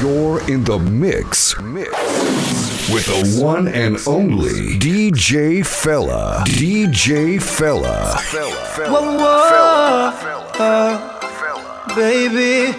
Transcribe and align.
You're 0.00 0.40
in 0.48 0.64
the 0.64 0.78
mix. 0.78 1.60
Mix. 1.60 1.90
With 2.88 3.04
the 3.04 3.44
one 3.44 3.68
and 3.68 3.98
only 4.06 4.78
DJ 4.78 5.62
Fella. 5.64 6.42
DJ 6.46 7.38
Fella. 7.38 8.16
Fella. 8.22 8.90
Whoa, 8.90 9.18
whoa. 9.18 10.56
Uh, 10.58 11.94
baby. 11.94 12.74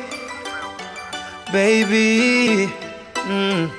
Baby. 1.53 2.73
Mm. 3.13 3.69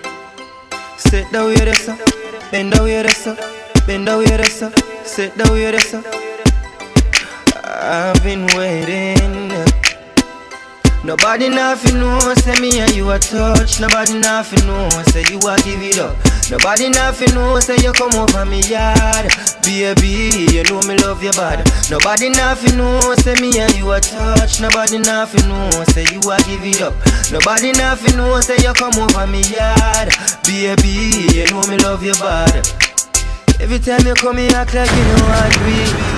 Sit 0.96 1.32
down 1.32 1.46
with 1.48 1.66
us. 1.66 1.86
Bend 2.52 2.70
down 2.70 2.84
with 2.84 3.26
us. 3.26 3.84
Bend 3.88 4.06
down 4.06 4.18
with 4.18 4.30
us. 4.30 4.62
Sit 5.04 5.36
down 5.36 5.50
with 5.50 5.74
us. 5.74 5.94
I've 7.64 8.22
been 8.22 8.46
waiting. 8.56 9.31
Nobody 11.04 11.48
nothing 11.48 11.98
know, 11.98 12.32
say 12.34 12.54
me 12.60 12.78
and 12.78 12.94
you 12.94 13.10
a 13.10 13.18
touch. 13.18 13.80
Nobody 13.80 14.20
nothing 14.20 14.64
know, 14.68 14.88
say 15.10 15.24
you 15.28 15.38
a 15.38 15.56
give 15.64 15.82
it 15.82 15.98
up. 15.98 16.14
Nobody 16.48 16.90
nothing 16.90 17.34
know, 17.34 17.58
say 17.58 17.76
you 17.82 17.92
come 17.92 18.14
over 18.14 18.44
me 18.44 18.60
yard. 18.70 19.26
Baby, 19.66 20.46
you 20.54 20.62
know 20.64 20.80
me 20.86 20.94
love 21.02 21.20
your 21.20 21.32
body. 21.32 21.64
Nobody 21.90 22.30
nothing 22.30 22.76
know, 22.78 23.00
say 23.18 23.34
me 23.40 23.58
and 23.58 23.74
you 23.74 23.90
a 23.90 23.98
touch. 24.00 24.60
Nobody 24.60 24.98
nothing 24.98 25.48
know, 25.48 25.70
say 25.90 26.06
you 26.12 26.20
a 26.30 26.38
give 26.46 26.62
it 26.62 26.80
up. 26.80 26.94
Nobody 27.32 27.72
nothing 27.72 28.16
know, 28.16 28.40
say 28.40 28.56
you 28.62 28.72
come 28.72 28.94
over 28.94 29.26
me 29.26 29.42
yard. 29.50 30.14
Baby, 30.46 31.34
you 31.34 31.50
know 31.50 31.66
me 31.66 31.78
love 31.78 32.04
your 32.04 32.14
body. 32.22 32.62
Every 33.58 33.80
time 33.80 34.06
you 34.06 34.14
come, 34.14 34.38
you 34.38 34.46
act 34.54 34.74
like 34.74 34.90
you 34.90 35.04
know 35.04 35.26
I 35.26 35.50
agree. 35.50 36.11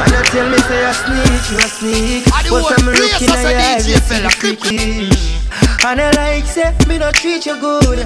And 0.00 0.10
you 0.12 0.22
tell 0.32 0.48
me 0.48 0.58
say 0.64 0.84
I 0.84 0.92
sneak, 0.92 1.44
you 1.50 1.58
a 1.58 1.68
sneak. 1.68 2.24
But 2.24 2.72
I'm 2.78 2.86
looking 2.86 3.28
at 3.28 3.42
your 3.44 3.60
eyes, 3.60 3.88
you 3.88 3.96
see 4.00 4.20
the 4.22 4.30
freaky 4.30 5.10
And 5.84 6.00
I 6.00 6.10
like 6.16 6.46
say 6.46 6.72
me 6.88 6.98
no 6.98 7.10
treat 7.12 7.44
you 7.46 7.58
good. 7.60 7.98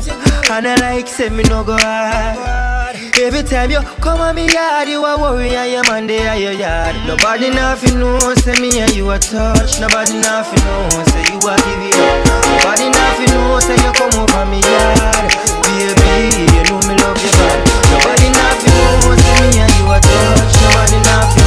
And 0.50 0.66
I 0.66 0.74
like 0.80 1.06
say 1.08 1.28
me 1.30 1.42
no 1.44 1.62
go 1.64 1.76
hard. 1.78 2.96
Every 3.20 3.42
time 3.42 3.70
you 3.70 3.80
come 4.02 4.20
on 4.20 4.34
me 4.34 4.46
yard, 4.50 4.88
you 4.88 5.04
a 5.04 5.18
worry 5.20 5.54
and 5.54 5.70
your 5.70 5.82
man 5.84 6.06
there 6.06 6.28
at 6.28 6.40
your 6.40 6.52
yard. 6.52 6.96
Nobody 7.06 7.50
nothing 7.50 7.98
know, 8.00 8.18
say 8.42 8.58
me 8.60 8.80
and 8.80 8.94
you 8.94 9.10
a 9.10 9.18
touch. 9.18 9.78
Nobody 9.80 10.18
nothing 10.18 10.62
know, 10.66 10.88
say 11.14 11.22
you 11.30 11.38
a 11.38 11.54
give 11.62 11.82
it 11.86 11.94
up. 11.94 12.18
Nobody 12.58 12.90
nothing 12.90 13.30
know, 13.34 13.60
say 13.62 13.78
you 13.78 13.92
come 13.94 14.14
over 14.18 14.44
me 14.50 14.58
yard. 14.60 15.30
Baby, 15.62 16.42
you 16.54 16.62
know 16.66 16.78
me 16.90 16.94
love 16.98 17.18
you 17.22 17.30
bad. 17.38 17.58
Nobody 17.90 18.28
nothing 18.34 18.74
know, 18.82 19.14
say 19.14 19.34
me 19.46 19.58
and 19.62 19.72
you 19.78 19.86
a 19.90 19.98
touch. 19.98 20.54
Nobody 20.62 20.98
nothing 21.06 21.43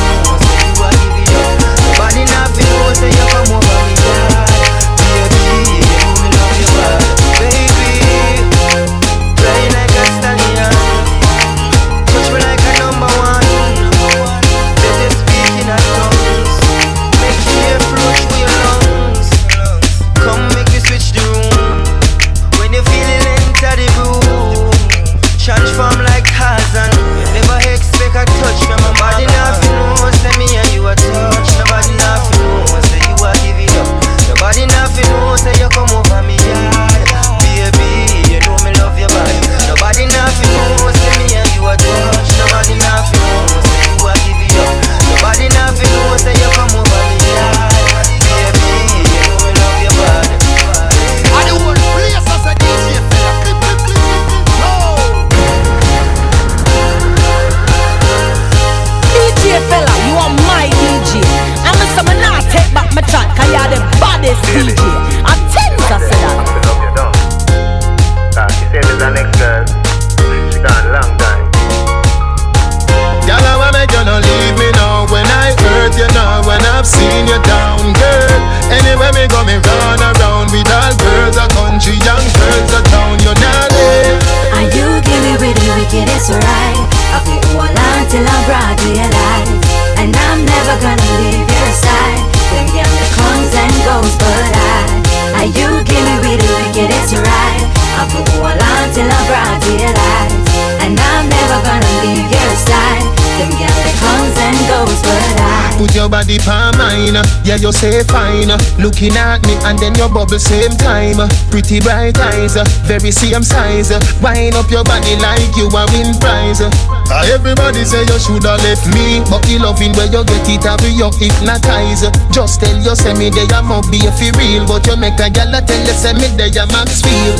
your 106.07 106.23
body 106.23 106.39
palm 106.39 106.71
mine. 106.79 107.19
Yeah, 107.43 107.59
you 107.59 107.71
say 107.75 107.99
fine. 108.07 108.47
Looking 108.79 109.19
at 109.19 109.43
me 109.43 109.59
and 109.67 109.75
then 109.75 109.91
your 109.99 110.07
bubble 110.07 110.39
same 110.39 110.71
time. 110.79 111.19
Pretty 111.51 111.83
bright 111.83 112.15
eyes 112.31 112.55
Very 112.87 113.11
same 113.11 113.43
size. 113.43 113.91
Wind 114.23 114.55
up 114.55 114.71
your 114.71 114.87
body 114.87 115.19
like 115.19 115.51
you 115.59 115.67
a 115.67 115.83
win 115.91 116.15
prize. 116.23 116.63
Ah, 117.11 117.27
Everybody 117.27 117.83
say 117.83 118.07
you 118.07 118.19
shoulda 118.19 118.55
left 118.63 118.87
me 118.95 119.23
But 119.27 119.43
the 119.47 119.59
loving 119.59 119.95
where 119.95 120.07
you 120.11 120.23
get 120.23 120.47
it 120.47 120.63
have 120.63 120.83
you 120.83 121.07
hypnotize 121.19 122.03
Just 122.31 122.59
tell 122.59 122.75
you 122.79 122.95
say 122.95 123.15
me 123.15 123.27
there 123.31 123.63
must 123.63 123.91
be 123.91 123.99
a 124.07 124.11
feel 124.15 124.31
real. 124.39 124.63
But 124.67 124.87
you 124.87 124.95
make 124.95 125.19
a 125.19 125.27
gal 125.27 125.51
tell 125.51 125.83
you 125.83 125.95
say 125.95 126.15
me 126.15 126.31
there 126.39 126.67
max 126.71 127.03
feel 127.03 127.35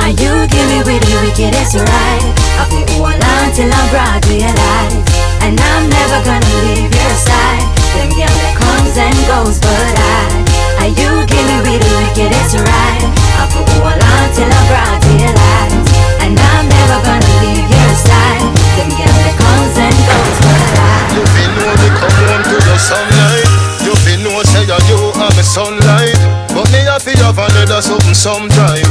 And 0.00 0.12
you 0.20 0.32
me 0.44 0.78
with 0.84 1.04
the 1.08 1.16
wickedest 1.24 1.76
right. 1.80 2.24
I 2.60 2.64
feel 2.68 2.84
hold 3.00 3.16
on 3.16 3.48
till 3.56 3.72
I'm 3.72 3.86
broad 3.88 4.20
realize 4.28 5.08
And 5.40 5.56
I'm 5.56 5.88
never 5.88 6.20
gonna 6.24 6.56
leave 6.68 6.92
your 6.92 7.16
side 7.16 7.79
comes 7.90 8.94
and 8.96 9.18
goes 9.26 9.58
but 9.58 9.94
I 9.98 10.86
And 10.86 10.90
you 10.98 11.10
give 11.26 11.46
me 11.46 11.56
with 11.66 11.82
the 11.82 11.90
wickedest 11.98 12.56
right. 12.62 13.02
I 13.38 13.44
feel 13.50 13.66
hold 13.78 13.98
on 13.98 14.26
till 14.34 14.50
I'm 14.50 14.64
broad 14.70 14.98
realize 15.10 15.74
And 16.22 16.34
I'm 16.38 16.64
never 16.66 16.98
gonna 17.02 17.32
leave 17.42 17.66
your 17.66 17.92
side. 17.94 18.46
Them 18.76 18.90
girl 18.94 19.30
comes 19.38 19.76
and 19.78 19.98
goes 20.06 20.38
but 20.42 20.72
I. 20.78 20.94
You 21.16 21.22
feel 21.34 21.50
know 21.56 21.72
me 21.82 21.88
come 21.98 22.18
home 22.26 22.44
to 22.50 22.56
the 22.62 22.76
sunlight. 22.78 23.50
You 23.82 23.94
feel 24.06 24.20
know 24.26 24.42
say 24.42 24.66
you 24.66 25.00
are 25.18 25.32
my 25.34 25.42
sunlight. 25.42 26.18
But 26.54 26.66
me 26.72 26.80
to 26.90 27.14
have 27.22 27.38
another 27.38 27.82
something 27.82 28.14
sometime 28.14 28.89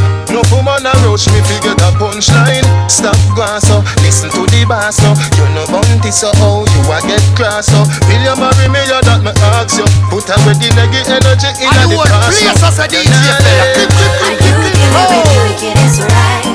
No 1.10 1.18
woman 1.18 1.26
approach 1.26 1.26
me 1.34 1.42
fi 1.42 1.58
get 1.66 1.82
a 1.82 1.90
punchline 1.98 2.66
Stop 2.88 3.18
glass 3.34 3.66
so 3.66 3.82
listen 4.06 4.30
to 4.30 4.46
the 4.54 4.62
bass 4.70 4.98
so 5.02 5.10
You 5.42 5.46
know 5.58 5.66
bounty 5.66 6.12
so 6.12 6.30
how 6.38 6.62
you 6.70 6.82
a 6.94 7.02
get 7.02 7.24
cross 7.34 7.66
so 7.66 7.82
Will 8.06 8.22
you 8.22 8.36
marry 8.38 8.70
me 8.70 8.78
or 8.94 9.02
that 9.02 9.22
me 9.26 9.34
ask 9.58 9.74
you 9.82 9.86
Put 10.14 10.30
away 10.30 10.54
the 10.62 10.70
negative 10.78 11.10
energy 11.10 11.50
in 11.66 11.70
I 11.70 11.82
the 11.82 11.90
know 11.90 11.98
what 11.98 12.10
past 12.14 12.38
place 12.38 12.62
as 12.62 12.78
a 12.78 12.86
DJ 12.86 13.10
fella. 13.10 13.66
Clip, 13.74 13.90
clip, 13.90 14.14
And 14.22 14.38
clip, 14.38 14.54
you 14.54 14.54
clip, 14.54 14.74
give 14.78 14.78
clip. 14.78 14.78
me 14.78 14.86
with 14.86 15.10
the 15.10 15.18
Oh. 15.18 15.34
wickedest 15.50 16.00
right 16.06 16.14
I 16.14 16.46
feel 16.46 16.49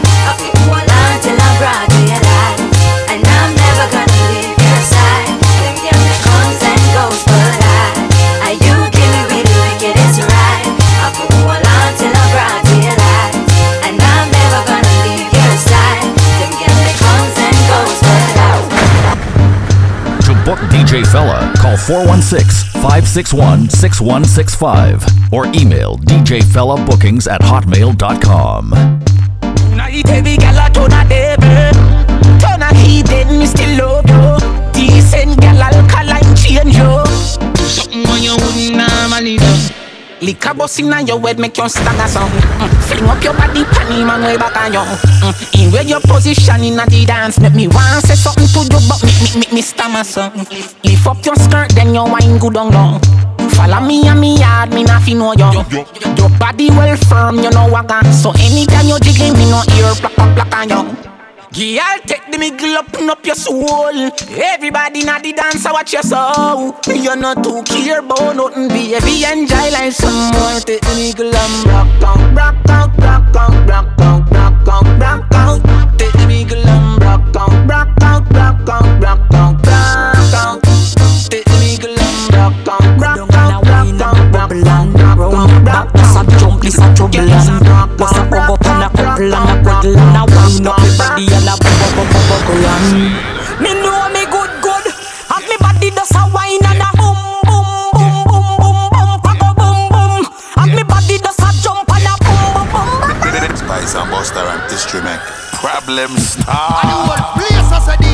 416 21.87 22.81
561 22.81 23.69
6165 23.69 25.05
or 25.33 25.45
email 25.55 25.99
djfellabookings 25.99 27.31
at 27.31 27.43
hotmail.com. 27.43 28.71
Now 29.77 29.89
you 29.89 30.03
baby 30.05 30.39
girl 30.39 30.59
a 30.59 30.71
turn 30.73 30.93
a 30.93 31.07
devil. 31.07 31.75
Turn 32.41 32.63
a 32.63 32.75
heathen, 32.75 33.39
me 33.39 33.45
still 33.45 33.77
love 33.77 34.09
you. 34.09 34.73
Decent 34.73 35.39
girl 35.41 35.61
alkaline 35.61 36.35
change 36.37 36.75
you 36.75 37.05
Something 37.67 38.05
when 38.09 38.23
you 38.23 38.33
wouldn't 38.33 38.77
normally 38.77 39.37
do 39.37 39.84
Liquor 40.25 40.55
bust 40.55 40.81
inna 40.81 41.03
your 41.03 41.21
head 41.21 41.39
make 41.39 41.57
you 41.59 41.69
stagger 41.69 42.09
some 42.09 42.31
mm. 42.31 42.71
Fling 42.89 43.05
up 43.05 43.23
your 43.23 43.35
body 43.35 43.65
pan 43.65 43.85
time 43.85 44.11
and 44.11 44.25
way 44.25 44.37
back 44.37 44.57
on 44.57 44.73
you. 44.73 44.81
Mm. 44.81 45.67
In 45.67 45.73
where 45.73 45.83
your 45.83 46.01
position 46.01 46.65
in 46.65 46.77
the 46.77 47.05
dance, 47.07 47.39
make 47.41 47.55
me 47.55 47.69
want 47.69 48.05
say 48.05 48.15
something 48.15 48.49
to 48.49 48.61
you, 48.65 48.81
but 48.89 49.01
me 49.05 49.13
me 49.21 49.41
me 49.41 49.47
me 49.57 49.63
stammer 49.63 50.05
something. 50.05 50.47
Lift 50.85 51.07
up 51.07 51.25
your 51.25 51.37
skirt, 51.37 51.71
then 51.77 51.95
your 51.95 52.09
wine 52.09 52.39
good 52.39 52.57
on 52.57 52.73
long. 52.73 53.01
Follow 53.53 53.81
me 53.87 54.07
and 54.09 54.21
me 54.21 54.39
yard, 54.39 54.73
me 54.73 54.83
not 54.83 55.03
fi 55.03 55.13
know 55.13 55.33
you. 55.33 55.53
Your 56.17 56.31
body 56.39 56.71
well 56.71 56.97
firm, 56.97 57.37
you 57.39 57.51
know 57.51 57.69
what 57.69 57.89
got. 57.89 58.07
So 58.13 58.31
anytime 58.41 58.89
you 58.89 58.99
jiggle, 59.01 59.37
me 59.37 59.45
no 59.51 59.63
ear 59.77 59.93
Girl, 61.55 62.01
take 62.05 62.27
the 62.33 62.37
middle 62.37 62.75
up, 62.75 62.93
up 62.99 63.25
your 63.25 63.37
soul. 63.37 64.11
Everybody 64.43 65.05
na 65.05 65.21
the 65.21 65.33
dance, 65.33 65.63
watch 65.71 65.93
your 65.93 66.03
soul. 66.03 66.75
You're 66.91 67.15
not 67.15 67.45
too 67.45 67.63
care 67.63 68.01
about 68.01 68.35
nothing, 68.35 68.67
baby. 68.67 69.23
Enjoy 69.23 69.71
life 69.71 69.95
some 69.95 70.35
more. 70.35 70.59
Take 70.67 70.83
the 70.83 70.95
middle 70.99 71.31
and 71.31 71.67
rock 71.71 72.03
out, 72.03 72.35
rock 72.35 72.57
out, 72.69 72.91
rock 72.99 73.37
out, 73.39 73.69
rock 73.71 73.87
out, 74.03 74.31
rock 74.35 74.67
out, 74.67 74.99
rock 74.99 75.31
out. 75.31 75.63
Take 75.97 76.11
the 76.19 76.27
middle 76.27 76.67
and 76.67 77.01
rock 77.01 77.37
out, 77.39 77.71
rock 77.71 78.03
out, 78.03 78.27
rock 78.35 78.69
out, 78.69 79.01
rock 79.01 79.35
out, 79.35 79.55
rock 79.63 80.35
out. 80.35 80.59
Take 81.31 81.45
the 81.45 81.55
middle 81.63 81.95
and 81.95 82.35
rock 82.35 82.67
out, 82.67 82.83
rock 82.99 83.31
out, 83.31 83.63
rock 83.63 84.01
out, 84.03 84.35
rock 84.35 84.59
out, 84.59 85.19
round 85.23 85.65
back. 85.65 85.93
This 85.93 86.17
a 86.17 86.27
jump, 86.35 86.63
this 86.63 86.79
a 86.79 86.95
trouble 86.99 87.15
What's 87.97 88.19
a 88.19 88.27
hug 88.27 88.51
up 88.51 88.67
and 88.67 88.99
a 88.99 89.04
couple 89.15 89.35
and 89.35 89.51
a 89.51 89.63
cuddle 89.63 89.97
and 89.97 90.17
a 90.19 90.25
wind 90.35 90.67
up 90.67 90.79
me 90.83 90.91
body 90.99 91.27
and 91.31 91.47
a 91.47 91.55
bubble 91.63 91.91
bubble 91.95 92.25
bubble 92.27 92.67
and 92.67 93.63
Me 93.63 93.71
know 93.79 94.09
me 94.11 94.27
good 94.27 94.51
good 94.63 94.87
And 95.31 95.45
me 95.49 95.57
body 95.61 95.91
does 95.91 96.11
a 96.19 96.27
wine 96.35 96.64
boom 103.95 104.03
Spice 104.03 104.03
and 104.03 104.11
Buster 104.11 104.41
and 104.41 104.71
District 104.71 105.07
Problem 105.61 106.19
star. 106.19 106.83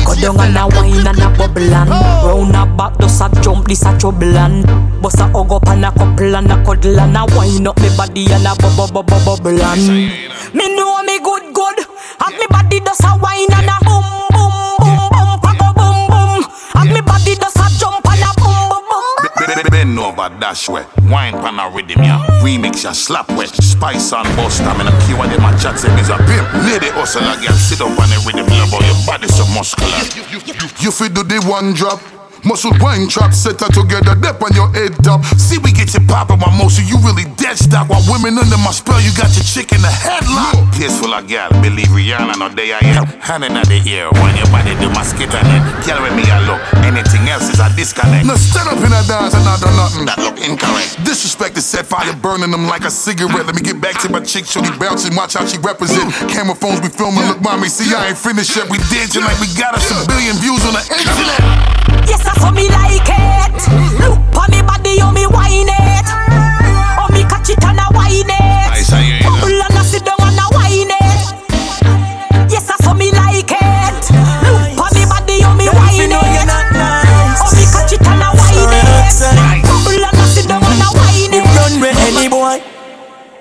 Go 0.05 0.15
down 0.15 0.39
and 0.39 0.57
a 0.57 0.67
wine 0.75 1.07
and 1.07 1.19
a 1.19 1.29
bubble 1.37 1.73
and 1.73 1.89
Round 1.89 2.55
a 2.55 2.65
back 2.77 2.97
does 2.97 3.21
a 3.21 3.29
jump, 3.41 3.67
this 3.67 3.83
a 3.83 3.97
trouble 3.97 4.37
and 4.37 4.65
Bust 5.01 5.19
a 5.19 5.27
hug 5.27 5.51
up 5.51 5.67
and 5.67 5.85
a 5.85 5.91
couple 5.91 6.35
and 6.35 6.51
a 6.51 6.63
cuddle 6.63 6.99
and 6.99 7.17
a 7.17 7.25
wind 7.35 7.67
up 7.67 7.79
me 7.81 7.89
body 7.97 8.25
and 8.31 8.45
a 8.45 8.55
bubble 8.55 8.87
bubble 8.93 9.19
bubble 9.25 9.61
and 9.61 9.87
Me 10.53 10.75
know 10.75 11.01
me 11.03 11.19
good 11.19 11.53
good. 11.53 11.79
And 12.25 12.37
me 12.37 12.45
body 12.49 12.79
does 12.79 12.99
a 13.01 13.17
wine 13.17 13.51
and 13.51 13.69
a 13.69 13.77
boom 13.83 14.03
boom 14.31 14.53
boom 14.79 15.09
boom 15.11 15.39
Pack 15.41 15.61
a 15.61 15.73
boom 15.73 16.07
boom 16.07 16.45
And 16.75 16.93
me 16.93 17.01
body 17.01 17.35
does 17.35 17.55
a 17.55 17.67
jump 17.79 18.05
Bend 19.69 19.99
over, 19.99 20.29
dash 20.39 20.69
way. 20.69 20.85
Wine 21.03 21.33
pan 21.33 21.59
a 21.59 21.69
rhythm, 21.69 22.03
yeah. 22.03 22.25
Remix 22.41 22.83
ya 22.83 22.93
slap 22.93 23.29
wet. 23.37 23.49
Spice 23.49 24.13
and 24.13 24.27
Buster, 24.35 24.73
me 24.77 24.83
no 24.85 24.91
care 25.05 25.17
what 25.17 25.29
them 25.29 25.45
a 25.45 25.51
chat 25.59 25.77
say 25.77 25.93
me's 25.95 26.09
a 26.09 26.17
pimp. 26.17 26.47
Lady 26.65 26.89
hustle 26.89 27.21
a 27.21 27.53
sit 27.53 27.81
up 27.81 27.89
on 27.89 28.09
the 28.09 28.17
rhythm, 28.25 28.47
love 28.47 28.71
your 28.71 29.05
body 29.05 29.27
so 29.27 29.45
muscular. 29.53 30.01
You 30.79 30.91
fit 30.91 31.13
do 31.13 31.23
the 31.23 31.39
one 31.47 31.73
drop. 31.73 32.20
Muscle 32.43 32.73
wine 32.81 33.07
trap 33.07 33.33
set 33.33 33.61
her 33.61 33.69
together, 33.69 34.15
dip 34.17 34.41
on 34.41 34.51
your 34.57 34.69
head 34.73 34.97
up. 35.07 35.23
See, 35.37 35.57
we 35.61 35.71
get 35.71 35.93
you 35.93 36.01
poppin' 36.07 36.39
my 36.39 36.49
motion, 36.57 36.87
you 36.87 36.97
really 37.05 37.29
dead 37.37 37.57
stock. 37.57 37.89
While 37.89 38.01
women 38.09 38.37
under 38.37 38.57
my 38.57 38.73
spell, 38.73 38.99
you 38.99 39.13
got 39.13 39.29
your 39.37 39.45
chick 39.45 39.71
in 39.71 39.81
the 39.81 39.93
headlock. 39.93 40.57
Peaceful 40.73 41.13
a 41.13 41.21
gal, 41.21 41.53
believe 41.61 41.93
Rihanna, 41.93 42.37
no 42.41 42.49
day 42.49 42.73
I 42.73 42.81
am. 42.97 43.05
Hand 43.21 43.45
in 43.45 43.53
the 43.53 43.81
ear, 43.85 44.09
when 44.17 44.33
your 44.35 44.49
body 44.49 44.73
do 44.81 44.89
my 44.89 45.03
skit 45.05 45.29
on 45.33 45.45
it. 45.45 45.61
With 46.01 46.15
me, 46.17 46.25
I 46.33 46.41
look. 46.49 46.57
Anything 46.81 47.29
else 47.29 47.45
is 47.51 47.59
a 47.59 47.69
disconnect. 47.77 48.25
No, 48.25 48.33
stand 48.33 48.73
up 48.73 48.81
in 48.81 48.89
a 48.89 49.05
dance 49.05 49.37
and 49.37 49.45
not 49.45 49.61
do 49.61 49.69
nothing. 49.77 50.09
That 50.09 50.17
look 50.17 50.41
incorrect. 50.41 50.97
Disrespect 51.05 51.53
is 51.57 51.65
set 51.67 51.85
fire, 51.85 52.09
burning 52.15 52.49
them 52.49 52.65
like 52.65 52.85
a 52.85 52.89
cigarette. 52.89 53.45
Let 53.45 53.53
me 53.53 53.61
get 53.61 53.77
back 53.79 54.01
to 54.01 54.09
my 54.09 54.21
chick, 54.21 54.49
show 54.49 54.65
me 54.65 54.73
bouncing, 54.79 55.13
watch 55.13 55.35
how 55.37 55.45
she 55.45 55.59
represent. 55.59 56.09
Camera 56.31 56.55
phones, 56.55 56.81
we 56.81 56.89
filming, 56.89 57.21
look, 57.29 57.37
mommy, 57.41 57.69
see, 57.69 57.93
I 57.93 58.09
ain't 58.09 58.17
finished 58.17 58.55
yet. 58.57 58.65
We 58.65 58.81
dancing 58.89 59.21
like 59.21 59.37
we 59.37 59.45
got 59.53 59.77
us 59.77 59.93
a 59.93 60.01
billion 60.09 60.33
views 60.41 60.65
on 60.65 60.73
the 60.73 60.83
internet. 60.89 61.80
Yes, 62.07 62.25
I 62.27 62.33
saw 62.39 62.51
me 62.51 62.67
like 62.69 63.07
it. 63.07 63.53
Look 63.99 64.19
on 64.37 64.49
me 64.51 64.61
body, 64.61 64.97
oh 65.01 65.11
me 65.11 65.25
wine 65.27 65.69
it. 65.69 66.07
Oh 66.99 67.07
me 67.13 67.23
catch 67.29 67.49
it 67.49 67.63
and 67.63 67.79
a 67.79 67.87
wine 67.93 68.25
it. 68.27 68.67
Nice, 68.71 68.91
I 68.93 69.01
hear 69.01 69.17
you. 69.17 69.23
Bubble 69.25 69.61
and 69.61 69.77
a 69.77 69.83
sit 69.83 70.05
down 70.05 70.19
and 70.21 70.39
a 70.39 70.45
wine 70.55 70.91
it. 70.91 72.51
Yes, 72.51 72.69
I 72.69 72.75
saw 72.83 72.93
me 72.93 73.11
like 73.11 73.51
it. 73.51 74.01
Look 74.45 74.79
on 74.81 74.91
me 74.95 75.03
body, 75.07 75.41
oh 75.45 75.53
me 75.55 75.67
wine 75.69 76.11
it. 76.11 76.49
Oh 77.39 77.51
me 77.55 77.63
catch 77.69 77.93
it 77.93 78.05
and 78.05 78.23
a 78.23 78.29
wine 78.35 78.75
it. 78.75 79.65
Bubble 79.65 80.03
and 80.03 80.17
a 80.17 80.25
sit 80.27 80.47
down 80.47 80.63
and 80.63 80.81
a 80.83 80.89
wine 80.97 81.33
it. 81.35 81.45
Run 81.55 81.73
with 81.81 81.97
any 82.09 82.27
boy. 82.29 82.59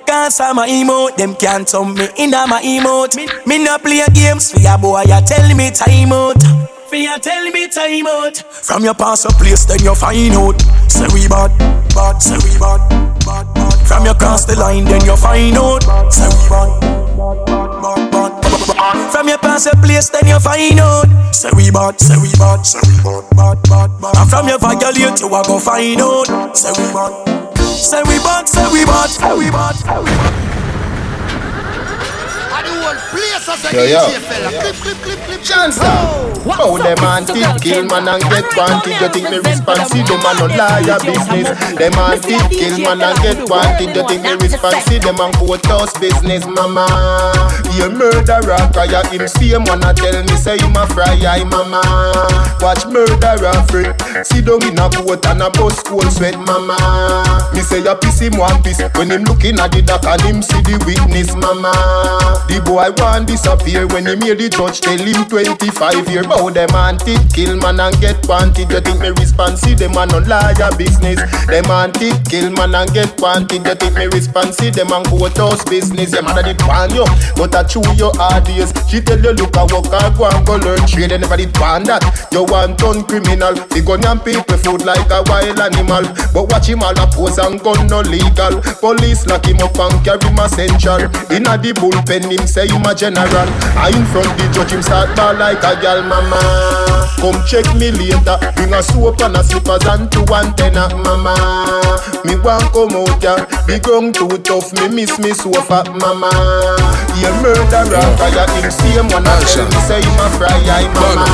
Cause 0.06 0.40
I'm 0.40 0.58
a 0.58 0.62
emote, 0.66 1.16
them 1.16 1.36
can't 1.36 1.68
turn 1.68 1.94
me 1.94 2.08
in 2.18 2.34
a 2.34 2.46
my 2.46 2.60
emote. 2.62 3.14
Me, 3.14 3.28
me 3.46 3.62
no 3.64 3.78
play 3.78 4.02
games 4.12 4.50
for 4.50 4.58
ya 4.58 4.76
boy, 4.76 5.02
ya 5.06 5.20
tell 5.20 5.46
me 5.54 5.70
time 5.70 6.12
out. 6.12 6.36
Ya 6.92 7.16
tell 7.18 7.50
me 7.50 7.68
time 7.68 8.06
out. 8.06 8.36
From 8.36 8.84
your 8.84 8.94
past 8.94 9.24
a 9.24 9.28
place, 9.28 9.64
then 9.64 9.78
you 9.82 9.94
find 9.94 10.34
out. 10.34 10.60
Say 10.90 11.06
we 11.14 11.26
bad, 11.28 11.50
bad, 11.94 12.20
say 12.20 12.36
we 12.36 12.58
bad, 12.58 12.82
bad, 13.24 13.46
bad. 13.54 13.72
From 13.88 14.04
your 14.04 14.14
cross 14.14 14.44
the 14.44 14.56
line, 14.58 14.84
then 14.84 15.00
you 15.06 15.16
find 15.16 15.56
out. 15.56 15.82
Say 16.12 16.28
we 16.28 16.48
bad, 16.50 16.70
bad, 17.16 17.46
bad, 17.46 18.10
bad, 18.12 18.42
bad. 18.42 19.12
From 19.12 19.28
your 19.28 19.38
past 19.38 19.66
a 19.66 19.76
place, 19.80 20.10
then 20.10 20.28
you 20.28 20.38
find 20.40 20.78
out. 20.80 21.06
Say 21.34 21.48
we 21.56 21.70
bad, 21.70 21.98
say 22.00 22.16
we 22.20 22.30
bad, 22.36 22.66
say 22.66 22.80
we 22.84 22.96
bad, 23.02 23.24
bad, 23.34 23.58
bad, 23.70 23.90
bad. 24.00 24.16
And 24.18 24.28
from 24.28 24.48
your 24.48 24.58
violate, 24.58 25.20
you 25.20 25.28
a 25.32 25.40
go 25.46 25.58
find 25.58 26.00
out. 26.00 26.56
Say 26.56 26.70
we 26.76 26.84
bad. 26.92 27.56
Say 27.56 28.02
we 28.04 28.18
bad, 28.20 28.44
say 28.48 28.66
we 28.72 28.84
bad, 28.84 29.08
say 29.08 29.32
we 29.38 29.48
bad, 29.50 29.74
say 29.74 29.98
we 29.98 30.10
bad. 30.10 30.49
Yo, 33.50 33.82
yo. 33.82 34.00
Chance 35.42 35.78
How 35.82 36.76
them 36.78 37.02
anti 37.02 37.42
kill 37.58 37.84
man 37.86 38.06
and 38.06 38.22
get 38.30 38.46
wanted? 38.54 38.94
You 39.00 39.08
think 39.10 39.26
me 39.30 39.38
responsible? 39.42 40.18
Man 40.22 40.38
no 40.38 40.46
liar 40.46 40.98
business. 41.02 41.50
Them 41.74 41.98
anti 41.98 42.38
kill 42.54 42.78
man 42.78 43.02
and 43.02 43.18
get 43.18 43.50
wanted? 43.50 43.90
You 43.96 44.06
think 44.06 44.22
me 44.22 44.32
responsible? 44.38 45.00
Them 45.02 45.18
and 45.18 45.34
courthouse 45.34 45.98
business 45.98 46.46
mama. 46.46 46.86
You 47.74 47.90
murderer 47.90 48.70
cause 48.70 48.86
you 48.86 49.18
him. 49.18 49.26
Same 49.26 49.64
one 49.64 49.82
a 49.82 49.94
tell 49.94 50.22
me 50.22 50.36
say 50.38 50.58
him 50.58 50.76
a 50.76 50.86
fry 50.86 51.18
eye 51.26 51.42
mama. 51.42 51.82
Watch 52.62 52.86
murderer 52.86 53.58
free 53.66 53.90
See 54.22 54.42
down 54.42 54.62
in 54.62 54.78
a 54.78 54.86
court 54.94 55.26
and 55.26 55.42
a 55.42 55.50
bus 55.50 55.78
school 55.80 56.06
sweat 56.06 56.38
mama. 56.38 56.78
Me 57.54 57.62
say 57.62 57.82
you 57.82 57.94
piss 57.96 58.20
him 58.20 58.36
one 58.38 58.62
piss 58.62 58.78
When 58.94 59.10
him 59.10 59.24
looking 59.24 59.58
at 59.58 59.72
the 59.72 59.82
dock 59.82 60.04
and 60.04 60.22
him 60.22 60.42
see 60.42 60.62
the 60.62 60.78
witness 60.86 61.34
mama. 61.34 61.72
The 62.46 62.62
boy 62.62 62.94
want 63.02 63.30
disappear. 63.40 63.86
When 63.88 64.06
he 64.06 64.16
made 64.16 64.38
the 64.38 64.48
judge 64.48 64.80
tell 64.80 64.98
him 64.98 65.24
25 65.24 66.08
year. 66.08 66.24
Bow 66.24 66.50
them 66.50 66.70
anti 66.76 67.16
kill 67.32 67.56
man 67.56 67.80
and 67.80 67.96
get 68.00 68.20
wanted. 68.28 68.70
You 68.70 68.80
think 68.80 69.00
me 69.00 69.10
responsive 69.16 69.78
them 69.78 69.96
a 69.96 70.06
no 70.06 70.18
liar 70.28 70.70
business. 70.76 71.20
Them 71.48 71.70
anti 71.70 72.12
kill 72.28 72.52
man 72.52 72.74
and 72.74 72.92
get 72.92 73.16
wanted. 73.20 73.64
You 73.64 73.74
think 73.74 73.96
me 73.96 74.06
responsive 74.12 74.74
them 74.74 74.92
and 74.92 75.06
courthouse 75.08 75.64
business. 75.64 76.12
Your 76.12 76.22
mother 76.22 76.42
did 76.42 76.60
want 76.68 76.92
you 76.92 77.04
but 77.36 77.54
I 77.54 77.64
chew 77.64 77.82
your 77.96 78.12
days 78.44 78.72
She 78.88 79.00
tell 79.00 79.18
you 79.18 79.32
look 79.32 79.56
a 79.56 79.64
walk 79.72 79.88
and 79.88 80.12
go 80.16 80.28
and 80.28 80.44
go 80.46 80.56
learn 80.60 80.84
trade. 80.86 81.10
They 81.10 81.18
never 81.18 81.36
did 81.36 81.56
want 81.56 81.88
that. 81.88 82.04
You 82.32 82.44
want 82.44 82.78
done 82.78 83.04
criminal. 83.08 83.56
He 83.72 83.80
gun 83.80 84.04
and 84.04 84.20
people 84.20 84.58
food 84.60 84.84
like 84.84 85.08
a 85.10 85.24
wild 85.26 85.58
animal. 85.58 86.04
But 86.36 86.52
watch 86.52 86.68
him 86.68 86.84
all 86.84 86.96
a 86.96 87.06
pose 87.08 87.38
and 87.40 87.60
gun 87.60 87.88
no 87.88 88.00
legal. 88.04 88.60
Police 88.80 89.26
lock 89.26 89.46
him 89.46 89.60
up 89.64 89.76
and 89.80 89.96
carry 90.04 90.20
him 90.20 90.38
essential 90.38 91.00
Inna 91.30 91.56
the 91.56 91.72
bullpen 91.76 92.30
him 92.30 92.46
say 92.46 92.68
him 92.68 92.84
a 92.84 92.94
general 92.94 93.29
I 93.32 93.92
in 93.94 94.04
front 94.10 94.28
the 94.38 94.44
judge 94.52 94.72
him 94.72 94.82
start 94.82 95.14
ball 95.16 95.34
like 95.34 95.62
a 95.62 95.78
gal 95.80 96.02
mama. 96.02 96.40
Come 97.22 97.38
check 97.46 97.66
me 97.76 97.90
later. 97.92 98.36
Bring 98.56 98.74
a 98.74 98.82
soap 98.82 99.20
and 99.22 99.36
a 99.36 99.44
slippers 99.44 99.84
and 99.86 100.10
two 100.10 100.24
antenna 100.32 100.88
mama. 101.04 101.36
Me 102.24 102.36
want 102.40 102.66
come 102.74 102.96
out 102.96 103.22
ya 103.22 103.38
Big 103.66 103.86
wrong 103.86 104.12
too 104.12 104.28
tough. 104.42 104.72
Me 104.80 104.88
miss 104.88 105.18
me 105.18 105.30
so 105.32 105.52
fat 105.68 105.86
mama. 105.94 106.30
Yeah 107.20 107.34
murderer. 107.38 108.02
Cause 108.18 108.34
ya 108.34 108.44
him 108.58 108.70
same 108.70 109.08
one 109.12 109.26
a 109.28 109.34
tell 109.46 109.68
me 109.68 109.80
say 109.86 110.02
him 110.02 110.20
a 110.20 110.26
fry 110.34 110.58
eye 110.66 110.88
mama. 110.96 111.26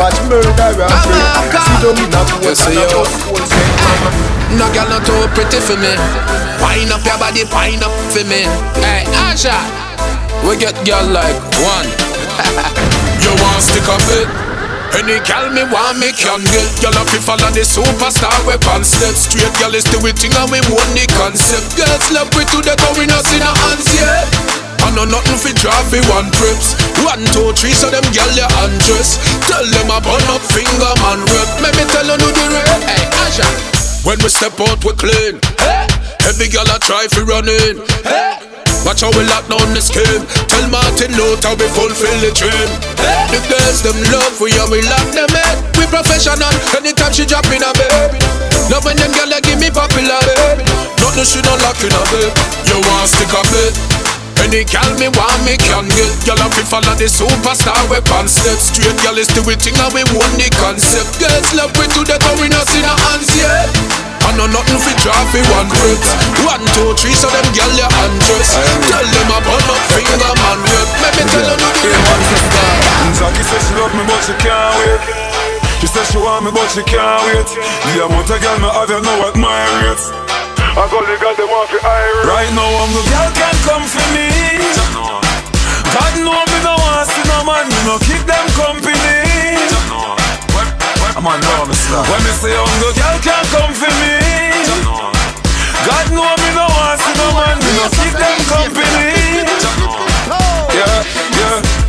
Watch 0.00 0.18
murderer. 0.26 0.90
Free 1.06 1.22
See 1.54 1.78
down 1.80 1.98
in 2.02 2.10
a 2.10 2.20
coat 2.26 2.58
and 2.66 2.78
a 2.78 2.84
bus 2.90 3.10
school 3.20 3.42
say 3.46 3.68
mama. 3.84 4.10
No 4.58 4.68
girl 4.74 4.88
not 4.90 5.06
too 5.06 5.16
pretty 5.32 5.60
for 5.64 5.76
me. 5.80 5.92
Wind 6.60 6.92
up 6.92 7.04
your 7.04 7.16
body, 7.16 7.44
wind 7.52 7.82
up 7.82 7.92
for 8.12 8.24
me. 8.28 8.44
Hey, 8.84 9.04
Asha, 9.24 9.56
we 10.46 10.58
get 10.58 10.74
girl 10.86 11.06
like 11.10 11.38
one. 11.62 11.88
you 13.22 13.32
want 13.38 13.62
stick 13.62 13.86
up 13.86 14.02
it? 14.18 14.28
Any 14.92 15.16
girl 15.24 15.48
me 15.48 15.64
want 15.72 15.96
me 15.98 16.12
can 16.12 16.44
get. 16.52 16.68
Girl 16.84 16.96
up 17.00 17.08
if 17.16 17.24
follow 17.24 17.48
the 17.54 17.64
superstar 17.64 18.34
we 18.44 18.58
concept 18.60 19.16
Straight 19.16 19.52
girl 19.56 19.72
is 19.72 19.88
do 19.88 19.96
it 20.04 20.20
thing 20.20 20.34
and 20.36 20.50
we 20.52 20.60
own 20.60 20.90
the 20.92 21.08
concept. 21.16 21.80
Girls 21.80 22.12
love 22.12 22.28
we 22.36 22.44
to 22.52 22.58
the 22.60 22.76
going 22.76 23.08
us 23.08 23.28
in 23.32 23.40
our 23.40 23.56
hands 23.56 23.88
yeah 23.96 24.52
I 24.84 24.90
know 24.92 25.06
nothing 25.06 25.38
fi 25.38 25.54
draw 25.56 25.78
fi 25.88 26.02
one 26.10 26.28
trips. 26.34 26.74
One, 27.06 27.22
two, 27.30 27.54
three, 27.54 27.70
so 27.70 27.88
them 27.88 28.02
gyal 28.10 28.28
ya 28.34 28.50
undress. 28.66 29.16
Tell 29.46 29.62
them 29.62 29.88
I 29.88 30.02
burn 30.02 30.26
up 30.28 30.42
finger 30.42 30.92
man 31.00 31.22
rep. 31.22 31.50
Let 31.62 31.72
me 31.78 31.86
tell 31.88 32.04
you 32.04 32.18
do 32.18 32.28
the 32.28 32.44
rep. 32.50 32.82
Hey, 32.82 33.06
Asha 33.24 33.46
When 34.04 34.18
we 34.20 34.28
step 34.28 34.58
out 34.58 34.82
we 34.84 34.92
clean. 34.98 35.38
Hey. 35.62 35.86
Every 36.26 36.50
gyal 36.50 36.68
a 36.68 36.78
try 36.82 37.06
fi 37.08 37.22
run 37.22 37.48
in. 37.48 37.78
Hey. 38.02 38.51
Watch 38.82 39.06
how 39.06 39.14
we 39.14 39.22
lock 39.30 39.46
down 39.46 39.70
the 39.74 39.82
scheme. 39.82 40.26
Tell 40.50 40.66
Martin 40.66 41.14
Luther 41.14 41.54
we 41.54 41.66
fulfill 41.70 42.18
the 42.18 42.34
dream. 42.34 42.68
The 43.30 43.38
girls 43.46 43.80
them 43.86 43.98
love 44.10 44.34
we 44.42 44.50
and 44.58 44.70
we 44.70 44.82
lock 44.90 45.06
them 45.14 45.30
in. 45.30 45.56
We 45.78 45.86
professional. 45.86 46.50
Anytime 46.74 47.14
she 47.14 47.22
drop 47.22 47.46
in 47.54 47.62
a 47.62 47.70
bed. 47.78 48.18
Now 48.66 48.82
when 48.82 48.98
them 48.98 49.14
gyal 49.14 49.32
give 49.46 49.58
me 49.62 49.70
popular. 49.70 50.18
Baby. 50.26 50.66
Nothing 50.98 51.26
she 51.26 51.38
don't 51.42 51.62
lock 51.62 51.78
in 51.78 51.94
a 51.94 52.02
bed. 52.10 52.30
You 52.66 52.78
want 52.90 53.06
stick 53.06 53.30
a 53.30 53.42
bit. 53.54 53.74
Any 54.42 54.64
gal 54.66 54.90
me 54.98 55.06
want 55.06 55.38
me 55.46 55.54
can 55.54 55.86
get 55.94 56.10
Girl 56.26 56.36
have 56.36 56.50
to 56.56 56.64
follow 56.66 56.94
the 56.98 57.06
superstar 57.06 57.78
weapon 57.88 58.26
step 58.26 58.58
Straight 58.58 58.98
gal 59.04 59.16
is 59.16 59.28
do 59.28 59.44
it 59.46 59.62
thing 59.62 59.78
and 59.78 59.94
we 59.94 60.02
want 60.18 60.34
the 60.34 60.50
concept 60.58 61.20
Girls 61.20 61.54
love 61.54 61.70
we 61.78 61.86
to 61.94 62.02
the 62.02 62.18
we 62.40 62.48
not 62.48 62.66
see 62.66 62.82
no 62.82 62.90
hands 62.90 63.30
yet 63.38 64.11
I 64.26 64.30
know 64.38 64.48
nothing 64.48 64.78
fi 64.78 64.92
drop 65.02 65.26
fi 65.34 65.40
one 65.52 65.68
breath 65.68 66.06
One, 66.46 66.64
two, 66.74 66.94
three, 66.98 67.14
so 67.14 67.28
them 67.28 67.46
gal 67.52 67.70
ya 67.74 67.88
undress 68.06 68.54
Tell 68.88 69.04
them 69.04 69.28
I 69.32 69.38
burn 69.42 69.68
up 69.70 69.82
finger 69.92 70.16
man 70.18 70.60
rep 70.62 70.88
Let 71.02 71.12
me 71.18 71.24
tell 71.28 71.46
them 71.46 71.60
do 71.82 71.88
the 71.90 72.00
one 72.06 72.22
Jackie 73.18 73.44
says 73.44 73.62
she 73.66 73.74
love 73.76 73.92
me 73.94 74.02
but 74.08 74.18
she 74.24 74.34
can't 74.40 74.72
wait. 74.82 75.02
She 75.78 75.86
says 75.86 76.06
she 76.10 76.18
want 76.18 76.46
me 76.46 76.50
but 76.50 76.66
she 76.70 76.82
can't 76.82 77.22
wait. 77.28 77.46
The 77.92 78.06
amount 78.06 78.30
of 78.30 78.38
gal 78.40 78.56
me 78.58 78.66
have 78.70 78.88
you 78.90 79.00
know 79.02 79.16
what 79.20 79.34
my 79.36 79.52
rates. 79.84 80.10
I 80.74 80.88
go 80.90 81.04
the 81.04 81.18
girl 81.20 81.34
them 81.36 81.50
want 81.52 81.68
fi 81.68 81.78
hire 81.82 82.24
Right 82.24 82.50
now 82.56 82.66
I'm 82.66 82.90
the 82.94 83.02
girl 83.04 83.30
can 83.36 83.56
come 83.68 83.84
for 83.84 84.06
me. 84.16 84.26
God 85.92 86.14
know 86.24 86.40
me 86.50 86.58
no 86.64 86.72
want 86.78 87.06
see 87.10 87.22
no 87.28 87.44
man. 87.44 87.68
Me 87.68 87.78
no 87.84 87.98
keep 88.00 88.22
them 88.24 88.46
company 88.56 90.21
I'm 91.14 91.24
me 91.24 91.74
stop 91.74 92.08
When 92.08 92.22
me 92.24 92.32
say 92.40 92.56
I'm 92.56 92.72
the 92.80 92.88
girl 92.96 93.18
can't 93.20 93.46
come 93.52 93.74
for 93.74 93.92
me. 94.00 94.16
God 95.84 96.06
know 96.10 96.32
me 96.40 96.48
no 96.56 96.64
want 96.72 97.00
see 97.00 97.12
no 97.20 97.28
man. 97.36 97.58
Me 97.60 97.70
no 97.76 97.84
keep 97.92 98.16
them 98.16 98.40
company. 98.48 99.44
Yeah, 100.72 101.04
yeah 101.36 101.81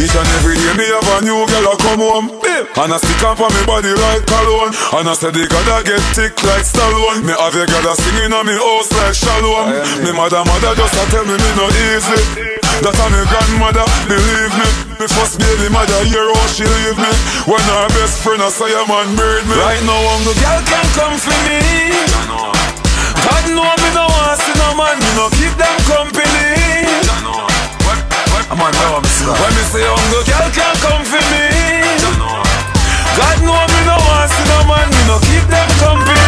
each 0.00 0.16
and 0.16 0.28
every 0.40 0.56
day 0.56 0.72
me 0.80 0.86
have 0.88 1.10
a 1.12 1.16
new 1.20 1.44
girl 1.44 1.76
come 1.76 2.00
home. 2.00 2.26
And 2.80 2.88
I 2.88 2.96
stick 2.96 3.20
up 3.20 3.40
on 3.40 3.52
me 3.52 3.62
body 3.68 3.92
like 3.92 4.24
cologne. 4.24 4.72
And 4.96 5.04
I 5.04 5.12
say 5.12 5.28
the 5.28 5.44
God 5.44 5.68
I 5.68 5.84
get 5.84 6.00
thick 6.16 6.32
like 6.48 6.64
Stallone. 6.64 7.20
Me 7.28 7.36
have 7.36 7.52
a 7.52 7.64
girl 7.68 7.84
a 7.84 7.92
singing 7.92 8.32
on 8.32 8.48
me 8.48 8.56
house 8.56 8.88
like 8.96 9.12
Shalom. 9.12 9.68
Me 10.00 10.10
mother 10.16 10.40
mother 10.48 10.72
just 10.72 10.96
a 10.96 11.04
tell 11.12 11.24
me 11.28 11.36
me 11.36 11.50
no 11.60 11.68
easy. 11.92 12.48
That 12.80 12.96
a 12.96 13.06
me 13.12 13.20
grandmother, 13.28 13.84
believe 14.08 14.54
me. 14.56 14.68
Me 14.96 15.04
first 15.04 15.36
baby 15.36 15.68
mother 15.68 16.00
hear 16.08 16.24
how 16.24 16.48
she 16.48 16.64
leave 16.64 16.96
me. 16.96 17.12
When 17.44 17.60
her 17.60 17.88
best 17.92 18.24
friend 18.24 18.40
a 18.40 18.48
say 18.48 18.72
a 18.72 18.82
man 18.88 19.12
buried 19.20 19.44
me. 19.44 19.54
Right 19.60 19.84
now 19.84 20.00
I'm 20.00 20.22
the 20.24 20.32
girl 20.40 20.60
can 20.64 20.86
come 20.96 21.16
for 21.20 21.36
me. 21.44 21.60
God 23.20 23.44
know 23.52 23.68
me 23.68 23.88
no 23.92 24.08
want 24.08 24.40
see 24.40 24.56
no 24.56 24.68
man. 24.80 24.96
Me 24.96 25.10
no 25.20 25.28
keep 25.36 25.52
them 25.60 25.76
company 25.84 26.60
I'm 28.50 28.58
on 28.58 28.72
know 28.82 28.98
me 28.98 29.08
stop 29.14 29.38
When 29.38 29.52
me 29.54 29.62
say 29.70 29.86
hungry 29.86 30.26
girl 30.26 30.50
can't 30.50 30.78
come 30.82 31.04
for 31.06 31.22
me 31.30 31.46
God 33.14 33.38
know 33.46 33.62
me 33.62 33.80
no 33.86 33.94
want 33.94 34.26
see 34.34 34.46
no 34.50 34.58
man 34.66 34.90
Me 34.90 35.02
no 35.06 35.16
keep 35.22 35.44
them 35.46 35.70
company 35.78 36.18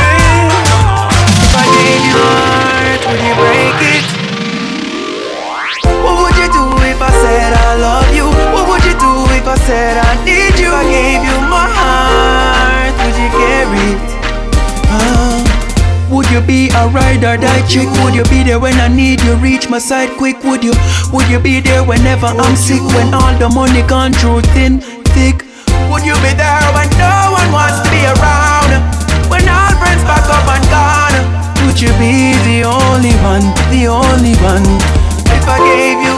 If 1.43 1.55
I 1.59 1.65
gave 1.67 2.03
you 2.07 2.15
heart, 2.23 3.03
would 3.11 3.23
you 3.27 3.35
break 3.35 3.81
it? 3.99 4.07
What 6.03 6.15
would 6.23 6.37
you 6.39 6.49
do 6.55 6.65
if 6.87 7.03
I 7.03 7.11
said 7.11 7.53
I 7.59 7.75
love 7.83 8.15
you? 8.15 8.27
What 8.55 8.71
would 8.71 8.85
you 8.87 8.95
do 8.95 9.13
if 9.35 9.47
I 9.47 9.57
said 9.67 9.99
I 9.99 10.15
need 10.25 10.59
you? 10.63 10.71
I 10.71 10.85
gave 10.87 11.23
you 11.27 11.37
my 11.51 11.67
heart, 11.67 12.95
would 13.03 13.17
you 13.19 13.31
carry 13.35 13.99
it? 13.99 14.03
Ah. 14.95 15.52
Would 16.13 16.29
you 16.31 16.43
be 16.43 16.69
a 16.69 16.89
ride 16.93 17.25
or 17.25 17.41
die 17.41 17.67
chick? 17.67 17.89
Would 18.05 18.15
you 18.15 18.25
be 18.25 18.45
there 18.45 18.61
when 18.61 18.77
I 18.77 18.87
need 18.87 19.23
you? 19.23 19.35
Reach 19.37 19.71
my 19.71 19.79
side 19.79 20.11
quick, 20.19 20.45
would 20.45 20.63
you? 20.63 20.77
Would 21.11 21.27
you 21.33 21.41
be 21.41 21.61
there 21.61 21.83
whenever 21.83 22.27
I'm 22.27 22.55
sick? 22.55 22.85
When 22.93 23.15
all 23.15 23.33
the 23.39 23.49
money 23.49 23.81
gone 23.89 24.13
through 24.13 24.43
thin, 24.53 24.81
thick? 25.17 25.41
Would 25.89 26.05
you 26.05 26.13
be 26.21 26.37
there 26.37 26.69
when 26.77 26.93
no 27.01 27.17
one 27.33 27.49
wants 27.49 27.81
to 27.81 27.89
be 27.89 28.05
around? 28.05 28.77
When 29.33 29.49
all 29.49 29.73
friends 29.81 30.05
back 30.05 30.29
up 30.29 30.45
and 30.53 30.65
gone? 30.69 31.17
Would 31.65 31.81
you 31.81 31.93
be 31.97 32.37
the 32.45 32.69
only 32.69 33.17
one, 33.25 33.49
the 33.73 33.89
only 33.89 34.37
one? 34.45 34.69
If 35.33 35.49
I 35.49 35.57
gave 35.65 35.97
you 35.97 36.12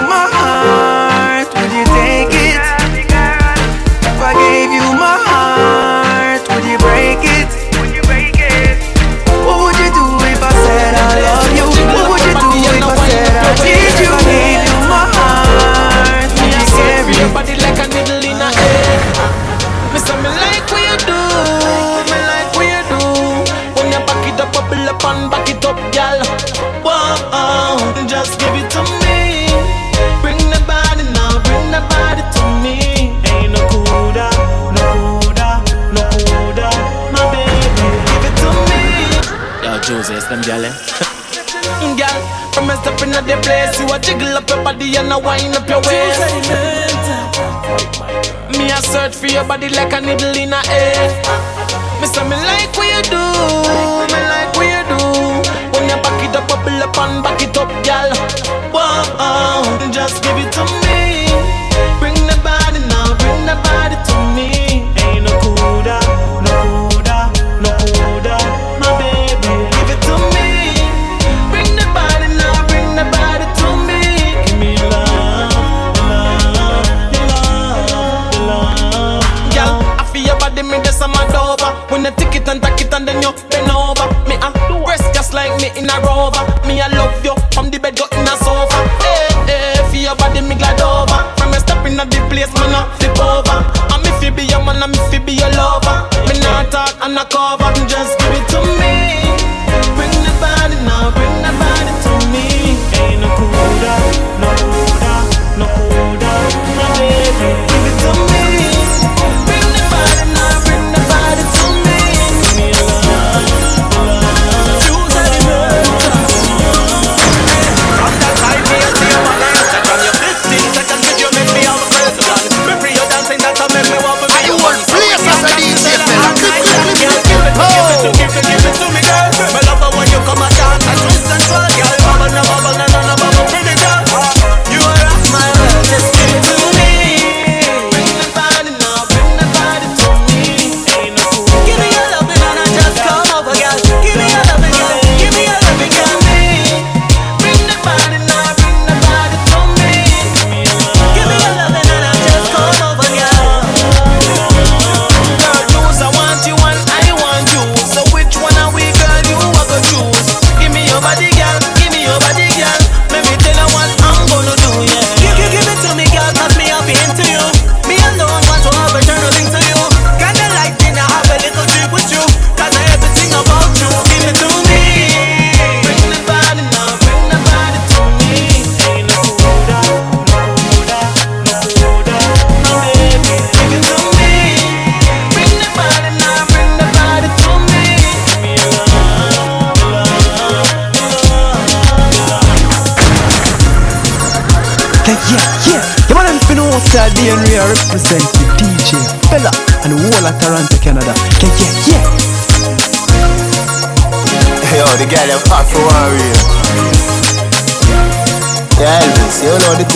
wind 45.25 45.57
up 45.57 45.69
your 45.69 45.81
waist. 45.81 46.21
Me 48.57 48.71
a 48.71 48.79
search 48.83 49.17
for 49.17 49.27
your 49.27 49.45
body 49.45 49.69
like 49.69 49.93
a 49.93 50.01
needle 50.01 50.37
in 50.37 50.53
a 50.53 50.61
egg. 50.69 51.11
Me 52.01 52.07
say 52.07 52.25
me 52.29 52.37
like 52.37 52.75
what 52.77 52.87
you 52.93 53.03
do, 53.09 53.25
me 54.13 54.21
like 54.31 54.53
what 54.55 54.69
you 54.69 54.83
do. 54.93 55.01
When 55.73 55.89
you 55.89 55.99
back 56.03 56.23
it 56.23 56.37
up, 56.37 56.49
bubble 56.49 56.83
up 56.83 56.97
and 56.99 57.23
back 57.25 57.43
it 57.43 57.57
up, 57.57 57.71
girl. 57.85 58.34
In 85.85 85.91
a 85.93 86.01
rover. 86.01 86.41
Me 86.67 86.81
I 86.81 86.89
love 86.89 87.21
you 87.21 87.37
from 87.53 87.69
the 87.69 87.79
bed 87.79 87.97
go 87.97 88.09
in 88.17 88.25
a 88.25 88.35
sofa. 88.41 88.79
Eh, 89.05 89.29
hey, 89.45 89.61
hey, 89.77 89.85
feel 89.93 90.03
your 90.09 90.17
body, 90.17 90.41
me 90.41 90.57
glide 90.57 90.81
over. 90.81 91.21
From 91.37 91.53
me 91.53 91.59
step 91.61 91.85
in 91.85 92.01
the 92.01 92.09
place, 92.33 92.51
me 92.57 92.67
not 92.73 92.89
flip 92.97 93.15
over. 93.21 93.61
I'm 93.93 94.01
if 94.09 94.19
you 94.25 94.33
be 94.33 94.49
your 94.49 94.65
man, 94.65 94.81
I'm 94.81 94.97
if 94.97 95.13
you 95.13 95.21
be 95.21 95.37
your 95.37 95.53
lover. 95.53 96.09
Me 96.27 96.41
not 96.41 96.73
talk 96.73 96.97
and 97.05 97.15
not 97.15 97.29
cover, 97.29 97.64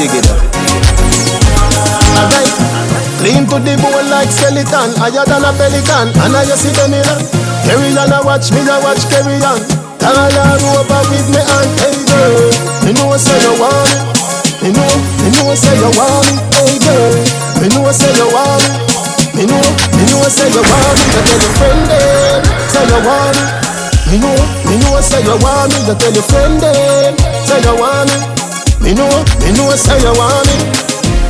you 0.07 0.23
know 0.23 0.39
the 0.39 0.55
thing. 0.55 1.43
Alright, 2.15 2.53
lean 3.23 3.45
to 3.51 3.59
the 3.59 3.75
bowl 3.83 3.99
like 4.07 4.31
skeleton, 4.31 4.95
higher 4.95 5.27
than 5.27 5.43
a 5.43 5.51
pelican, 5.59 6.15
and 6.23 6.35
I 6.39 6.47
just 6.47 6.63
see 6.63 6.71
the 6.71 6.87
mirror. 6.87 7.19
Carry 7.67 7.91
on, 7.99 8.13
I 8.13 8.23
watch 8.23 8.55
me, 8.55 8.63
I 8.63 8.79
watch 8.79 9.03
carry 9.11 9.43
on. 9.43 9.59
All 10.09 10.17
over 10.17 11.03
with 11.11 11.29
me 11.35 11.43
and 11.43 11.71
hey 11.83 11.99
girl, 12.09 12.49
me 12.87 12.93
know 12.95 13.13
say 13.19 13.37
you 13.43 13.61
want 13.61 13.91
me. 14.63 14.71
Me 14.71 14.71
know, 14.73 14.89
me 15.21 15.29
know 15.37 15.55
say 15.55 15.75
you 15.77 15.91
want 15.99 16.27
me, 16.31 16.39
hey 16.57 16.79
girl. 16.81 17.15
Me 17.61 17.67
know 17.69 17.91
say 17.93 18.11
you 18.17 18.27
want 18.33 18.63
me. 18.65 19.43
Me 19.43 19.45
know, 19.47 19.61
me 19.99 20.03
know 20.09 20.25
say 20.31 20.49
you 20.49 20.63
want 20.63 20.97
me. 20.97 21.05
You 21.13 21.21
tell 21.27 21.39
your 21.43 21.53
friend 21.59 21.83
them, 21.91 22.43
say 22.71 22.87
you 22.87 23.01
want 23.05 23.37
me. 23.37 23.45
Me 24.09 24.17
know, 24.23 24.39
me 24.65 24.75
know 24.81 25.01
say 25.03 25.21
you 25.23 25.37
want 25.43 25.75
me. 25.75 25.79
You 25.87 25.95
tell 25.99 26.13
your 26.15 26.23
friend 26.25 26.57
them, 26.63 27.13
say 27.45 27.61
you 27.61 27.75
want 27.77 28.09
me. 28.09 28.38
Me 28.81 28.95
know, 28.95 29.11
me 29.43 29.51
know 29.59 29.71
say 29.75 29.99
you 29.99 30.15
want 30.15 30.47
me. 30.47 30.57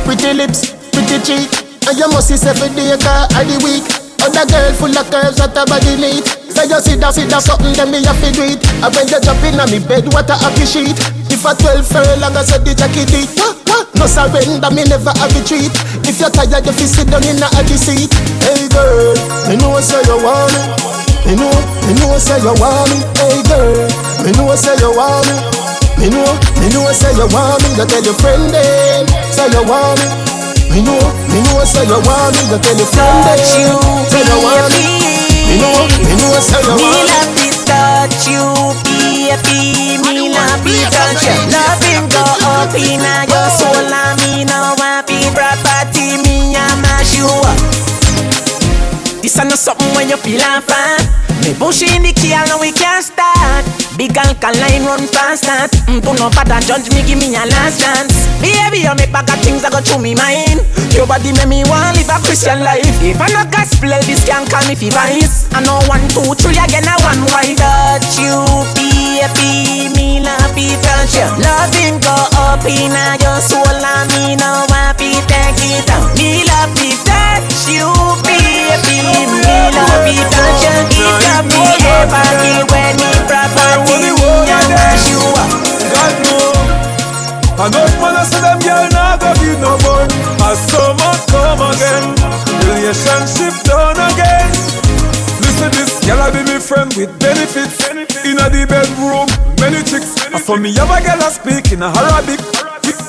Pretty 0.05 0.33
lips, 0.33 0.73
pretty 0.93 1.17
cheek, 1.25 1.49
and 1.89 1.97
you 1.97 2.07
must 2.09 2.29
see 2.29 2.39
every 2.47 2.69
day 2.77 2.93
car 3.01 3.25
uh, 3.25 3.41
of 3.41 3.45
the 3.49 3.57
week. 3.65 3.85
Other 4.21 4.45
girl 4.45 4.69
full 4.75 4.93
of 4.93 5.07
curves, 5.09 5.39
what 5.39 5.55
a 5.57 5.63
body 5.65 5.95
neat. 5.97 6.25
Say 6.51 6.67
you 6.69 6.79
see 6.83 6.99
that, 6.99 7.15
see 7.15 7.25
that 7.31 7.41
something, 7.41 7.73
then 7.73 7.89
me 7.89 8.03
have 8.03 8.19
to 8.19 8.29
do 8.35 8.43
it. 8.45 8.59
And 8.83 8.91
when 8.93 9.07
you 9.07 9.19
jump 9.23 9.41
in 9.47 9.57
on 9.57 9.71
me 9.71 9.79
bed, 9.79 10.05
what 10.13 10.29
a 10.29 10.35
happy 10.35 10.67
sheet. 10.67 10.97
If 11.31 11.41
a 11.47 11.55
12 11.55 11.87
furlong, 11.87 12.35
I 12.35 12.43
said 12.43 12.67
the 12.67 12.75
jacket 12.75 13.09
what? 13.65 13.87
No 13.95 14.05
surrender, 14.05 14.69
me 14.71 14.83
never 14.85 15.11
have 15.15 15.33
a 15.33 15.41
treat. 15.43 15.71
If 16.03 16.19
you're 16.19 16.29
tired, 16.29 16.65
you 16.65 16.73
fi 16.75 16.85
sit 16.85 17.07
down 17.09 17.23
in 17.23 17.39
a 17.39 17.49
seat. 17.75 18.11
Hey 18.43 18.67
girl, 18.69 19.15
me 19.47 19.55
know 19.57 19.79
say 19.79 20.03
you 20.03 20.19
want 20.19 20.51
me. 20.53 20.61
Me 21.27 21.33
know, 21.35 21.51
me 21.87 21.91
know 21.97 22.17
say 22.19 22.39
you 22.43 22.53
want 22.59 22.91
me. 22.91 22.99
Hey 23.17 23.39
girl, 23.47 23.87
me 24.23 24.31
know 24.35 24.55
say 24.55 24.75
you 24.77 24.91
want 24.95 25.27
me. 25.27 25.58
Me 25.99 26.07
know, 26.07 26.23
me 26.63 26.67
know 26.71 26.87
say 26.95 27.11
you 27.11 27.27
want 27.27 27.59
me. 27.63 27.75
You 27.75 27.85
tell 27.85 28.03
your 28.03 28.15
friend 28.23 28.47
them, 28.49 29.03
say 29.35 29.51
you 29.51 29.63
want 29.67 29.99
me. 29.99 30.07
Me 30.71 30.79
know, 30.79 30.95
me 31.27 31.43
know 31.43 31.59
say 31.67 31.83
you 31.83 31.99
want 32.07 32.31
me. 32.39 32.43
You 32.47 32.57
tell 32.63 32.77
your 32.79 32.87
friend 32.87 33.19
them, 33.27 33.75
say 34.07 34.23
you 34.23 34.37
want 34.39 34.71
me. 34.71 34.87
Me 35.51 35.55
know, 35.59 35.75
me 36.07 36.13
know 36.15 36.39
say 36.39 36.55
you 36.63 36.71
want 36.71 36.79
me. 36.79 36.87
Me 36.87 37.03
love 37.11 37.31
to 37.35 37.47
touch 37.67 38.31
you, 38.31 38.47
baby. 38.87 39.99
Me 40.07 40.31
love 40.31 40.63
to 40.63 40.75
touch 40.87 41.27
you. 41.27 41.35
Loving 41.51 42.07
go 42.07 42.23
up 42.47 42.71
in 42.79 43.03
your 43.03 43.49
soul, 43.51 43.75
and 43.83 44.15
me 44.23 44.47
know 44.47 44.79
happy 44.79 45.19
property. 45.35 46.15
Me 46.23 46.55
a 46.55 46.63
mash 46.79 47.19
you 47.19 47.27
up. 47.27 47.59
This 49.19 49.35
ain't 49.35 49.51
not 49.51 49.59
something 49.59 49.91
when 49.99 50.07
you 50.07 50.15
feel 50.17 50.39
and 50.39 50.63
fan. 50.63 51.03
Me 51.43 51.51
push 51.59 51.83
in 51.83 52.03
the 52.03 52.13
key, 52.15 52.31
now 52.31 52.59
we 52.59 52.71
can't 52.71 53.03
start. 53.03 53.65
Big 53.99 54.15
alkaline 54.15 54.87
run 54.87 55.03
fast 55.11 55.43
that. 55.43 55.67
Mm, 55.91 55.99
do 55.99 56.15
no 56.15 56.31
bother 56.31 56.63
judge 56.63 56.87
me, 56.95 57.03
give 57.03 57.19
me 57.19 57.35
a 57.35 57.43
last 57.43 57.83
chance. 57.83 58.15
Baby, 58.39 58.87
you 58.87 58.95
make 58.95 59.11
back 59.11 59.27
of 59.27 59.35
things 59.43 59.59
that 59.59 59.75
go 59.75 59.83
through 59.83 59.99
me 59.99 60.15
mind. 60.15 60.63
Your 60.95 61.03
body 61.03 61.35
make 61.35 61.51
me 61.51 61.67
want 61.67 61.99
live 61.99 62.07
a 62.07 62.15
Christian 62.23 62.63
life. 62.63 62.87
If 63.03 63.19
I 63.19 63.27
no 63.35 63.43
gospel, 63.51 63.91
this 64.07 64.23
can 64.23 64.47
call 64.47 64.63
me 64.71 64.79
fi 64.79 64.87
vice. 64.87 65.51
I 65.51 65.59
know 65.67 65.83
one, 65.91 65.99
two, 66.15 66.31
three 66.39 66.55
again, 66.55 66.87
I 66.87 66.95
one 67.03 67.27
why 67.27 67.51
touch 67.59 68.15
you, 68.23 68.39
baby. 68.79 69.91
Me 69.91 70.23
love 70.23 70.55
it 70.55 70.79
touch 70.79 71.19
you. 71.19 71.27
Loving 71.35 71.99
go 71.99 72.15
up 72.39 72.63
in 72.63 72.95
your 73.19 73.39
soul, 73.43 73.78
Relationship 92.89 93.53
done 93.69 94.01
again. 94.01 94.49
Listen 95.45 95.69
this, 95.77 96.01
girl 96.09 96.25
I 96.25 96.33
be 96.33 96.41
me 96.41 96.57
friend 96.57 96.89
with 96.97 97.13
benefits. 97.21 97.85
Inna 98.25 98.49
the 98.49 98.65
bedroom, 98.65 99.29
many 99.61 99.85
chicks. 99.85 100.17
And 100.33 100.41
for 100.41 100.57
me 100.57 100.73
have 100.73 100.89
a 100.89 100.97
girl 100.97 101.21
I 101.21 101.29
speak 101.29 101.69
in 101.69 101.85
a 101.85 101.93
Arabic. 101.93 102.41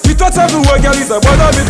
We 0.04 0.12
touch 0.12 0.36
everywhere, 0.36 0.84
girl 0.84 1.00
is 1.00 1.08
a 1.08 1.16
one 1.24 1.40
of 1.40 1.56
it 1.56 1.64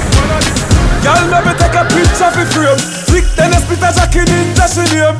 Girl 1.06 1.22
me 1.22 1.54
take 1.54 1.70
a 1.70 1.86
picture 1.86 2.30
for 2.34 2.46
frame. 2.50 2.82
Flick 3.06 3.30
then 3.38 3.54
a 3.54 3.62
split 3.62 3.78
a 3.78 3.94
jacket 3.94 4.26
in 4.26 4.58
Josh 4.58 4.82
name 4.90 5.14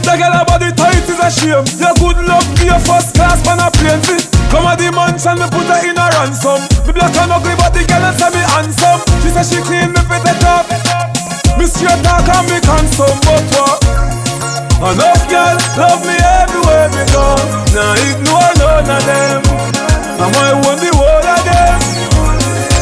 The 0.00 0.16
girl 0.16 0.32
her 0.32 0.48
body 0.48 0.72
tight 0.72 1.04
is 1.04 1.20
a 1.20 1.28
shame. 1.28 1.68
Your 1.76 1.92
good 2.00 2.24
luck 2.24 2.48
give 2.56 2.72
your 2.72 2.80
first 2.88 3.12
class 3.12 3.44
man 3.44 3.60
a 3.60 3.68
plane 3.68 4.00
Come 4.48 4.64
at 4.64 4.80
the 4.80 4.88
mansion, 4.96 5.36
me 5.36 5.44
put 5.52 5.68
her 5.68 5.76
in 5.84 6.00
a 6.00 6.08
ransom. 6.16 6.56
Me 6.88 6.96
black 6.96 7.12
and 7.20 7.36
ugly, 7.36 7.52
but 7.60 7.76
the 7.76 7.84
girl 7.84 8.08
say 8.16 8.32
me 8.32 8.40
handsome. 8.48 9.04
She 9.20 9.28
say 9.28 9.44
she 9.44 9.60
clean 9.60 9.92
me 9.92 10.00
fit 10.08 10.24
it 10.24 10.40
up. 10.48 11.13
Me 11.58 11.66
straight 11.70 12.02
talk 12.02 12.26
and 12.26 12.50
me 12.50 12.58
handsome, 12.66 13.14
but 13.22 13.44
what? 13.54 13.78
Enough 14.84 15.24
girl 15.30 15.56
love 15.78 16.02
me 16.02 16.18
everywhere 16.18 16.90
me 16.90 17.06
go. 17.14 17.38
Now 17.72 17.94
ignore 18.04 18.52
none 18.58 18.90
of 18.90 19.02
them. 19.06 19.40
I 20.18 20.26
might 20.34 20.58
want 20.66 20.82
the 20.82 20.90
whole 20.92 21.24
of 21.24 21.40
them. 21.46 21.78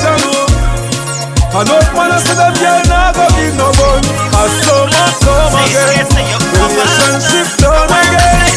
Jalo. 0.01 0.49
Enough 1.53 1.91
man 1.93 2.11
I 2.11 2.19
say 2.25 2.35
them 2.35 2.55
girl 2.57 2.81
nah 2.89 3.13
go 3.13 3.29
give 3.37 3.55
no 3.61 3.69
bun. 3.77 4.03
As 4.41 4.51
summer 4.65 5.09
come 5.21 5.53
again, 5.69 6.09
relationship 6.57 7.49
done 7.61 7.93
again. 7.93 8.51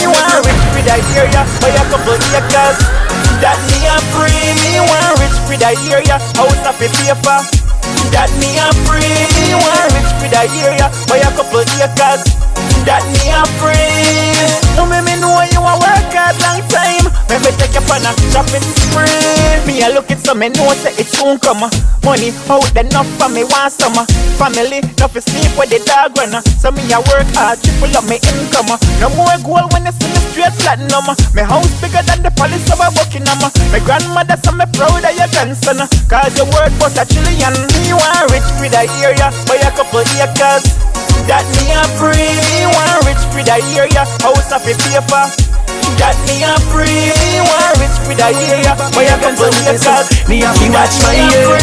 Me 0.00 0.08
want 0.08 0.48
rich 0.48 0.64
for 0.72 0.82
that 0.88 1.04
area, 1.12 1.44
buy 1.60 1.68
a 1.76 1.84
couple 1.92 2.16
acres. 2.16 2.78
That 3.44 3.60
me 3.68 3.84
a 3.84 4.00
free. 4.16 4.56
Me 4.64 4.80
want 4.80 5.20
rich 5.20 5.36
that 5.60 5.76
area, 5.92 6.16
house 6.40 6.64
of 6.64 6.80
a 6.80 6.88
paper. 6.88 7.59
That 8.14 8.30
me 8.40 8.58
a 8.58 8.68
free. 8.86 9.54
Want 9.54 9.92
rich 9.94 10.10
for 10.18 10.28
that 10.32 10.48
area, 10.50 10.86
buy 11.08 11.20
a 11.22 11.30
couple 11.34 11.60
acres. 11.60 12.22
That 12.86 13.04
me 13.12 13.30
a 13.32 13.42
free. 13.60 14.30
No 14.76 14.86
me 14.86 15.00
me 15.04 15.20
know 15.20 15.40
you 15.52 15.60
a 15.60 15.74
work 15.78 15.99
hard 16.20 16.36
long 16.44 16.60
time. 16.68 17.06
Me 17.32 17.36
me 17.40 17.50
take 17.56 17.72
you 17.72 17.82
on 17.88 18.04
a 18.04 18.12
shopping 18.28 18.64
spree. 18.76 19.64
Me 19.64 19.80
a 19.80 19.88
look 19.88 20.10
it 20.12 20.20
so 20.20 20.34
me 20.36 20.52
know 20.52 20.68
say 20.76 20.92
it 21.00 21.08
soon 21.08 21.40
come. 21.40 21.64
Money 22.04 22.30
out 22.52 22.68
enough 22.76 23.08
for 23.16 23.28
me 23.32 23.44
want 23.48 23.72
some. 23.72 23.96
Family, 24.36 24.84
enough 24.84 25.12
to 25.16 25.20
sleep 25.20 25.52
with 25.56 25.72
the 25.72 25.80
dog 25.88 26.16
run. 26.18 26.34
So 26.60 26.68
me 26.70 26.84
a 26.92 27.00
work 27.08 27.28
hard, 27.36 27.56
triple 27.64 27.96
up 27.96 28.04
me 28.04 28.20
income. 28.20 28.70
No 29.00 29.08
more 29.16 29.38
goal 29.40 29.64
when 29.72 29.88
you 29.88 29.94
see 29.96 30.10
me 30.12 30.20
straight 30.30 30.54
platinum. 30.60 31.08
My 31.32 31.44
house 31.46 31.72
bigger 31.80 32.04
than 32.04 32.20
the 32.20 32.32
palace 32.36 32.68
of 32.68 32.82
a 32.82 32.92
Buckingham. 32.92 33.40
My 33.72 33.80
grandmother 33.80 34.36
so 34.44 34.52
me 34.52 34.66
proud 34.76 35.04
of 35.04 35.14
your 35.16 35.30
grandson. 35.32 35.80
Cause 36.10 36.34
your 36.36 36.48
word 36.52 36.72
was 36.82 36.98
a 37.00 37.04
trillion. 37.08 37.54
Me 37.80 37.94
want 37.96 38.28
rich 38.34 38.48
for 38.58 38.68
the 38.68 38.84
area, 39.00 39.32
buy 39.48 39.62
a 39.62 39.70
couple 39.72 40.04
acres. 40.20 40.66
That 41.28 41.46
me 41.56 41.70
a 41.70 41.84
free. 41.94 42.34
You 42.58 42.68
want 42.74 43.06
rich 43.06 43.22
for 43.30 43.44
the 43.44 43.56
area, 43.76 44.02
house 44.18 44.50
of 44.50 44.66
a 44.66 44.72
paper. 44.74 45.49
That 45.98 46.16
me 46.28 46.44
a 46.46 46.54
free. 46.70 47.10
Want 47.42 47.80
rich 47.80 47.96
for 48.06 48.14
the 48.14 48.28
area, 48.30 48.72
buy 48.94 49.08
a 49.10 49.16
couple 49.18 49.50
acres. 49.66 50.06
Me 50.28 50.40
have 50.44 50.56
to 50.58 50.66
watch 50.70 50.96
my 51.02 51.16
ear. 51.16 51.56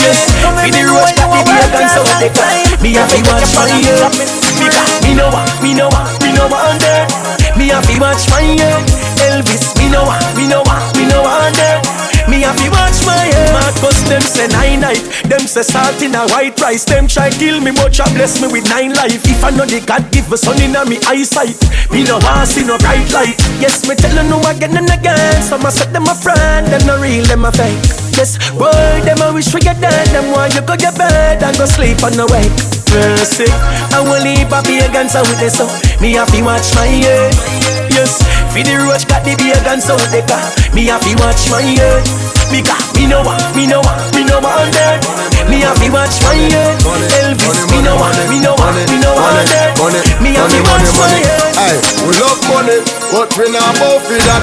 Yes, 0.00 0.26
for 0.40 0.68
the 0.68 0.82
road 0.88 1.12
that 1.14 1.28
me 1.30 1.40
be 1.44 1.54
a 1.54 1.66
gun 1.70 1.86
so 1.92 2.02
they 2.18 2.32
can. 2.32 2.66
Me 2.82 2.96
have 2.98 3.08
to 3.12 3.20
watch 3.28 3.52
my 3.54 3.70
ear. 3.80 4.10
Because 4.58 4.92
me 5.04 5.14
know 5.14 5.30
what, 5.30 5.48
me 5.62 5.72
know 5.72 5.88
what, 5.88 6.08
me 6.20 6.32
know 6.34 6.48
what 6.48 6.76
under. 6.76 7.06
Me 7.56 7.68
have 7.70 7.86
to 7.86 7.94
watch 8.00 8.28
my 8.28 8.42
ear. 8.42 8.76
Elvis, 9.20 9.76
me 9.78 9.88
know 9.88 10.04
what, 10.04 10.20
me 10.36 10.48
know 10.48 10.62
what, 10.66 10.82
me 10.96 11.06
know 11.06 11.22
what 11.22 11.52
under. 11.52 12.09
Me 12.30 12.46
have 12.46 12.54
to 12.62 12.70
watch 12.70 13.02
my 13.02 13.26
ear. 13.26 13.50
Marcus 13.50 13.98
them 14.06 14.22
say 14.22 14.46
nine 14.54 14.78
night. 14.78 15.02
Them 15.26 15.50
say 15.50 15.66
salt 15.66 15.98
in 16.00 16.14
a 16.14 16.22
white 16.30 16.54
rice. 16.62 16.84
Them 16.84 17.10
try 17.10 17.28
kill 17.30 17.60
me, 17.60 17.74
much 17.74 17.98
and 17.98 18.14
bless 18.14 18.40
me 18.40 18.46
with 18.46 18.70
nine 18.70 18.94
life. 18.94 19.26
If 19.26 19.42
I 19.42 19.50
know 19.50 19.66
the 19.66 19.82
God 19.82 20.06
give 20.14 20.30
a 20.30 20.38
sun 20.38 20.62
in 20.62 20.78
a 20.78 20.86
me 20.86 21.02
eyesight, 21.10 21.58
me 21.90 22.06
no 22.06 22.22
want 22.22 22.46
see 22.46 22.62
no 22.62 22.78
bright 22.78 23.10
light. 23.10 23.34
Yes, 23.58 23.82
me 23.88 23.98
tell 23.98 24.14
you 24.14 24.30
no 24.30 24.38
again 24.46 24.78
and 24.78 24.86
again. 24.86 25.42
Some 25.42 25.66
a 25.66 25.70
set 25.74 25.92
them 25.92 26.06
a 26.06 26.14
friend, 26.14 26.70
them 26.70 26.86
no 26.86 27.02
real, 27.02 27.26
them 27.26 27.44
a 27.44 27.50
fake. 27.50 27.82
Yes, 28.14 28.38
boy, 28.54 29.02
them 29.02 29.18
a 29.26 29.34
wish 29.34 29.50
for 29.50 29.58
you 29.58 29.74
dead. 29.74 30.06
Them 30.14 30.30
want 30.30 30.54
you 30.54 30.62
go 30.62 30.78
your 30.78 30.94
bed 30.94 31.42
and 31.42 31.58
go 31.58 31.66
sleep 31.66 31.98
on 32.06 32.14
the 32.14 32.30
wake. 32.30 32.54
Mercy, 32.94 33.50
I 33.90 34.02
will 34.06 34.22
leave 34.22 34.50
a 34.50 34.62
pagans 34.62 35.14
out 35.14 35.26
with 35.28 35.38
this 35.38 35.58
so 35.58 35.66
Me 36.02 36.14
have 36.14 36.30
to 36.32 36.42
watch 36.42 36.74
my 36.74 36.86
ear 36.86 37.79
For 38.50 38.66
the 38.66 38.74
roach 38.82 39.06
got 39.06 39.22
the 39.22 39.38
pagans 39.38 39.86
out 39.86 40.02
they 40.10 40.26
got 40.26 40.42
Me 40.74 40.90
have 40.90 41.00
to 41.06 41.14
watch 41.22 41.46
my 41.54 41.62
ear 41.62 42.02
Because 42.50 42.90
me 42.98 43.06
know 43.06 43.22
what, 43.22 43.38
me 43.54 43.64
know 43.66 43.78
what, 43.78 43.98
me 44.10 44.26
know 44.26 44.42
what 44.42 44.66
on 44.66 44.70
there 44.74 44.98
Me 45.46 45.62
have 45.62 45.78
to 45.78 45.86
watch 45.94 46.18
my 46.26 46.34
ear 46.34 46.68
Elvis, 47.22 47.62
me 47.70 47.78
know 47.80 47.94
what, 47.94 48.14
me 48.26 48.42
know 48.42 48.58
what, 48.58 48.74
me 48.90 48.98
know 48.98 49.14
what 49.14 49.38
on 49.38 49.46
there 49.46 49.70
Me 50.18 50.34
have 50.34 50.50
to 50.50 50.60
watch 50.66 50.90
my 50.98 51.06
ear 51.14 51.40
Hey, 51.60 51.76
we 52.08 52.12
love 52.18 52.40
money, 52.50 52.80
but 53.12 53.30
we 53.36 53.52
not 53.52 53.76
both 53.76 54.00
for 54.08 54.16
that. 54.16 54.42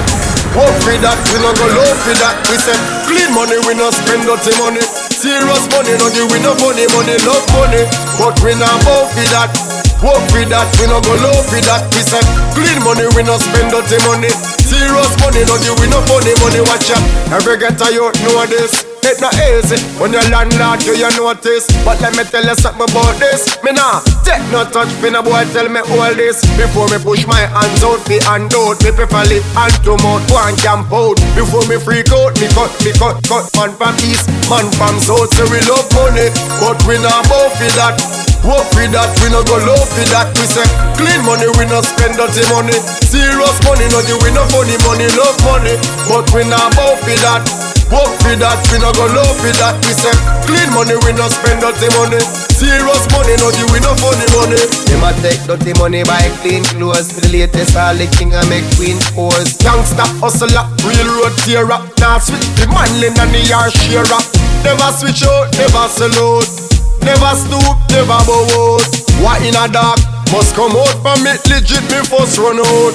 Hope 0.54 0.70
for 0.86 0.94
that, 1.02 1.18
we 1.34 1.42
no 1.42 1.50
go 1.50 1.66
low 1.66 1.90
for 2.06 2.14
that. 2.22 2.38
We 2.46 2.56
say 2.56 2.78
clean 3.10 3.34
money, 3.34 3.58
we 3.66 3.74
no 3.74 3.90
spend 3.90 4.22
dirty 4.22 4.54
money. 4.62 4.80
Serious 5.10 5.66
money, 5.74 5.98
no 5.98 6.06
give 6.14 6.30
we 6.30 6.38
no 6.38 6.54
funny 6.62 6.86
money, 6.94 7.18
love 7.26 7.42
money, 7.58 7.82
but 8.22 8.38
we 8.38 8.54
not 8.54 8.78
both 8.86 9.10
for 9.10 9.26
that. 9.34 9.87
Work 9.98 10.22
for 10.30 10.46
that, 10.46 10.70
we 10.78 10.86
no 10.86 11.02
go 11.02 11.14
low 11.18 11.34
for 11.50 11.58
that. 11.66 11.82
We 11.90 12.02
say 12.06 12.22
clean 12.54 12.78
money, 12.86 13.10
we 13.18 13.26
no 13.26 13.34
spend 13.34 13.74
dirty 13.74 13.98
money. 14.06 14.30
Serious 14.62 15.10
money, 15.18 15.42
no 15.42 15.58
give 15.58 15.74
we 15.82 15.90
no 15.90 15.98
funny 16.06 16.38
money. 16.38 16.62
Watch 16.70 16.94
out, 16.94 17.02
every 17.34 17.58
getter 17.58 17.90
you 17.90 18.06
know 18.22 18.46
this. 18.46 18.86
It 19.02 19.18
not 19.22 19.32
easy 19.34 19.78
when 19.96 20.12
you 20.12 20.20
landlord 20.28 20.84
do 20.86 20.92
you 20.94 21.08
notice. 21.16 21.66
But 21.82 21.98
let 22.02 22.14
me 22.14 22.22
tell 22.28 22.44
you 22.44 22.54
something 22.54 22.82
about 22.82 23.16
this. 23.18 23.56
Me 23.62 23.72
nah 23.72 24.02
take 24.22 24.42
no 24.54 24.66
touch 24.68 24.90
for 25.00 25.10
no 25.10 25.22
boy 25.22 25.42
tell 25.50 25.66
me 25.70 25.80
all 25.80 26.12
this. 26.14 26.42
Before 26.54 26.86
me 26.92 26.98
push 27.02 27.24
my 27.26 27.46
hands 27.50 27.82
out 27.82 28.02
me 28.06 28.20
hand 28.22 28.52
out. 28.54 28.78
Me 28.84 28.90
prefer 28.94 29.24
lip 29.26 29.42
and 29.54 29.74
to 29.82 29.96
mouth 30.02 30.26
one 30.28 30.54
camp 30.60 30.92
out. 30.92 31.16
Before 31.34 31.64
me 31.66 31.78
freak 31.78 32.10
out 32.12 32.36
me 32.38 32.46
cut 32.52 32.70
me 32.84 32.92
cut 32.94 33.16
cut. 33.24 33.46
Man 33.56 33.72
from 33.78 33.94
east 34.04 34.28
man 34.50 34.66
from 34.76 34.98
south 35.00 35.32
So 35.32 35.46
we 35.48 35.62
love 35.66 35.88
money. 35.94 36.28
But 36.60 36.76
we 36.84 36.98
not 37.00 37.24
both 37.30 37.54
for 37.56 37.70
that 37.80 38.27
Work 38.46 38.64
for 38.70 38.86
that, 38.94 39.10
we 39.20 39.28
no 39.34 39.42
go 39.44 39.58
low 39.66 39.82
for 39.82 40.06
that. 40.14 40.30
We 40.38 40.46
say 40.46 40.64
clean 40.94 41.20
money, 41.26 41.50
we 41.58 41.66
no 41.66 41.82
spend 41.82 42.16
dirty 42.16 42.46
money. 42.48 42.76
Serious 43.04 43.56
money, 43.66 43.84
no 43.90 43.98
we 44.22 44.30
no 44.32 44.46
funny 44.54 44.78
money, 44.86 45.10
love 45.18 45.36
money, 45.44 45.74
but 46.06 46.24
we 46.32 46.46
not 46.46 46.70
both 46.78 47.02
for 47.02 47.18
that. 47.26 47.42
Work 47.88 48.12
for 48.20 48.36
that, 48.36 48.60
we 48.68 48.76
no 48.78 48.92
go 48.94 49.08
low 49.10 49.26
for 49.40 49.52
that. 49.58 49.74
We 49.84 49.92
say 49.96 50.12
clean 50.44 50.68
money, 50.76 50.96
we 51.02 51.16
no 51.18 51.26
spend 51.28 51.64
dirty 51.64 51.88
money. 51.98 52.20
Serious 52.54 53.04
money, 53.10 53.34
no 53.42 53.48
give 53.50 53.68
we 53.74 53.80
no 53.80 53.92
funny 53.98 54.28
money. 54.36 54.60
Them 54.86 55.02
a 55.02 55.10
take 55.24 55.40
dirty 55.48 55.72
money 55.80 56.04
by 56.04 56.22
clean 56.44 56.62
clothes. 56.76 57.10
The 57.16 57.32
latest 57.32 57.74
all 57.74 57.96
the 57.96 58.06
king 58.16 58.36
a 58.36 58.44
make 58.52 58.68
queen 58.78 59.00
pose. 59.16 59.56
Youngster 59.64 60.06
hustler, 60.22 60.68
real 60.86 61.08
road 61.16 61.32
up 61.72 61.84
Now 61.98 62.20
switch 62.20 62.44
the 62.60 62.68
manly 62.70 63.08
and 63.08 63.32
the 63.32 63.40
yard 63.48 63.72
sharer. 63.72 64.20
Never 64.62 64.88
switch 64.94 65.24
out, 65.24 65.48
never 65.56 65.84
sell 65.88 66.12
out. 66.12 66.67
Never 67.02 67.34
stoop, 67.34 67.76
never 67.90 68.18
bow 68.26 68.46
out. 68.58 68.82
What 69.22 69.42
in 69.42 69.54
a 69.56 69.66
dark 69.66 69.98
must 70.30 70.54
come 70.54 70.76
out 70.76 70.94
from 71.02 71.26
it 71.26 71.40
legit 71.48 71.82
me 71.90 71.98
first 72.06 72.38
run 72.38 72.60
out. 72.60 72.94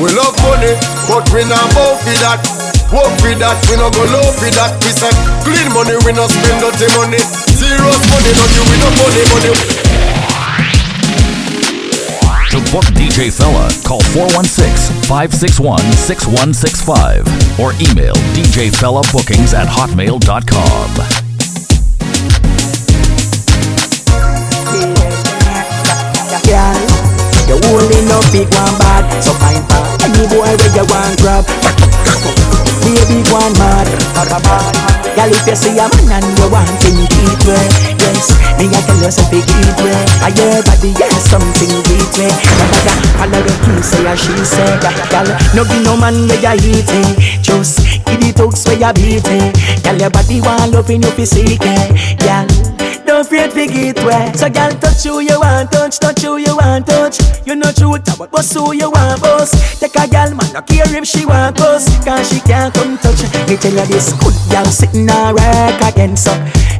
We 0.00 0.08
love 0.14 0.36
money, 0.42 0.74
but 1.08 1.28
we 1.32 1.44
not 1.44 1.74
bow 1.74 1.96
for 2.00 2.14
that. 2.24 2.40
Work 2.92 3.12
for 3.18 3.34
that, 3.42 3.56
we 3.66 3.74
no 3.76 3.90
go 3.90 4.04
low 4.12 4.30
for 4.38 4.50
that. 4.54 4.72
We 4.84 4.90
say 4.94 5.10
clean 5.42 5.68
money, 5.74 5.96
we 6.06 6.12
no 6.12 6.26
spend 6.28 6.60
dirty 6.62 6.86
money. 6.94 7.18
Serious 7.56 8.02
money, 8.12 8.30
no 8.38 8.44
give 8.54 8.66
we 8.70 8.76
no 8.78 8.88
money, 9.02 9.24
money. 9.34 9.52
To 12.54 12.58
book 12.70 12.86
DJ 12.94 13.32
Fella, 13.32 13.66
call 13.82 14.00
416-561-6165 15.10 17.58
or 17.58 17.72
email 17.82 18.14
djfellabookings 18.14 19.54
at 19.54 19.66
hotmail.com. 19.66 21.23
up 28.14 28.24
big 28.30 28.48
one 28.54 28.74
bad, 28.78 29.02
so 29.18 29.34
fine 29.42 29.62
for 29.66 29.82
any 30.06 30.24
boy 30.30 30.46
where 30.46 30.72
you 30.74 30.86
want 30.86 31.18
grab. 31.18 31.44
Baby 32.84 33.24
one 33.32 33.52
mad, 33.58 33.88
Girl, 35.14 35.30
if 35.30 35.46
you 35.46 35.56
see 35.56 35.78
a 35.78 35.86
man 35.88 36.20
and 36.20 36.26
you 36.38 36.46
want 36.50 36.68
him 36.82 37.06
deep 37.06 37.40
way, 37.46 37.66
yes, 38.02 38.34
me 38.58 38.66
I 38.66 38.82
tell 38.82 38.98
you 38.98 39.10
something 39.10 39.40
deep 39.46 39.78
way. 39.82 39.94
I 40.20 40.30
hear 40.34 40.62
body, 40.66 40.90
yes, 40.98 41.30
something 41.30 41.70
deep 41.86 42.10
way. 42.18 42.30
No 42.58 42.64
matter 42.70 42.96
follow 43.18 43.40
the 43.40 43.54
he 43.54 43.82
say 43.82 44.04
or 44.04 44.16
she 44.18 44.34
say, 44.44 44.70
girl, 45.10 45.28
no 45.54 45.62
be 45.64 45.78
no 45.82 45.96
man 45.96 46.28
where 46.28 46.54
you 46.58 46.82
eat 46.82 46.90
it. 46.90 47.42
Just 47.42 47.78
give 48.04 48.22
it 48.22 48.38
hooks 48.38 48.66
where 48.66 48.76
you 48.78 48.92
beat 48.94 49.26
it. 49.26 49.82
Girl, 49.82 49.96
your 49.96 50.10
body 50.10 50.40
want 50.40 50.72
loving 50.72 51.02
you 51.02 51.10
fi 51.10 51.24
seek 51.24 51.62
it, 51.62 52.18
girl. 52.20 52.83
Don't 53.14 53.26
afraid 53.26 53.52
to 53.52 53.72
get 53.72 54.04
wet. 54.04 54.36
So 54.36 54.50
girl, 54.50 54.72
touch 54.72 55.04
who 55.04 55.20
you 55.20 55.38
want 55.38 55.70
touch, 55.70 56.00
touch 56.00 56.22
who 56.22 56.36
you 56.36 56.56
want 56.56 56.84
touch. 56.88 57.20
You 57.46 57.54
know 57.54 57.70
true 57.70 57.94
but 58.18 58.28
boss 58.32 58.52
who 58.52 58.72
you 58.72 58.90
want 58.90 59.22
boss. 59.22 59.78
Take 59.78 59.94
a 59.94 60.08
girl, 60.08 60.34
man, 60.34 60.52
no 60.52 60.62
care 60.62 60.82
if 60.88 61.06
she 61.06 61.24
want 61.24 61.60
us, 61.60 61.86
cause 62.04 62.28
she 62.28 62.40
can't 62.40 62.74
come 62.74 62.98
touch. 62.98 63.22
Me 63.48 63.56
tell 63.56 63.70
you 63.70 63.86
this, 63.86 64.12
good 64.14 64.34
girl 64.50 64.64
sitting 64.64 65.08
a 65.08 65.30
work 65.30 65.94
again, 65.94 66.16
so 66.16 66.32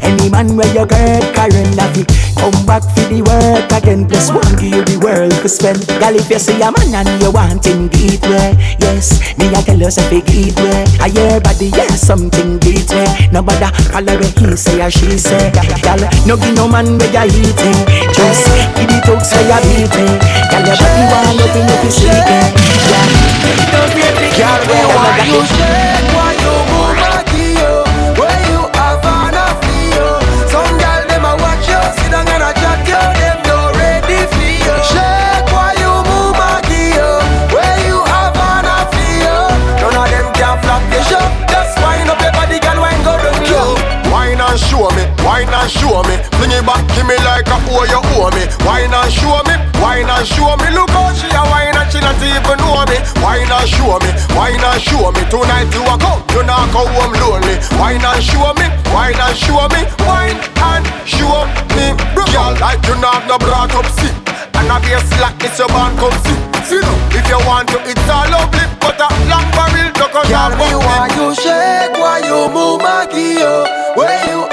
any 0.05 0.29
man 0.31 0.57
where 0.57 0.69
you 0.77 0.87
get 0.87 1.35
current 1.35 1.75
happy, 1.81 2.05
come 2.37 2.55
back 2.69 2.85
for 2.95 3.09
the 3.09 3.25
work 3.25 3.73
again. 3.73 4.07
Plus 4.07 4.31
one 4.31 4.47
give 4.61 4.77
you 4.77 4.85
the 4.85 4.97
world 5.03 5.33
to 5.43 5.49
spend. 5.49 5.81
Girl, 5.99 6.15
if 6.15 6.29
you 6.31 6.39
see 6.39 6.61
a 6.61 6.71
man 6.71 6.95
and 6.95 7.11
you 7.21 7.33
want 7.33 7.65
him 7.65 7.89
get 7.89 8.23
way, 8.29 8.55
yes, 8.79 9.19
me 9.39 9.49
I 9.51 9.63
tell 9.63 9.79
you 9.81 9.91
something 9.91 10.23
get 10.25 10.57
way. 10.61 10.85
I 11.01 11.09
hear 11.11 11.41
body, 11.41 11.73
yes, 11.75 12.07
something 12.07 12.59
get 12.61 12.89
way. 12.93 13.09
Nobody 13.33 13.69
follow 13.91 14.15
what 14.21 14.39
he 14.39 14.57
say 14.57 14.81
or 14.85 14.91
she 14.91 15.19
say, 15.19 15.51
girl. 15.83 16.05
No 16.27 16.37
give 16.37 16.55
no 16.55 16.69
man 16.69 16.99
where 16.99 17.27
you 17.27 17.41
eating 17.41 17.81
Just 18.13 18.47
give 18.77 18.89
it 18.89 19.05
hooks 19.05 19.33
where 19.33 19.45
you 19.45 19.87
beating 19.89 20.17
Girl, 20.51 20.65
your 20.65 20.77
body 20.77 21.05
want 21.11 21.37
nothing 21.37 21.69
if 21.69 21.85
you 21.85 21.91
sleeping 21.91 22.49
Yeah 22.91 23.73
Don't 23.73 23.93
be 23.95 24.03
a 24.03 24.13
big 24.17 24.33
girl 24.37 24.61
you 24.65 24.89
want 24.89 26.09
you 26.09 26.14
show 45.85 46.01
me. 46.09 46.17
Bring 46.41 46.57
it 46.57 46.65
back, 46.65 46.81
give 46.97 47.05
me 47.05 47.17
like 47.29 47.45
a 47.45 47.57
owe 47.69 47.85
you 47.85 48.01
owe 48.17 48.33
me. 48.33 48.49
Wine 48.65 48.89
and 48.89 49.13
show 49.13 49.37
me, 49.45 49.55
wine 49.77 50.09
and 50.09 50.25
show 50.25 50.57
me. 50.57 50.73
Look 50.73 50.89
how 50.97 51.13
she 51.13 51.29
a 51.29 51.43
wine 51.53 51.77
and 51.77 51.89
she 51.93 52.01
not 52.01 52.17
even 52.25 52.57
know 52.65 52.81
me. 52.89 52.97
Wine 53.21 53.53
and 53.53 53.69
show 53.69 54.01
me, 54.01 54.11
wine 54.33 54.65
and 54.65 54.81
show 54.81 55.13
me. 55.13 55.21
Tonight 55.29 55.69
you 55.77 55.85
a 55.85 55.95
come, 56.01 56.25
you 56.33 56.43
not 56.49 56.73
go 56.73 56.89
home 56.89 57.13
lonely. 57.21 57.61
Wine 57.77 58.01
and 58.01 58.23
show 58.25 58.49
me, 58.57 58.67
wine 58.97 59.21
and 59.21 59.37
show 59.37 59.69
me. 59.69 59.85
Wine 60.09 60.41
and 60.73 60.85
show 61.05 61.45
me, 61.77 61.93
girl. 62.33 62.57
Like 62.57 62.81
you 62.89 62.97
not 63.05 63.29
no 63.29 63.37
brought 63.37 63.77
up 63.77 63.85
see. 64.01 64.13
And 64.57 64.71
a 64.73 64.81
be 64.81 64.97
a 64.97 65.01
slack, 65.13 65.37
it's 65.45 65.59
your 65.59 65.69
band 65.69 65.99
come 66.01 66.17
see. 66.25 66.39
See 66.65 66.81
no, 66.81 66.93
if 67.13 67.29
you 67.29 67.37
want 67.45 67.69
to, 67.69 67.79
it's 67.85 68.09
all 68.09 68.25
lovely, 68.33 68.65
but 68.81 68.97
a 68.97 69.09
long 69.29 69.45
barrel 69.53 69.93
to 70.01 70.07
cut 70.09 70.25
Girl, 70.33 70.49
me 70.57 70.73
want 70.81 71.13
you 71.13 71.35
shake 71.37 71.93
why 72.01 72.25
you 72.25 72.49
move 72.49 72.81
my 72.81 73.05
gear 73.13 73.69
Where 74.01 74.25
you 74.33 74.49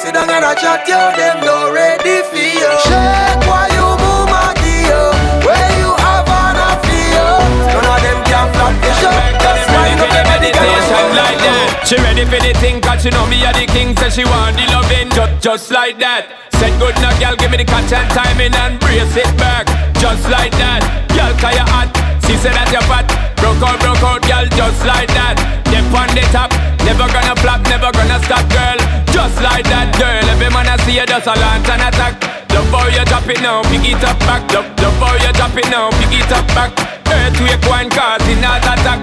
Sit 0.00 0.14
down 0.16 0.32
and 0.32 0.40
a 0.40 0.56
chat 0.56 0.88
you 0.88 0.96
Them 0.96 1.44
no 1.44 1.68
ready 1.76 2.24
for 2.24 2.40
you 2.40 2.72
Shake 2.88 3.44
while 3.44 3.68
you 3.68 3.84
move 4.00 4.32
my 4.32 4.56
gear 4.56 5.12
Where 5.44 5.70
you 5.76 5.92
have 5.92 6.24
an 6.24 6.56
affair 6.56 7.28
None 7.68 7.84
of 7.84 8.00
them 8.00 8.18
can 8.24 8.48
flop 8.48 8.72
the 8.80 8.90
show 8.96 9.12
Just 9.12 9.68
wind 9.68 10.00
up 10.00 10.08
the 10.08 10.22
meditation 10.24 11.04
like 11.20 11.36
that. 11.44 11.84
She 11.84 12.00
ready 12.00 12.24
for 12.24 12.40
the 12.40 12.56
thing, 12.64 12.80
cause 12.80 13.04
she 13.04 13.10
know 13.12 13.28
me 13.28 13.44
are 13.44 13.52
the 13.52 13.68
king, 13.68 13.92
so 13.92 14.08
she 14.08 14.24
want 14.24 14.56
the 14.56 14.64
loving, 14.72 15.10
just, 15.12 15.42
just 15.44 15.66
like 15.70 15.98
that. 15.98 16.48
Said 16.56 16.72
good 16.80 16.96
now, 17.04 17.12
girl, 17.20 17.36
give 17.36 17.50
me 17.50 17.60
the 17.60 17.68
catch 17.68 17.92
and 17.92 18.08
timing 18.16 18.56
and 18.56 18.80
brace 18.80 19.16
it 19.20 19.28
back, 19.36 19.68
just 20.00 20.24
like 20.32 20.52
that. 20.56 20.80
Girl, 21.12 21.34
cause 21.36 21.52
you 21.52 21.66
hot, 21.66 21.92
she 22.24 22.40
said 22.40 22.56
that 22.56 22.72
you're 22.72 22.84
fat. 22.88 23.04
Broke 23.36 23.60
out, 23.60 23.76
broke 23.84 24.00
out, 24.00 24.22
girl, 24.24 24.46
just 24.56 24.80
like 24.86 25.12
that. 25.12 25.36
Dip 25.68 25.84
on 25.92 26.08
the 26.16 26.24
top, 26.32 26.48
never 26.88 27.04
gonna 27.10 27.36
flop, 27.36 27.60
never 27.68 27.92
gonna 27.92 28.22
stop, 28.24 28.48
girl. 28.48 28.99
Just 29.12 29.36
like 29.42 29.66
that, 29.68 29.92
girl. 29.98 30.24
Every 30.30 30.50
man 30.50 30.66
I 30.66 30.76
see 30.86 30.96
you 30.96 31.06
does 31.06 31.26
a 31.26 31.34
launch 31.34 31.68
and 31.68 31.82
attack. 31.82 32.20
The 32.48 32.62
how 32.72 32.86
you 32.88 33.04
drop 33.04 33.28
it 33.28 33.40
now, 33.42 33.62
pick 33.70 33.86
it 33.86 34.02
up 34.02 34.18
back. 34.26 34.42
Love 34.54 34.98
how 34.98 35.14
you 35.20 35.32
drop 35.36 35.54
it 35.54 35.68
now, 35.70 35.90
pick 36.00 36.14
it 36.16 36.32
up 36.32 36.46
back. 36.56 36.72
Earthquake 37.06 37.62
one 37.68 37.90
causing 37.90 38.42
heart 38.42 38.64
attack. 38.64 39.02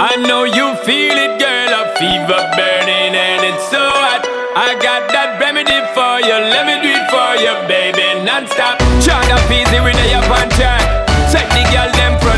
I 0.00 0.16
know 0.16 0.44
you 0.44 0.74
feel 0.82 1.14
it, 1.14 1.38
girl. 1.38 1.70
A 1.70 1.94
fever 1.94 2.42
burning 2.58 3.14
and 3.14 3.46
it's 3.46 3.62
so 3.70 3.78
hot. 3.78 4.26
I 4.58 4.74
got 4.82 5.06
that 5.14 5.38
remedy 5.38 5.78
for 5.94 6.18
you. 6.18 6.34
Let 6.50 6.66
me 6.66 6.82
do 6.82 6.90
it 6.90 7.06
for 7.06 7.38
you, 7.38 7.54
baby, 7.70 8.24
non-stop. 8.26 8.82
China 8.98 9.38
easy 9.46 9.78
with 9.78 9.94
the 9.94 10.18
up 10.18 10.26
on 10.34 10.50
track. 10.58 10.82
Take 11.30 11.46
the 11.54 11.62
girl 11.70 11.90
them 11.94 12.18
front 12.18 12.33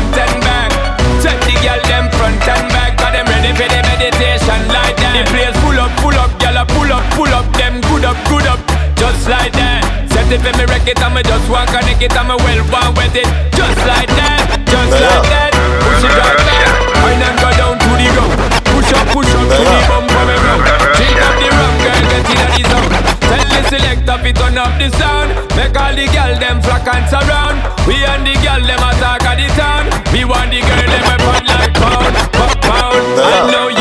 for 3.57 3.65
the 3.65 3.81
meditation 3.89 4.61
like 4.69 4.93
that. 5.01 5.17
The 5.17 5.23
place 5.33 5.57
full 5.65 5.79
up, 5.81 5.89
full 5.97 6.13
up, 6.13 6.29
y'all 6.37 6.61
pull 6.77 6.93
up, 6.93 7.05
pull 7.17 7.33
up, 7.33 7.49
them 7.57 7.81
good 7.89 8.05
up, 8.05 8.17
good 8.29 8.45
up, 8.45 8.61
just 8.93 9.25
like 9.25 9.51
that. 9.57 9.81
Set 10.13 10.29
it 10.29 10.45
for 10.45 10.53
me 10.53 10.63
wreck 10.69 10.85
it, 10.85 11.01
I'ma 11.01 11.25
just 11.25 11.49
walk 11.49 11.73
on 11.73 11.89
it, 11.89 12.13
I'ma 12.13 12.37
well 12.37 12.61
one 12.69 12.93
with 12.93 13.17
it, 13.17 13.25
just 13.57 13.81
like 13.89 14.13
that, 14.13 14.61
just 14.69 14.93
yeah. 14.93 15.09
like 15.09 15.25
that. 15.33 15.51
Push 15.57 16.05
it 16.05 16.13
like 16.13 16.37
that, 16.37 16.69
when 17.01 17.17
I 17.17 17.29
go 17.41 17.49
down 17.57 17.75
to 17.81 17.91
the 17.97 18.07
ground. 18.13 18.37
Push 18.69 18.93
up, 18.93 19.05
push 19.09 19.31
up 19.33 19.41
yeah. 19.41 19.57
to 19.57 19.63
the 19.65 19.79
bum, 19.89 20.05
bum, 20.05 20.29
bum. 20.37 20.59
Drink 20.93 21.17
up 21.17 21.35
the 21.41 21.47
rum, 21.49 21.73
girl, 21.81 22.01
get 22.13 22.29
in 22.29 22.49
the 22.53 22.63
zone. 22.69 22.93
Tell 23.25 23.45
the 23.49 23.59
selector 23.73 24.17
fi 24.21 24.31
turn 24.37 24.57
up 24.61 24.73
the 24.77 24.87
sound. 25.01 25.33
Make 25.57 25.73
all 25.73 25.97
the 25.97 26.05
girl 26.13 26.33
them 26.37 26.61
flock 26.61 26.85
and 26.93 27.09
surround. 27.09 27.57
We 27.89 28.05
and 28.05 28.21
the 28.21 28.37
girl 28.37 28.61
them 28.61 28.85
attack 28.85 29.25
at 29.25 29.41
the 29.41 29.49
town. 29.57 29.89
We 30.13 30.29
want 30.29 30.53
the 30.53 30.61
girl 30.61 30.85
them 30.85 31.09
a 31.09 31.41
like 31.41 31.73
pound 31.73 32.56
about. 32.67 32.93
I 32.93 33.51
know 33.51 33.67
you. 33.69 33.76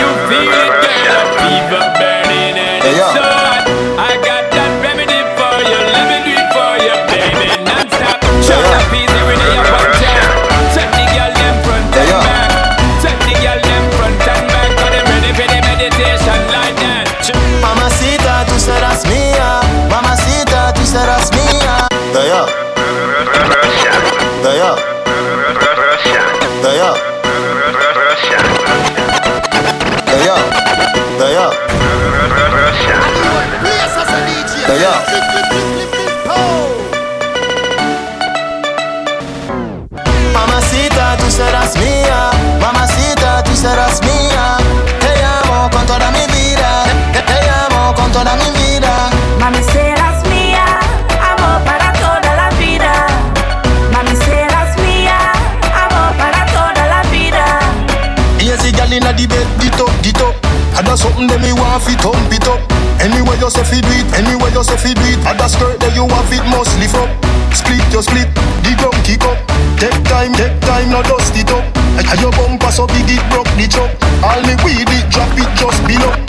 Fi 61.86 61.94
thump 62.02 62.32
it 62.34 62.46
up. 62.50 62.58
Anyway 62.98 63.38
you 63.38 63.50
say 63.50 63.62
fi 63.62 63.78
do 63.78 63.94
it, 63.94 64.06
anyway 64.18 64.50
you 64.50 64.64
say 64.66 64.76
fi 64.76 64.90
do 64.92 65.06
it. 65.06 65.22
Got 65.22 65.50
skirt 65.50 65.78
that 65.78 65.94
you 65.94 66.02
want 66.02 66.26
it 66.34 66.42
must 66.50 66.74
lift 66.82 66.98
up. 66.98 67.08
Split 67.54 67.86
your 67.94 68.02
split, 68.02 68.26
the 68.66 68.74
ground 68.74 68.98
kick 69.06 69.22
up. 69.22 69.38
Take 69.78 69.94
time, 70.10 70.34
take 70.34 70.58
time, 70.66 70.90
now 70.90 71.02
dust 71.06 71.36
it 71.38 71.50
up. 71.54 71.62
And 71.96 72.20
your 72.20 72.32
bumper 72.32 72.70
so 72.74 72.86
big 72.86 73.06
it 73.06 73.22
broke 73.30 73.48
the 73.54 73.70
chop. 73.70 73.90
All 74.26 74.42
me 74.42 74.58
weed 74.66 74.90
it, 74.90 75.06
drop 75.14 75.30
it 75.38 75.48
just 75.54 75.80
below. 75.86 76.25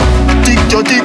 Your 0.78 0.86
tick, 0.86 1.02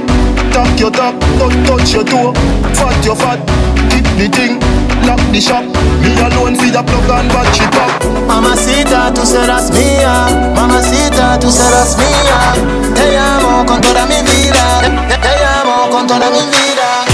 tap 0.54 0.80
your 0.80 0.92
tap, 0.92 1.20
don't 1.40 1.66
touch 1.66 1.94
your 1.94 2.04
toe. 2.04 2.32
Fat 2.78 3.04
your 3.04 3.16
fat, 3.16 3.42
tip 3.90 4.06
the 4.22 4.30
thing, 4.30 4.60
lock 5.08 5.18
the 5.34 5.42
shop. 5.42 5.66
Me 5.98 6.14
alone 6.22 6.56
see 6.56 6.70
the 6.70 6.84
plug 6.84 7.10
and 7.10 7.28
battery 7.34 7.66
pop. 7.74 7.90
Mamacita, 8.28 9.12
tú 9.16 9.26
serás 9.26 9.72
mía. 9.72 10.28
Mamacita, 10.56 11.40
tú 11.40 11.50
serás 11.50 11.98
mía. 11.98 12.54
Te 12.94 13.18
amo 13.18 13.66
con 13.66 13.82
toda 13.82 14.06
mi 14.06 14.22
vida. 14.22 14.82
Te, 15.10 15.18
te 15.18 15.44
amo 15.44 15.90
con 15.90 16.06
toda 16.06 16.30
mi 16.30 16.46
vida. 16.54 17.12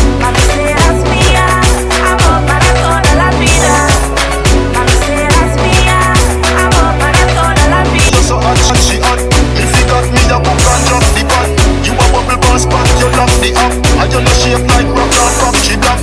A 12.64 12.70
bubble 12.70 12.80
boss, 12.80 12.90
but 12.90 12.90
you 13.00 13.08
lock 13.16 13.32
the 13.42 13.52
up. 13.56 13.74
And 14.00 14.12
you 14.12 14.22
no 14.22 14.32
shape 14.40 14.66
like 14.68 14.90
rock 14.96 15.12
and 15.12 15.36
pop, 15.40 15.56
she 15.64 15.76
drop. 15.78 16.00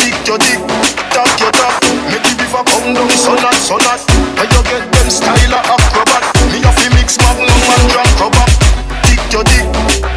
Tick 0.00 0.16
your 0.26 0.38
dick, 0.38 0.60
tap 1.12 1.28
your 1.40 1.52
tap. 1.52 1.74
Make 2.10 2.22
the 2.22 2.32
river 2.40 2.62
come 2.64 2.94
down, 2.94 3.10
so 3.10 3.34
not, 3.34 3.54
so 3.54 3.76
not. 3.78 4.00
When 4.36 4.48
you 4.50 4.62
get 4.64 4.84
them 4.92 5.08
style 5.10 5.54
of 5.54 5.64
acrobat, 5.64 6.24
me 6.52 6.60
have 6.64 6.76
to 6.82 6.88
mix 6.94 7.18
magnum 7.18 7.48
and 7.48 7.84
drop 7.92 8.08
rubber. 8.20 8.46
Tick 9.08 9.20
your 9.32 9.44
dick, 9.44 9.66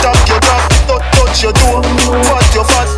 tap 0.01 0.17
your 0.27 0.39
tap, 0.41 0.63
touch, 0.87 1.03
touch 1.15 1.43
your 1.43 1.53
toe, 1.53 1.81
fat 2.25 2.47
your 2.55 2.65
fat. 2.65 2.89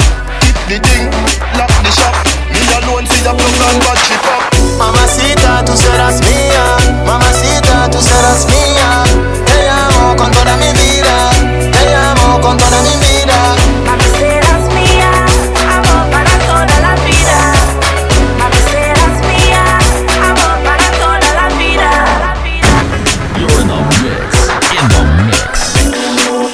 Keep 0.41 0.57
the 0.69 0.77
thing, 0.87 1.09
lock 1.57 1.73
the 1.83 1.91
shop. 1.91 2.15
Me 2.49 2.61
alone 2.79 3.05
see 3.05 3.21
the 3.21 3.33
plug 3.33 3.61
and 3.69 3.79
battery 3.83 4.17
pop. 4.23 4.43
Mamacita, 4.77 5.65
tú 5.65 5.75
serás 5.75 6.21
mía. 6.21 6.48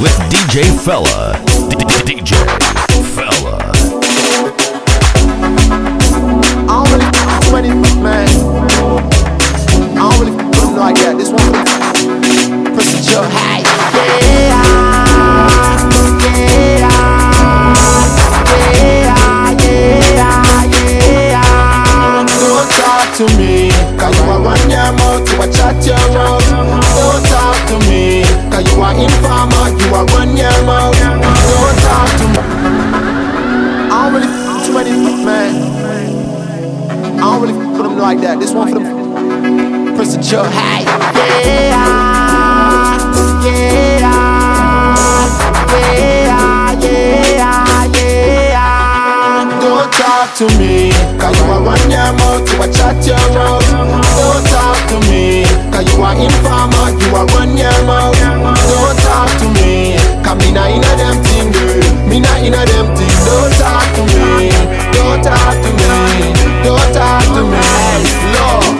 With 0.01 0.17
DJ 0.29 0.63
Fella. 0.83 1.33
DJ 2.05 2.35
Fella. 3.15 3.57
I 6.67 6.71
don't 7.41 7.53
really 7.53 7.69
man. 8.03 8.27
I 9.95 9.99
don't 9.99 10.19
really. 10.19 10.35
This 11.17 11.29
one 11.31 11.75
jug. 13.05 13.31
Yeah, 13.31 13.63
yeah, 14.25 14.55
yeah, 18.75 19.15
yeah, 19.55 20.01
yeah. 21.31 21.55
Don't 22.39 22.69
talk 22.71 23.07
to 23.17 23.25
me, 23.37 23.71
cause 23.97 24.15
you 24.17 24.23
are 24.27 24.39
you 25.31 25.41
a 25.41 25.47
chat 25.51 25.75
your 25.85 26.03
mouth. 26.11 26.43
Don't 26.51 27.23
talk 27.31 27.57
to 27.69 27.75
me, 27.87 28.03
cause 28.51 28.65
you 28.73 28.81
are 28.81 28.95
informer, 28.95 29.54
are 29.95 30.05
run 30.15 30.35
your 30.37 30.51
mouth. 30.65 30.95
Don't 30.99 31.79
talk 31.87 32.09
to 32.19 32.25
me. 32.33 32.39
I 33.91 33.93
don't 34.03 34.13
really 34.13 34.27
f- 34.27 34.65
too 34.65 34.73
many 34.73 34.91
man. 35.25 35.53
I 37.17 37.19
don't 37.19 37.41
really 37.41 37.53
f- 37.53 37.71
with 37.77 37.81
them 37.83 37.97
like 37.97 38.19
that. 38.21 38.39
This 38.39 38.51
one 38.53 38.67
for 38.69 38.79
them. 38.79 39.95
Press 39.95 40.15
the 40.15 40.21
jug. 40.21 40.47
Hey, 40.51 40.83
yeah, 41.69 42.04
to 50.35 50.43
me, 50.59 50.91
cause 51.15 51.31
you 51.39 51.45
are 51.47 51.63
run 51.63 51.79
your 51.87 52.11
mouth, 52.19 52.43
you 52.51 52.59
a 52.59 52.67
chat 52.67 52.99
your 53.07 53.15
mouth. 53.31 53.63
Don't 54.19 54.43
talk 54.51 54.75
to 54.91 54.99
me, 55.07 55.47
cause 55.71 55.87
you 55.87 56.03
are 56.03 56.11
informer, 56.11 56.91
you 56.91 57.15
are 57.15 57.25
run 57.31 57.55
your 57.55 57.71
mouth. 57.87 58.19
Don't 58.19 58.99
talk 58.99 59.31
to 59.39 59.47
me, 59.55 59.95
cause 60.27 60.35
me 60.43 60.51
not 60.51 60.67
inna 60.75 60.91
them 60.99 61.23
thing, 61.23 61.55
girl. 61.55 61.79
Me 62.11 62.19
not 62.19 62.43
inna 62.43 62.67
them 62.67 62.91
thing. 62.99 63.15
Don't 63.23 63.53
talk 63.55 63.87
to 63.95 64.03
me, 64.11 64.51
don't 64.91 65.23
talk 65.23 65.55
to 65.55 65.71
me, 65.71 66.35
don't 66.67 66.91
talk 66.91 67.23
to 67.31 67.41
me. 67.47 67.63
Lord. 68.35 68.75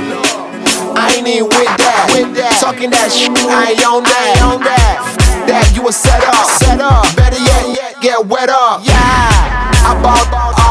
I 0.99 1.23
in 1.23 1.45
with 1.47 1.71
that, 1.79 2.11
with 2.11 2.35
that. 2.35 2.59
Talking 2.59 2.89
that 2.89 3.07
shit, 3.15 3.31
I 3.31 3.71
on 3.87 4.03
that, 4.03 4.43
on 4.43 4.59
that. 4.59 4.99
That 5.47 5.71
you 5.71 5.87
a 5.87 5.91
set 5.93 6.19
up, 6.19 6.51
set 6.59 6.81
up. 6.81 7.07
Better 7.15 7.39
yet, 7.39 8.01
get 8.01 8.25
wet 8.27 8.49
up. 8.49 8.83
Yeah, 8.83 9.71
I 9.87 9.95
day, 10.03 10.64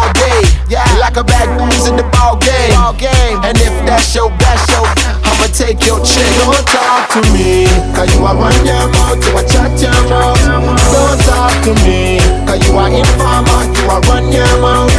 yeah. 0.68 0.84
Like 0.98 1.16
a 1.16 1.24
bag 1.24 1.48
booze 1.58 1.86
in 1.88 1.96
the 1.96 2.06
ball 2.14 2.36
game, 2.38 2.72
ball 2.74 2.94
game. 2.94 3.38
And 3.44 3.56
if 3.58 3.74
that's 3.84 4.14
your, 4.14 4.30
that's 4.40 4.64
your, 4.72 4.84
I'ma 5.26 5.46
take 5.52 5.84
your 5.86 6.00
chick. 6.04 6.26
Don't 6.40 6.64
talk 6.68 7.10
to 7.14 7.20
me, 7.32 7.66
cause 7.92 8.08
you 8.14 8.24
are 8.24 8.36
run 8.36 8.54
your 8.64 8.88
mouth, 8.96 9.20
you 9.20 9.36
a 9.36 9.42
chat 9.44 9.72
your 9.80 9.94
mouth. 10.08 10.40
Don't 10.40 11.20
talk 11.28 11.52
to 11.68 11.72
me, 11.84 12.18
cause 12.48 12.60
you 12.66 12.74
are 12.78 12.88
informer, 12.88 13.62
you 13.74 13.84
are 13.90 14.00
run 14.08 14.32
your 14.32 14.48
mouth. 14.62 14.90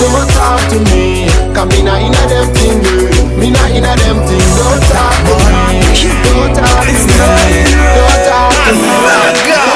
Don't 0.00 0.28
talk 0.32 0.60
to 0.72 0.78
me, 0.90 1.28
cause 1.52 1.68
me 1.68 1.82
not 1.84 2.00
inna 2.00 2.22
them 2.30 2.48
thing, 2.54 2.80
girl. 2.80 3.12
Me 3.36 3.50
not 3.50 3.70
inna 3.70 3.92
them 4.00 4.18
thing. 4.24 4.46
Don't 4.56 4.80
talk 4.88 5.16
to 5.28 5.34
me, 5.68 5.84
don't 6.24 6.54
talk 6.56 6.84
to 6.84 6.94
me, 6.96 7.68
don't 7.94 8.18
talk 8.24 8.52
to 8.54 8.72
me. 8.74 8.80
When 8.80 9.36
you 9.44 9.54
see 9.54 9.64
me, 9.64 9.69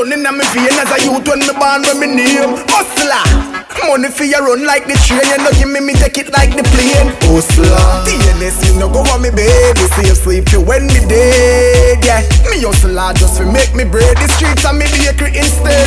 Hustling 0.00 0.24
and 0.24 0.32
me 0.32 0.44
vein 0.56 0.72
as 0.80 0.88
a 0.88 0.98
youth 1.04 1.28
when 1.28 1.44
me 1.44 1.52
born 1.60 1.84
when 1.84 2.00
me 2.00 2.08
name 2.08 2.56
Hustler. 2.72 3.20
Money 3.84 4.08
for 4.08 4.24
you 4.24 4.40
run 4.40 4.64
like 4.64 4.88
the 4.88 4.96
train 5.04 5.20
You 5.28 5.36
know 5.44 5.52
give 5.52 5.68
me 5.68 5.76
me 5.80 5.92
take 5.92 6.16
it 6.16 6.32
like 6.32 6.56
the 6.56 6.64
plane. 6.72 7.12
Hustler. 7.28 7.84
TNS 8.08 8.64
you 8.64 8.80
know 8.80 8.88
go 8.88 9.04
on 9.12 9.20
me 9.20 9.28
baby. 9.28 9.84
Save 10.00 10.16
sleep 10.16 10.48
you 10.56 10.64
when 10.64 10.88
me 10.88 11.04
dead 11.04 12.00
Yeah. 12.00 12.24
Me 12.48 12.64
hustler 12.64 13.12
just 13.12 13.36
to 13.36 13.44
make 13.44 13.76
me 13.76 13.84
bread. 13.84 14.16
The 14.16 14.24
streets 14.40 14.64
and 14.64 14.80
me 14.80 14.88
bakery 14.88 15.36
instead. 15.36 15.84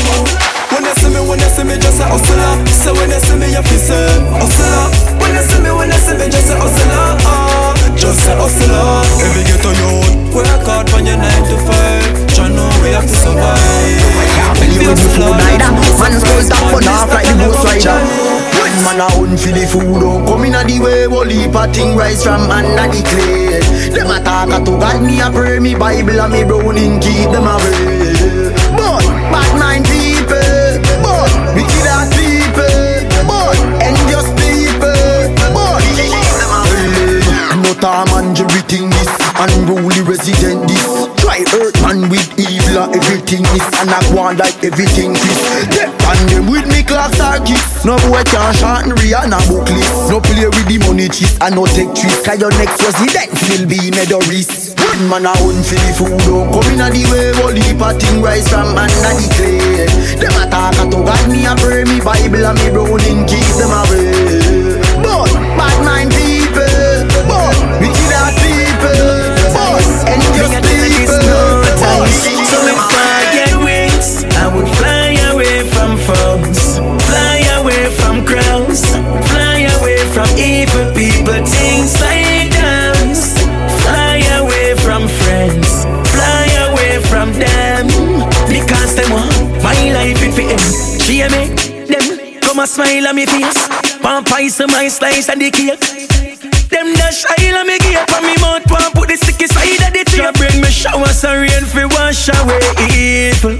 When 0.69 0.85
you 0.85 0.93
see 1.01 1.09
me, 1.09 1.21
when 1.25 1.41
you 1.41 1.49
see 1.49 1.65
me, 1.65 1.73
just 1.81 1.97
say 1.97 2.05
hustler. 2.05 2.53
So 2.69 2.93
when 2.93 3.09
you 3.09 3.17
see 3.17 3.33
me, 3.33 3.49
you 3.49 3.65
feel 3.65 3.81
say 3.81 4.13
hustler. 4.29 4.93
When 5.17 5.33
you 5.33 5.41
see 5.41 5.57
me, 5.57 5.73
when 5.73 5.89
you 5.89 5.97
see 6.05 6.13
me, 6.21 6.29
just 6.29 6.53
say 6.53 6.57
hustler. 6.57 7.17
Oh, 7.25 7.62
just 7.95 8.23
say 8.23 8.35
hustler. 8.35 9.03
Every 9.23 9.43
ghetto 9.43 9.71
youth, 9.71 10.35
work 10.35 10.63
hard 10.65 10.89
from 10.89 11.05
your 11.05 11.17
nine 11.17 11.43
to 11.49 11.57
five. 11.67 12.23
You 12.33 12.49
know 12.49 12.69
we 12.81 12.89
have 12.91 13.07
to 13.07 13.15
survive. 13.15 14.33
You 14.73 14.89
with 14.89 14.97
the 14.97 15.09
food 15.15 15.37
rider 15.37 15.71
Man 15.99 16.19
skull 16.19 16.41
top 16.49 16.73
on 16.73 16.87
off 16.87 17.13
like 17.13 17.27
the 17.27 17.45
ghost 17.45 17.63
rider 17.63 17.99
One 18.57 18.77
man 18.83 18.99
a 18.99 19.07
hunt 19.11 19.39
for 19.39 19.51
the 19.51 19.65
food 19.67 20.01
Don't 20.01 20.25
come 20.25 20.45
in 20.45 20.55
a 20.55 20.63
the 20.63 20.79
way 20.79 21.05
Whole 21.05 21.29
heap 21.29 21.55
of 21.55 21.73
thing 21.73 21.95
rise 21.95 22.23
from 22.23 22.49
under 22.49 22.87
the 22.89 23.01
clay 23.05 23.59
Them 23.91 24.09
a 24.09 24.23
talk 24.23 24.49
a 24.49 24.63
to 24.63 24.71
God 24.79 25.03
Me 25.03 25.21
a 25.21 25.29
pray 25.29 25.59
me 25.59 25.75
Bible 25.75 26.19
and 26.19 26.33
me 26.33 26.43
browning 26.43 26.99
Keep 26.99 27.31
them 27.31 27.47
away 27.47 28.02
A 37.83 38.07
man 38.15 38.31
everything 38.39 38.87
this 38.95 39.11
Unruly 39.43 39.99
resident 40.07 40.63
this 40.71 40.87
Try 41.19 41.43
hurt 41.51 41.75
man 41.83 42.07
with 42.07 42.31
evil 42.39 42.87
everything 42.95 43.43
is 43.51 43.65
And 43.83 43.91
I 43.91 43.99
on 44.15 44.39
like 44.39 44.55
everything 44.63 45.11
Chris 45.11 45.39
Step 45.67 45.91
on 46.07 46.15
them 46.31 46.47
with 46.47 46.63
me 46.71 46.87
clocks 46.87 47.19
or 47.19 47.43
kiss 47.43 47.83
No 47.83 47.99
boy 48.07 48.23
can 48.23 48.55
shorten 48.55 48.95
Rihanna 48.95 49.35
book 49.51 49.67
list. 49.67 50.07
No 50.07 50.23
play 50.23 50.47
with 50.47 50.63
the 50.71 50.79
money 50.87 51.11
cheese 51.11 51.35
and 51.43 51.59
no 51.59 51.67
take 51.67 51.91
tricks 51.91 52.23
Cause 52.23 52.39
your 52.39 52.55
next 52.55 52.79
president 52.79 53.35
will 53.51 53.67
be 53.67 53.91
Medoris 53.91 54.79
One 54.79 55.03
man 55.11 55.27
a 55.27 55.35
hunt 55.35 55.67
for 55.67 55.75
the 55.75 55.91
food 55.91 56.15
Don't 56.23 56.55
come 56.55 56.71
in 56.71 56.79
a 56.79 56.87
the 56.87 57.03
way. 57.11 57.35
Whole 57.35 57.51
heap 57.51 57.83
of 57.83 57.99
thing 57.99 58.23
rise 58.23 58.47
from 58.47 58.79
under 58.79 58.95
the 58.95 59.27
clay 59.35 59.91
Them 60.23 60.39
a 60.39 60.47
talk 60.47 60.79
a 60.79 60.87
to 60.87 61.03
God 61.03 61.23
me 61.27 61.43
a 61.43 61.51
pray 61.59 61.83
me 61.83 61.99
Bible 61.99 62.47
and 62.47 62.55
me 62.63 62.71
browning 62.71 63.27
keep 63.27 63.43
them 63.59 63.75
away 63.75 64.52
on 93.13 93.15
me 93.15 93.25
face. 93.25 93.67
One 94.01 94.23
piece 94.23 94.59
of 94.59 94.69
my 94.69 94.87
slice 94.87 95.29
and 95.29 95.41
the 95.41 95.51
cake. 95.51 95.79
Them 96.69 96.93
that 96.97 97.13
shy 97.13 97.53
on 97.53 97.67
me 97.67 97.77
gate 97.77 98.01
from 98.09 98.25
me 98.25 98.33
mouth 98.41 98.65
One 98.65 98.89
put 98.97 99.07
the 99.07 99.17
sticky 99.17 99.45
side 99.45 99.77
of 99.85 99.93
the 99.93 100.01
tape 100.09 100.33
Bring 100.41 100.57
me 100.57 100.69
showers 100.73 101.21
and 101.21 101.45
rain 101.45 101.65
for 101.69 101.85
wash 101.93 102.25
away 102.33 102.65
evil 102.89 103.53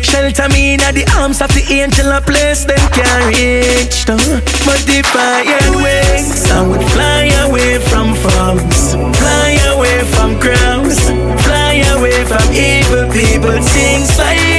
Shelter 0.00 0.48
me 0.48 0.74
in 0.74 0.80
the 0.80 1.04
arms 1.20 1.42
of 1.44 1.52
the 1.52 1.60
angel 1.68 2.08
A 2.12 2.22
place 2.24 2.64
them 2.64 2.80
can't 2.96 3.36
reach 3.36 4.08
no. 4.08 4.16
But 4.64 4.80
the 4.88 5.04
fire 5.12 5.68
wings 5.76 6.48
I 6.48 6.64
would 6.64 6.86
fly 6.96 7.28
away 7.44 7.76
from 7.84 8.16
foes 8.16 8.96
Fly 9.20 9.60
away 9.76 10.00
from 10.16 10.40
crowds 10.40 11.04
Fly 11.44 11.84
away 11.92 12.24
from 12.24 12.46
evil 12.56 13.04
people 13.12 13.60
Things 13.60 14.16
fight 14.16 14.53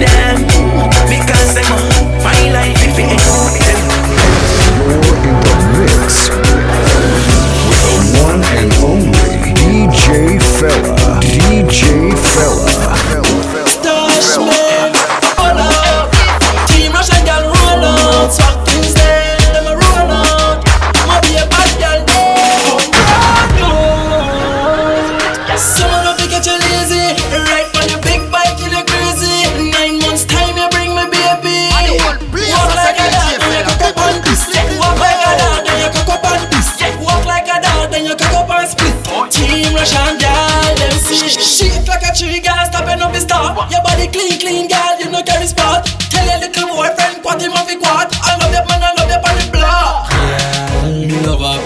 them 0.00 0.49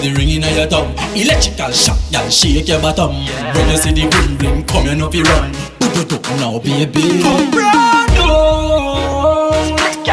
the 0.05 0.13
ring 0.13 0.29
in 0.29 0.45
your 0.55 0.67
tongue 0.67 0.93
Electrical 1.17 1.71
shock, 1.71 1.97
y'all 2.11 2.29
shake 2.29 2.67
your 2.67 2.79
bottom 2.81 3.09
When 3.09 3.69
you 3.69 3.77
see 3.77 3.91
the 3.91 4.05
bling 4.05 4.37
bling 4.37 4.63
come 4.65 4.85
you 4.85 4.95
know 4.95 5.09
fi 5.09 5.21
run 5.23 5.51
Put 5.79 5.97
it 5.97 6.13
up 6.13 6.25
now 6.37 6.59
baby 6.59 7.21
oh. 7.25 7.65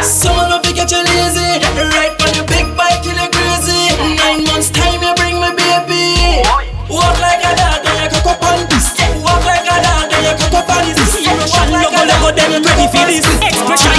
Someone 0.02 0.50
up 0.50 0.62
to 0.64 0.72
get 0.74 0.90
you 0.90 0.98
lazy. 0.98 1.62
Right 1.62 2.10
on 2.10 2.34
your 2.34 2.42
big 2.50 2.66
bike, 2.74 3.06
you 3.06 3.14
look 3.14 3.30
crazy. 3.30 3.86
Nine 4.18 4.42
months 4.50 4.66
time, 4.74 4.98
you 4.98 5.14
bring 5.14 5.38
me 5.38 5.46
baby. 5.54 6.42
Walk 6.90 7.14
like 7.22 7.38
a 7.38 7.54
dog, 7.54 7.86
then 7.86 8.02
you 8.02 8.10
cock 8.10 8.34
up 8.34 8.42
on 8.42 8.66
this. 8.66 8.98
Walk 9.22 9.46
like 9.46 9.62
a 9.62 9.78
dog, 9.78 10.10
then 10.10 10.26
you 10.26 10.34
cock 10.42 10.58
up 10.58 10.74
on 10.74 10.90
this. 10.90 11.22
Walk 11.22 11.70
like 11.70 11.94
a 11.94 12.02
dog, 12.02 12.34
then 12.34 12.50
you 12.50 12.58
ready 12.66 12.90
for 12.90 13.06
this. 13.06 13.22
Expression 13.46 13.91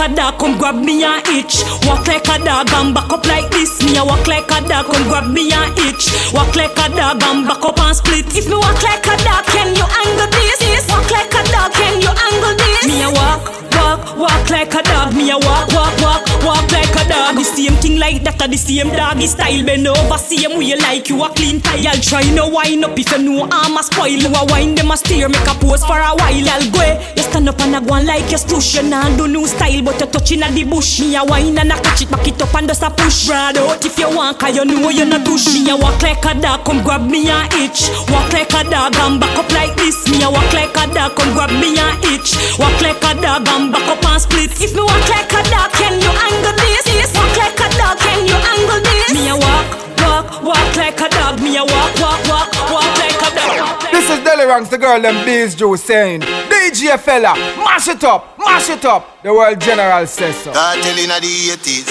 like 0.00 0.12
a 0.12 0.14
dog, 0.14 0.38
come 0.38 0.56
grab 0.58 0.76
me 0.76 1.04
a 1.04 1.20
itch. 1.28 1.62
Walk 1.84 2.06
like 2.06 2.26
a 2.28 2.38
dog 2.44 2.72
and 2.72 2.94
back 2.94 3.12
up 3.12 3.26
like 3.26 3.50
this. 3.50 3.82
Me 3.84 3.96
a 3.96 4.04
walk 4.04 4.26
like 4.26 4.50
a 4.50 4.60
dog, 4.66 4.86
come 4.86 5.08
grab 5.08 5.30
me 5.30 5.52
a 5.52 5.68
itch. 5.76 6.08
Walk 6.32 6.56
like 6.56 6.72
a 6.72 6.88
dog 6.88 7.22
and 7.22 7.46
back 7.46 7.64
up 7.64 7.78
and 7.80 7.96
split. 7.96 8.26
If 8.36 8.48
me 8.48 8.56
walk 8.56 8.82
like 8.82 9.04
a 9.04 9.16
dog, 9.24 9.44
can 9.46 9.76
you 9.76 9.84
angle 9.84 10.30
this? 10.32 10.88
Walk 10.88 11.10
like 11.10 11.32
a 11.32 11.42
dog, 11.52 11.72
can 11.72 12.00
you 12.00 12.08
angle 12.08 12.56
this? 12.56 12.86
Me 12.86 13.02
a 13.02 13.10
walk, 13.10 13.69
walk, 13.80 14.16
walk 14.16 14.50
like 14.50 14.74
a 14.74 14.82
dog. 14.82 15.14
Me 15.14 15.30
a 15.30 15.38
walk, 15.38 15.68
walk, 15.72 15.96
walk, 16.04 16.22
walk 16.44 16.66
like 16.72 16.94
a 16.94 17.04
dog. 17.08 17.36
The 17.36 17.44
same 17.44 17.76
thing 17.80 17.98
like 17.98 18.22
that, 18.24 18.40
a 18.42 18.48
the 18.48 18.56
same 18.56 18.90
doggy 18.90 19.26
style. 19.26 19.64
Bend 19.64 19.88
over, 19.88 20.18
same 20.18 20.58
way 20.58 20.76
like 20.76 21.08
you 21.08 21.22
a 21.22 21.28
clean 21.30 21.60
tie. 21.60 21.80
Y'all 21.80 22.00
try 22.00 22.24
no 22.34 22.48
wind 22.48 22.84
up 22.84 22.98
if 22.98 23.10
you 23.10 23.18
know 23.24 23.48
I'm 23.50 23.76
a 23.76 23.82
spoil. 23.82 24.08
You 24.08 24.30
a 24.30 24.44
wind 24.52 24.78
them 24.78 24.90
a 24.90 24.96
steer, 24.96 25.28
make 25.28 25.48
a 25.48 25.54
pose 25.56 25.84
for 25.84 25.98
a 25.98 26.12
while. 26.14 26.48
I'll 26.50 26.70
go. 26.70 26.84
You 27.16 27.22
stand 27.22 27.48
up 27.48 27.60
and 27.60 27.76
a 27.76 27.80
go 27.80 27.94
on 27.94 28.06
like 28.06 28.30
you 28.30 28.38
stush. 28.38 28.76
You 28.76 28.88
nah 28.88 29.08
do 29.16 29.28
new 29.28 29.46
style, 29.46 29.82
but 29.82 30.00
you 30.00 30.06
touching 30.06 30.42
at 30.42 30.52
the 30.52 30.64
bush. 30.64 31.00
Me 31.00 31.16
a 31.16 31.24
wine 31.24 31.58
and 31.58 31.72
a 31.72 31.76
catch 31.80 32.02
it, 32.02 32.10
back 32.10 32.26
it 32.26 32.40
up 32.42 32.54
and 32.54 32.68
just 32.68 32.82
a 32.82 32.90
push. 32.90 33.26
Broad 33.26 33.56
out 33.56 33.84
if 33.84 33.98
you 33.98 34.10
want, 34.10 34.38
cause 34.38 34.56
you 34.56 34.64
know 34.64 34.90
you're 34.90 35.06
not 35.06 35.24
touch. 35.24 35.46
Me 35.52 35.68
a 35.70 35.76
walk 35.76 36.02
like 36.02 36.24
a 36.24 36.34
dog, 36.40 36.64
come 36.64 36.82
grab 36.82 37.08
me 37.08 37.28
a 37.28 37.46
itch. 37.62 37.88
Walk 38.10 38.32
like 38.32 38.52
a 38.52 38.62
dog 38.68 38.94
and 38.96 39.20
back 39.20 39.36
up 39.38 39.50
like 39.52 39.74
this. 39.76 39.96
Me 40.08 40.22
a 40.22 40.30
walk 40.30 40.52
like 40.52 40.76
a 40.76 40.84
dog, 40.92 41.16
come 41.16 41.32
grab 41.34 41.50
me 41.50 41.76
a 41.78 41.88
itch. 42.12 42.36
Walk 42.58 42.80
like 42.82 43.02
a 43.04 43.14
dog 43.20 43.48
and 43.48 43.69
back 43.70 43.86
up 43.88 44.04
and 44.04 44.20
split. 44.20 44.50
If 44.60 44.74
me 44.74 44.82
walk 44.82 45.08
like 45.08 45.30
a 45.32 45.42
dog, 45.50 45.70
can 45.72 46.00
you 46.00 46.10
angle 46.10 46.54
this? 46.58 46.86
Yes, 46.90 47.14
walk 47.14 47.34
like 47.36 47.58
a 47.58 47.68
dog, 47.78 47.98
can 47.98 48.26
you 48.26 48.36
angle 48.36 48.80
this? 48.82 49.14
Me 49.14 49.28
a 49.30 49.36
walk, 49.36 49.66
walk, 50.02 50.26
walk 50.42 50.76
like 50.76 51.00
a 51.00 51.08
dog. 51.08 51.40
Me 51.40 51.56
a 51.56 51.64
walk, 51.64 51.94
walk, 52.02 52.20
walk, 52.28 52.50
walk 52.70 52.92
like 52.98 53.20
a 53.22 53.30
dog. 53.34 53.80
This 53.90 54.10
is 54.10 54.18
Delly 54.20 54.46
Ranx, 54.46 54.68
the 54.68 54.78
girl 54.78 55.00
them 55.00 55.24
Bees 55.24 55.54
Juice 55.54 55.82
saying, 55.82 56.20
DJ 56.20 56.98
fella, 56.98 57.34
mash 57.58 57.88
it 57.88 58.04
up, 58.04 58.38
mash 58.38 58.68
it 58.70 58.84
up. 58.84 59.22
The 59.22 59.32
world 59.32 59.60
general 59.60 60.06
says 60.06 60.36
so. 60.36 60.52
Cartel 60.52 60.98
in 60.98 61.08
the 61.08 61.32
80s, 61.54 61.90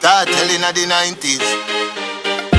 cartel 0.00 0.50
in 0.54 0.60
the 0.60 0.84
90s. 0.86 1.44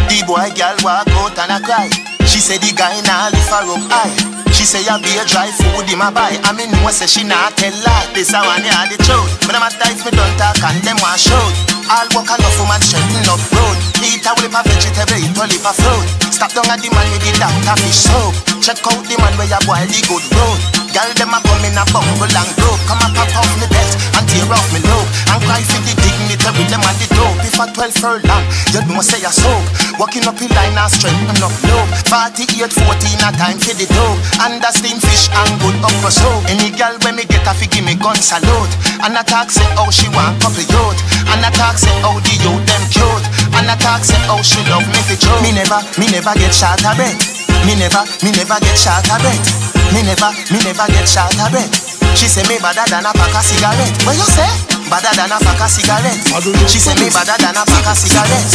The 0.08 0.24
boy 0.26 0.50
girl 0.56 0.76
walk 0.84 1.08
out 1.10 1.38
and 1.38 1.64
a 1.64 1.66
cry. 1.66 1.90
She 2.26 2.40
say 2.40 2.58
the 2.58 2.74
guy 2.76 3.02
nah 3.02 3.30
lift 3.30 3.50
her 3.50 3.64
up 3.72 3.92
high. 3.92 4.37
She 4.58 4.66
say 4.66 4.82
I 4.90 4.98
be 4.98 5.14
a 5.14 5.24
dry 5.30 5.54
food 5.54 5.86
in 5.86 6.02
my 6.02 6.10
buy. 6.10 6.34
I 6.42 6.50
mean 6.50 6.74
know 6.74 6.90
say 6.90 7.06
she 7.06 7.22
not 7.22 7.54
tell 7.62 7.70
lie. 7.86 8.10
This 8.18 8.34
a 8.34 8.42
one 8.42 8.66
ya 8.66 8.90
the 8.90 8.98
truth. 9.06 9.30
Me 9.46 9.54
no 9.54 9.62
matter 9.62 9.86
if 9.94 10.02
me 10.02 10.10
don't 10.18 10.34
talk 10.42 10.58
and 10.66 10.82
them 10.82 10.98
want 10.98 11.22
shout. 11.22 11.54
All 11.94 12.10
work 12.18 12.26
enough 12.26 12.58
woman 12.58 12.82
straighten 12.82 13.30
up 13.30 13.38
road. 13.54 13.78
Eat 14.02 14.26
a 14.26 14.34
lip 14.42 14.58
of 14.58 14.66
vegetable, 14.66 15.22
eat 15.22 15.38
a 15.38 15.46
lip 15.46 15.62
of 15.62 15.78
fruit. 15.78 16.10
Stop 16.34 16.58
down 16.58 16.74
at 16.74 16.82
the 16.82 16.90
man 16.90 17.06
with 17.14 17.22
the 17.22 17.38
doctor 17.38 17.78
fish 17.86 18.02
soap. 18.10 18.34
Check 18.66 18.82
out 18.82 19.06
the 19.06 19.16
man 19.22 19.38
where 19.38 19.46
ya 19.46 19.62
boil 19.62 19.86
the 19.86 20.02
good 20.10 20.26
road. 20.34 20.77
Girl 20.98 21.14
them 21.14 21.30
a 21.30 21.38
come 21.46 21.62
in 21.62 21.78
a 21.78 21.86
bumble 21.94 22.26
and 22.26 22.52
broke. 22.58 22.82
Come 22.90 23.06
a 23.06 23.08
pop 23.14 23.30
off 23.38 23.54
me 23.62 23.70
belt 23.70 23.94
and 24.18 24.26
tear 24.26 24.50
off 24.50 24.66
me 24.74 24.82
lobe. 24.82 25.06
And 25.30 25.46
cry 25.46 25.62
for 25.62 25.78
the 25.86 25.94
dignity 25.94 26.50
with 26.58 26.70
them 26.74 26.82
and 26.82 26.98
the 26.98 27.06
dope. 27.14 27.38
If 27.46 27.62
a 27.62 27.70
12 27.70 28.02
furlong, 28.02 28.46
you 28.74 28.82
know 28.90 29.06
say 29.06 29.22
a 29.22 29.30
soap. 29.30 29.62
Walking 30.02 30.26
up 30.26 30.42
in 30.42 30.50
line 30.58 30.74
and 30.74 30.90
straighten 30.90 31.38
up 31.38 31.54
low. 31.70 31.86
48, 32.10 32.74
14 32.74 33.14
a 33.22 33.30
time 33.30 33.62
for 33.62 33.78
the 33.78 33.86
dope. 33.94 34.18
And 34.42 34.58
a 34.58 34.74
steam 34.74 34.98
fish 34.98 35.30
and 35.38 35.54
good 35.62 35.78
upper 35.86 36.10
soap. 36.10 36.50
Any 36.50 36.74
girl 36.74 36.98
when 37.06 37.14
me 37.14 37.30
get 37.30 37.46
a 37.46 37.54
fi 37.54 37.70
give 37.70 37.86
me 37.86 37.94
gun 37.94 38.18
salute. 38.18 38.74
And 39.06 39.14
a 39.14 39.22
talk 39.22 39.54
say 39.54 39.70
oh 39.78 39.94
she 39.94 40.10
want 40.18 40.42
couple 40.42 40.66
youth. 40.66 40.98
And 41.30 41.46
a 41.46 41.54
talk 41.54 41.78
say 41.78 41.94
oh 42.10 42.18
the 42.26 42.34
youth 42.42 42.66
them 42.66 42.84
cute. 42.90 43.26
And 43.54 43.70
a 43.70 43.78
talk 43.78 44.02
say 44.02 44.18
oh 44.34 44.42
she 44.42 44.66
love 44.66 44.82
me 44.90 44.98
for 45.06 45.14
true. 45.14 45.46
Me 45.46 45.54
never, 45.54 45.78
me 46.02 46.10
never 46.10 46.34
get 46.42 46.58
shot 46.58 46.82
a 46.82 46.98
bet. 46.98 47.47
Me 47.68 47.76
never, 47.76 48.00
me 48.24 48.32
never 48.32 48.56
get 48.64 48.80
shot 48.80 49.04
a 49.12 49.20
bet. 49.20 49.44
Me 49.92 50.00
never, 50.02 50.32
me 50.56 50.64
never 50.64 50.88
get 50.88 51.04
shot 51.04 51.36
a 51.36 51.52
bet. 51.52 51.68
She 52.16 52.32
say 52.32 52.48
me 52.48 52.58
better 52.64 52.88
than 52.90 53.04
a 53.04 53.12
pack 53.12 53.36
of 53.36 53.44
cigarette. 53.44 53.92
What 54.08 54.16
you 54.16 54.24
say? 54.24 54.77
Better 54.88 55.12
than 55.20 55.36
a 55.36 55.38
pack 55.44 55.60
of 55.60 55.68
cigarette. 55.68 56.16
She 56.72 56.80
say 56.80 56.96
me 56.96 57.12
better 57.12 57.36
than 57.44 57.60
a 57.60 57.64
pack 57.68 57.88
of 57.92 57.98
cigarette. 58.00 58.48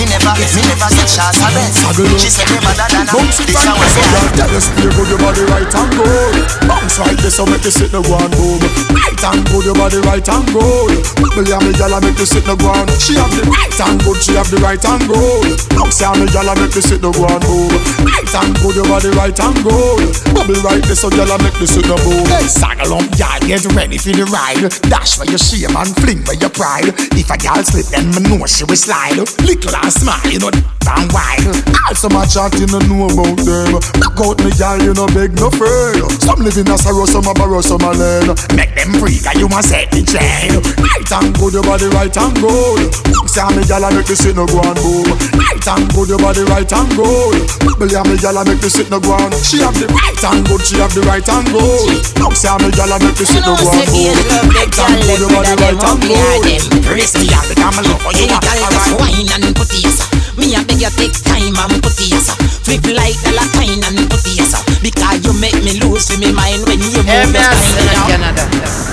Me 0.00 0.08
never, 0.08 0.32
me 0.32 0.62
never 0.64 0.88
get 0.88 1.08
shot 1.12 1.36
a 1.36 1.48
bet. 1.52 1.76
She 2.16 2.32
say 2.32 2.48
me 2.48 2.56
better 2.64 2.88
than 2.88 3.04
a 3.04 3.12
Bounce 3.12 3.36
it 3.44 3.52
this 3.52 3.60
right 3.60 3.68
a 3.68 3.76
what 3.76 3.92
there, 3.92 4.08
say. 4.08 4.32
Tell 4.32 4.56
us 4.56 4.66
play 4.72 4.88
good 4.88 5.08
your 5.12 5.20
body 5.20 5.44
right 5.44 5.68
and 5.68 5.92
good. 5.92 6.34
Bounce 6.64 6.96
right 6.96 7.18
there, 7.20 7.28
so 7.28 7.44
make 7.44 7.68
you 7.68 7.70
sit 7.70 7.92
no 7.92 8.00
ground 8.00 8.32
boom. 8.32 8.64
Right 8.96 9.24
and 9.28 9.44
good 9.52 9.64
your 9.68 9.76
body 9.76 10.00
right 10.08 10.24
and 10.24 10.46
good. 10.48 11.04
Bubble 11.20 11.44
ya 11.44 11.60
me 11.60 11.76
gyal 11.76 12.00
make 12.00 12.16
you 12.16 12.28
sit 12.32 12.48
no 12.48 12.56
ground. 12.56 12.88
She 12.96 13.20
have 13.20 13.28
the 13.36 13.44
right 13.44 13.76
and 13.84 14.00
good, 14.00 14.16
she 14.24 14.32
have 14.40 14.48
the 14.48 14.56
right 14.64 14.80
and 14.80 15.04
good. 15.04 15.52
Bounce 15.76 16.00
ya 16.00 16.16
me 16.16 16.24
gyal 16.32 16.48
make 16.56 16.72
you 16.72 16.80
sit 16.80 17.04
no 17.04 17.12
ground 17.12 17.44
boom. 17.44 17.68
Right 18.08 18.32
and 18.40 18.56
good 18.64 18.72
your 18.72 18.88
body 18.88 19.12
right 19.12 19.36
and 19.36 19.58
good. 19.60 20.08
Bubble 20.32 20.64
right 20.64 20.80
there, 20.80 20.96
so 20.96 21.12
gyal 21.12 21.36
make 21.44 21.60
you 21.60 21.68
sit 21.68 21.84
no 21.84 22.00
boom. 22.00 22.24
Hey, 22.32 22.48
saddle 22.48 22.96
up, 22.96 23.04
gyal, 23.20 23.44
get 23.44 23.68
ready 23.76 24.00
for 24.00 24.16
the 24.16 24.24
ride. 24.32 24.64
Dash 24.88 25.20
for 25.20 25.28
your 25.28 25.36
shame 25.36 25.73
and 25.76 25.94
fling 25.96 26.22
for 26.22 26.34
your 26.34 26.50
pride. 26.50 26.94
If 27.18 27.30
a 27.30 27.36
gyal 27.36 27.64
slip, 27.64 27.86
then 27.90 28.10
me 28.14 28.20
know 28.24 28.46
she 28.46 28.64
will 28.64 28.76
slide. 28.76 29.18
Little 29.42 29.74
and 29.74 29.92
smile, 29.92 30.22
you 30.30 30.38
know 30.38 30.50
and 30.84 31.08
wide. 31.12 31.44
Also 31.88 32.08
my 32.08 32.24
chat, 32.26 32.52
you 32.60 32.66
know 32.68 32.80
know 32.84 33.08
about 33.08 33.38
them. 33.40 33.80
Back 34.00 34.16
out 34.20 34.36
me 34.44 34.52
gyal, 34.52 34.80
you 34.84 34.92
know 34.94 35.08
beg 35.12 35.32
no 35.40 35.48
afraid. 35.48 36.00
Some 36.20 36.40
live 36.44 36.56
in 36.56 36.68
a 36.68 36.76
sorrow, 36.76 37.06
some 37.06 37.26
a 37.26 37.32
borrow, 37.34 37.60
some 37.60 37.80
a 37.82 37.92
learn. 37.92 38.36
Make 38.54 38.74
them 38.76 38.92
free, 39.00 39.18
cause 39.20 39.36
you 39.36 39.48
must 39.48 39.72
set 39.72 39.90
the 39.90 40.04
chain. 40.04 40.60
Right 40.80 41.12
and 41.12 41.32
good, 41.36 41.54
your 41.54 41.64
body 41.64 41.88
right 41.92 42.12
and 42.12 42.34
good. 42.36 42.92
Bounce 43.08 43.36
ya 43.36 43.48
me 43.50 43.62
gyal, 43.64 43.84
make 43.92 44.06
the 44.06 44.16
sit 44.16 44.36
no 44.36 44.46
go 44.46 44.60
and 44.60 44.78
boom. 44.78 45.08
Right 45.40 45.66
and 45.66 45.86
good, 45.92 46.08
your 46.08 46.20
body 46.20 46.44
right 46.48 46.68
and 46.68 46.90
good. 46.92 47.36
Bubble 47.64 47.90
ya 47.90 48.02
me 48.04 48.16
gyal, 48.20 48.38
make 48.44 48.60
the 48.60 48.68
sit 48.68 48.90
no 48.90 49.00
go 49.00 49.16
and. 49.16 49.32
She 49.40 49.64
have 49.64 49.76
the 49.76 49.88
right 49.88 50.24
and 50.24 50.44
good, 50.46 50.62
she 50.62 50.76
have 50.78 50.92
the 50.92 51.02
right 51.08 51.24
and 51.24 51.46
good. 51.48 51.96
Bounce 52.20 52.44
ya 52.44 52.60
me 52.60 52.68
gyal, 52.76 52.92
make 53.00 53.16
the 53.16 53.24
sit 53.24 53.42
no 53.44 53.56
go 53.56 53.68
and 53.72 53.88
boom. 53.88 54.16
Right 54.52 54.68
and 54.68 55.00
good, 55.08 55.20
your 55.20 55.30
body 55.32 55.54
right 55.72 55.80
and 55.80 56.00
good. 56.04 56.84
Raise 56.92 57.16
me 57.16 57.26
up, 57.32 57.48
become 57.48 57.74
a 57.78 57.82
lover, 57.88 58.12
you 58.12 58.28
Hey, 58.28 58.36
are 58.36 58.40
girl, 58.44 58.68
just 58.68 58.92
alright. 58.92 59.00
wine 59.00 59.28
and 59.32 59.56
put 59.56 59.72
yes. 59.72 60.04
Me 60.36 60.52
a 60.54 60.60
beg 60.66 60.82
you 60.82 60.90
take 60.98 61.14
time 61.24 61.56
and 61.56 61.80
put 61.80 61.96
yes. 62.04 62.34
Flip 62.66 62.84
like 62.92 63.16
the 63.24 63.32
latine 63.32 63.80
and 63.86 64.04
put 64.10 64.24
yes. 64.28 64.52
Because 64.82 65.20
Because 65.20 65.24
you 65.24 65.32
make 65.40 65.56
me 65.64 65.80
lose 65.80 66.10
for 66.10 66.18
me 66.20 66.32
mind 66.32 66.64
when 66.68 66.80
you 66.80 66.90
move 67.02 67.32
your 67.32 67.54
spine 67.54 68.24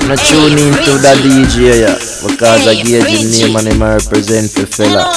No 0.08 0.16
tune 0.16 0.58
into 0.60 0.94
the 1.02 1.14
DJ 1.24 1.82
yeah, 1.84 1.98
because 2.24 2.68
I 2.68 2.76
gave 2.84 3.04
the 3.04 3.22
name 3.26 3.56
and 3.58 3.68
him 3.68 3.84
represent 3.84 4.50
the 4.56 4.66
fella. 4.68 5.08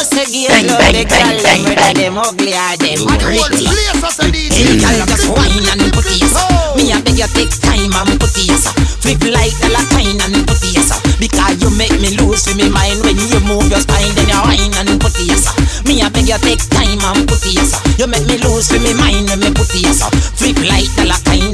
Bang, 0.48 0.66
bang, 0.66 1.06
bang, 1.06 1.36
bang, 1.42 1.62
bang. 1.74 1.94
Them 1.94 2.18
ugly 2.18 2.52
or 2.54 2.74
them 2.78 3.00
pretty. 3.20 3.66
Hey, 4.54 4.76
girl, 4.80 5.06
just 5.06 5.28
wine 5.30 5.66
and 5.70 5.92
put 5.92 6.06
it 6.08 6.24
Me 6.76 6.92
a 6.92 6.98
beg 7.04 7.18
you 7.18 7.28
take 7.36 7.52
time 7.60 7.92
and 7.94 8.18
put 8.20 8.34
it 8.38 8.64
Flip 9.02 9.20
like 9.28 9.54
the 9.60 9.68
latine 9.72 10.20
and 10.20 10.46
put 10.46 10.62
it 10.62 10.74
Because 10.74 10.90
you 10.90 11.03
make 11.76 11.94
me 12.00 12.16
lose 12.18 12.46
me 12.56 12.68
mind. 12.70 13.02
When 13.04 13.16
you 13.16 13.40
move 13.46 13.70
your 13.70 13.80
spine, 13.80 14.14
then 14.14 14.28
you 14.28 14.40
wine 14.42 14.74
and 14.74 15.00
put 15.00 15.14
it 15.18 15.44
Me 15.86 16.02
a 16.02 16.10
beg 16.10 16.28
you 16.28 16.38
take 16.42 16.62
time 16.68 16.98
and 17.00 17.28
put 17.28 17.44
it 17.46 17.70
You 17.98 18.06
make 18.06 18.26
me 18.26 18.38
lose 18.42 18.70
me 18.74 18.92
mind 18.94 19.30
when 19.30 19.40
me 19.40 19.50
put 19.54 19.70
it 19.70 19.98
Flip 20.34 20.58
like 20.66 20.90
the 20.98 21.06
latine, 21.06 21.53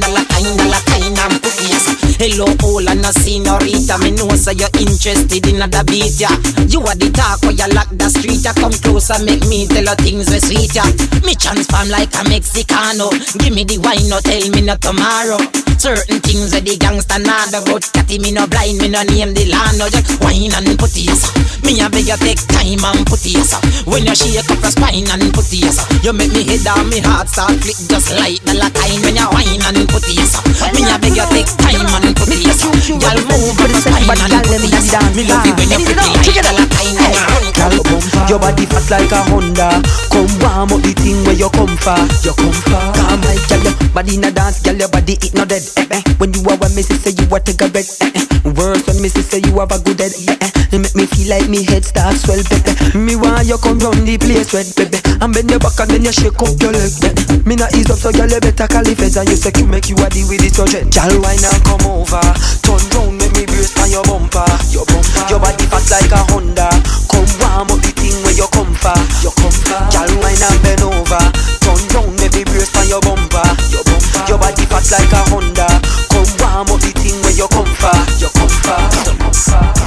Hello, 2.21 2.45
all 2.61 2.85
and 2.87 3.01
a 3.01 3.09
senorita. 3.17 3.97
Me 3.97 4.11
know 4.13 4.29
say 4.37 4.53
you're 4.53 4.69
interested 4.77 5.41
in 5.41 5.57
the 5.57 5.81
beat, 5.89 6.21
yeah. 6.21 6.29
You 6.69 6.77
are 6.85 6.93
the 6.93 7.09
talk 7.09 7.41
where 7.41 7.57
you 7.57 7.65
lock 7.73 7.89
the 7.97 8.13
street, 8.13 8.45
yeah. 8.45 8.53
Come 8.53 8.77
closer, 8.77 9.17
make 9.25 9.41
me 9.49 9.65
tell 9.65 9.81
you 9.81 9.97
things 9.97 10.29
we 10.29 10.37
sweet, 10.37 10.69
yeah. 10.69 10.85
Me 11.25 11.33
transform 11.33 11.89
like 11.89 12.13
a 12.13 12.21
Mexicano. 12.29 13.09
Give 13.41 13.49
me 13.49 13.65
the 13.65 13.81
wine, 13.81 14.05
no 14.05 14.21
tell 14.21 14.45
me 14.53 14.61
no 14.61 14.77
tomorrow. 14.77 15.41
Certain 15.81 16.21
things 16.21 16.53
where 16.53 16.61
the 16.61 16.77
gangsta 16.77 17.17
nada 17.17 17.57
but 17.65 17.81
catty 17.89 18.21
me 18.21 18.29
no 18.29 18.45
blind, 18.45 18.77
me 18.77 18.85
no 18.85 19.01
name 19.01 19.33
the 19.33 19.49
land, 19.49 19.81
no 19.81 19.89
just 19.89 20.13
wine 20.21 20.53
and 20.53 20.77
put 20.77 20.93
it, 20.93 21.09
yes. 21.09 21.25
Me 21.65 21.73
a 21.81 21.89
beg 21.89 22.05
you 22.05 22.13
take 22.21 22.37
time 22.45 22.85
and 22.85 23.01
put 23.09 23.25
it, 23.25 23.33
yes. 23.33 23.57
When 23.89 24.05
you 24.05 24.13
shake 24.13 24.45
up 24.45 24.61
your 24.61 24.69
spine 24.69 25.09
and 25.09 25.25
put 25.33 25.49
it, 25.49 25.65
yes. 25.65 25.81
You 26.05 26.13
make 26.13 26.29
me 26.37 26.45
head 26.45 26.61
down, 26.61 26.85
me 26.93 27.01
heart 27.01 27.33
start 27.33 27.57
flick 27.65 27.81
just 27.89 28.13
like 28.13 28.37
the 28.45 28.61
latine 28.61 29.01
when 29.01 29.17
you 29.17 29.25
wine 29.33 29.65
and 29.65 29.89
put 29.89 30.05
it, 30.05 30.21
yes. 30.21 30.37
Me 30.77 30.85
a 30.85 31.01
beg 31.01 31.17
you 31.17 31.25
take 31.33 31.49
time 31.57 31.89
and 31.97 32.10
put 32.15 32.29
it, 32.29 32.41
yes. 32.43 32.61
Girl 32.61 33.19
move 33.29 33.55
with 33.59 33.71
the 33.71 33.79
spine 33.81 34.07
and 34.09 34.31
put 34.31 34.61
it, 34.61 34.71
yes. 34.71 34.91
Me 35.15 35.23
love 35.27 35.45
it 35.45 35.55
when 35.55 35.69
you 35.71 35.79
the 35.81 35.93
latine 35.95 36.95
when 36.97 37.71
you 37.71 37.83
run. 37.83 38.27
Your 38.29 38.39
body 38.39 38.65
fat 38.65 38.87
like 38.89 39.11
a 39.11 39.21
Honda. 39.27 39.81
Come 40.09 40.31
warm 40.39 40.71
up 40.71 40.81
the 40.81 40.93
thing 40.97 41.19
where 41.27 41.35
you 41.35 41.49
come 41.51 41.75
for. 41.77 41.97
You 42.23 42.33
come 42.33 42.55
for. 42.55 42.81
Come 42.95 43.21
like 43.27 43.43
girl, 43.49 43.63
your 43.63 43.75
body 43.93 44.17
na 44.17 44.29
dance, 44.31 44.61
girl, 44.63 44.75
your 44.75 44.89
body 44.89 45.13
it 45.19 45.33
no 45.35 45.43
dead. 45.45 45.63
Eh, 45.77 45.87
eh. 45.91 46.01
When 46.17 46.33
you 46.33 46.41
are 46.49 46.57
when 46.57 46.73
me 46.75 46.81
say 46.81 47.11
you 47.11 47.27
are 47.31 47.39
take 47.43 47.61
a 47.61 47.67
red. 47.69 47.85
Eh, 48.01 48.11
eh. 48.15 48.25
Worse 48.55 48.87
when 48.87 49.01
me 49.01 49.09
say 49.09 49.39
you 49.43 49.59
have 49.59 49.71
a 49.71 49.79
good 49.83 49.99
head. 49.99 50.13
Eh, 50.15 50.37
eh. 50.41 50.49
It 50.71 50.79
make 50.79 50.95
me 50.95 51.05
feel 51.05 51.27
like 51.35 51.49
me 51.51 51.63
head 51.67 51.83
start 51.83 52.15
swell, 52.15 52.39
baby. 52.47 52.71
Me 52.95 53.15
want 53.19 53.43
you 53.45 53.59
come 53.59 53.77
round 53.83 54.07
the 54.07 54.15
place, 54.17 54.55
red, 54.55 54.67
baby. 54.79 54.97
And 55.19 55.33
bend 55.35 55.51
your 55.51 55.59
back 55.59 55.75
and 55.83 55.91
then 55.91 56.03
you 56.07 56.15
shake 56.15 56.39
up 56.39 56.55
your 56.63 56.71
leg, 56.71 56.93
baby. 57.03 57.43
Me 57.43 57.59
not 57.59 57.75
ease 57.75 57.91
up, 57.91 57.99
so 57.99 58.11
girl, 58.15 58.31
you 58.31 58.39
better 58.39 58.67
call 58.71 58.83
the 58.83 58.95
feds 58.95 59.19
and 59.19 59.27
you 59.27 59.35
say 59.35 59.51
you 59.59 59.67
make 59.67 59.91
you 59.91 59.99
a 59.99 60.07
deal 60.07 60.23
with 60.31 60.39
it, 60.39 60.55
so 60.55 60.63
jet. 60.63 60.87
Girl, 60.87 61.11
why 61.19 61.35
now 61.43 61.51
come 61.67 61.83
over? 62.01 62.25
Turn 62.65 62.81
round, 62.97 63.17
make 63.17 63.33
me 63.37 63.45
brace 63.45 63.77
on 63.77 63.89
your 63.93 64.03
bumper. 64.03 64.45
Your 64.73 64.85
bumper. 64.89 65.23
Your 65.29 65.39
body 65.39 65.65
fat 65.69 65.85
like 65.93 66.11
a 66.11 66.21
Honda. 66.33 66.69
Come 67.13 67.29
warm 67.37 67.69
up 67.69 67.79
the 67.85 67.91
thing 67.93 68.17
where 68.25 68.33
you 68.33 68.49
come 68.49 68.73
for. 68.73 68.97
You 69.21 69.31
come 69.37 69.53
for. 69.53 69.81
Girl, 69.93 70.11
why 70.21 70.33
now 70.41 70.55
bend 70.65 70.81
over? 70.81 71.23
Turn 71.61 71.81
round, 71.93 72.17
make 72.17 72.33
me 72.33 72.43
brace 72.49 72.73
on 72.73 72.89
your 72.89 73.01
bumper. 73.05 73.45
Your 73.69 73.85
bumper. 73.85 74.21
Your 74.25 74.39
body 74.41 74.65
fat 74.65 74.85
like 74.89 75.13
a 75.13 75.21
Honda. 75.29 75.69
Come 76.09 76.29
warm 76.41 76.73
up 76.73 76.81
the 76.81 76.91
thing 76.97 77.17
where 77.21 77.35
you 77.37 77.47
come 77.53 77.69
for. 77.77 77.97
You 78.17 78.29
come 78.33 78.49
for. 78.49 78.81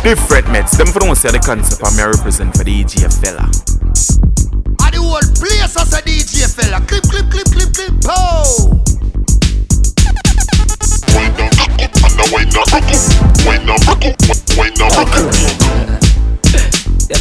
Different 0.02 0.50
mates, 0.52 0.76
them 0.76 0.88
for 0.88 1.00
don't 1.00 1.16
say 1.16 1.30
the 1.30 1.40
concept 1.40 1.82
and 1.82 1.96
me 1.96 2.02
I 2.02 2.06
represent 2.12 2.54
for 2.56 2.64
the 2.64 2.80
EG 2.80 3.08
fella. 3.10 3.48
And 4.84 4.92
the 4.92 5.00
whole 5.00 5.24
place 5.34 5.74
as 5.76 5.92
a 5.92 6.02
DJ 6.02 6.46
fella. 6.46 6.84
Clip, 6.86 7.02
clip, 7.04 7.30
clip, 7.30 7.48
clip, 7.48 7.72
clip. 7.72 7.94
Oh! 8.06 8.93
Them 12.14 12.30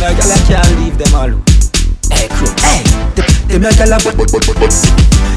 a 0.03 0.13
gyal 0.13 0.31
a 0.31 0.37
can't 0.45 0.69
leave 0.79 0.97
them 0.97 1.13
alone. 1.15 1.43
Hey 2.11 2.27
crew, 2.29 2.53
hey. 2.61 2.83
Them 3.49 3.65
a 3.65 3.69
gyal 3.73 3.93
a 3.93 3.97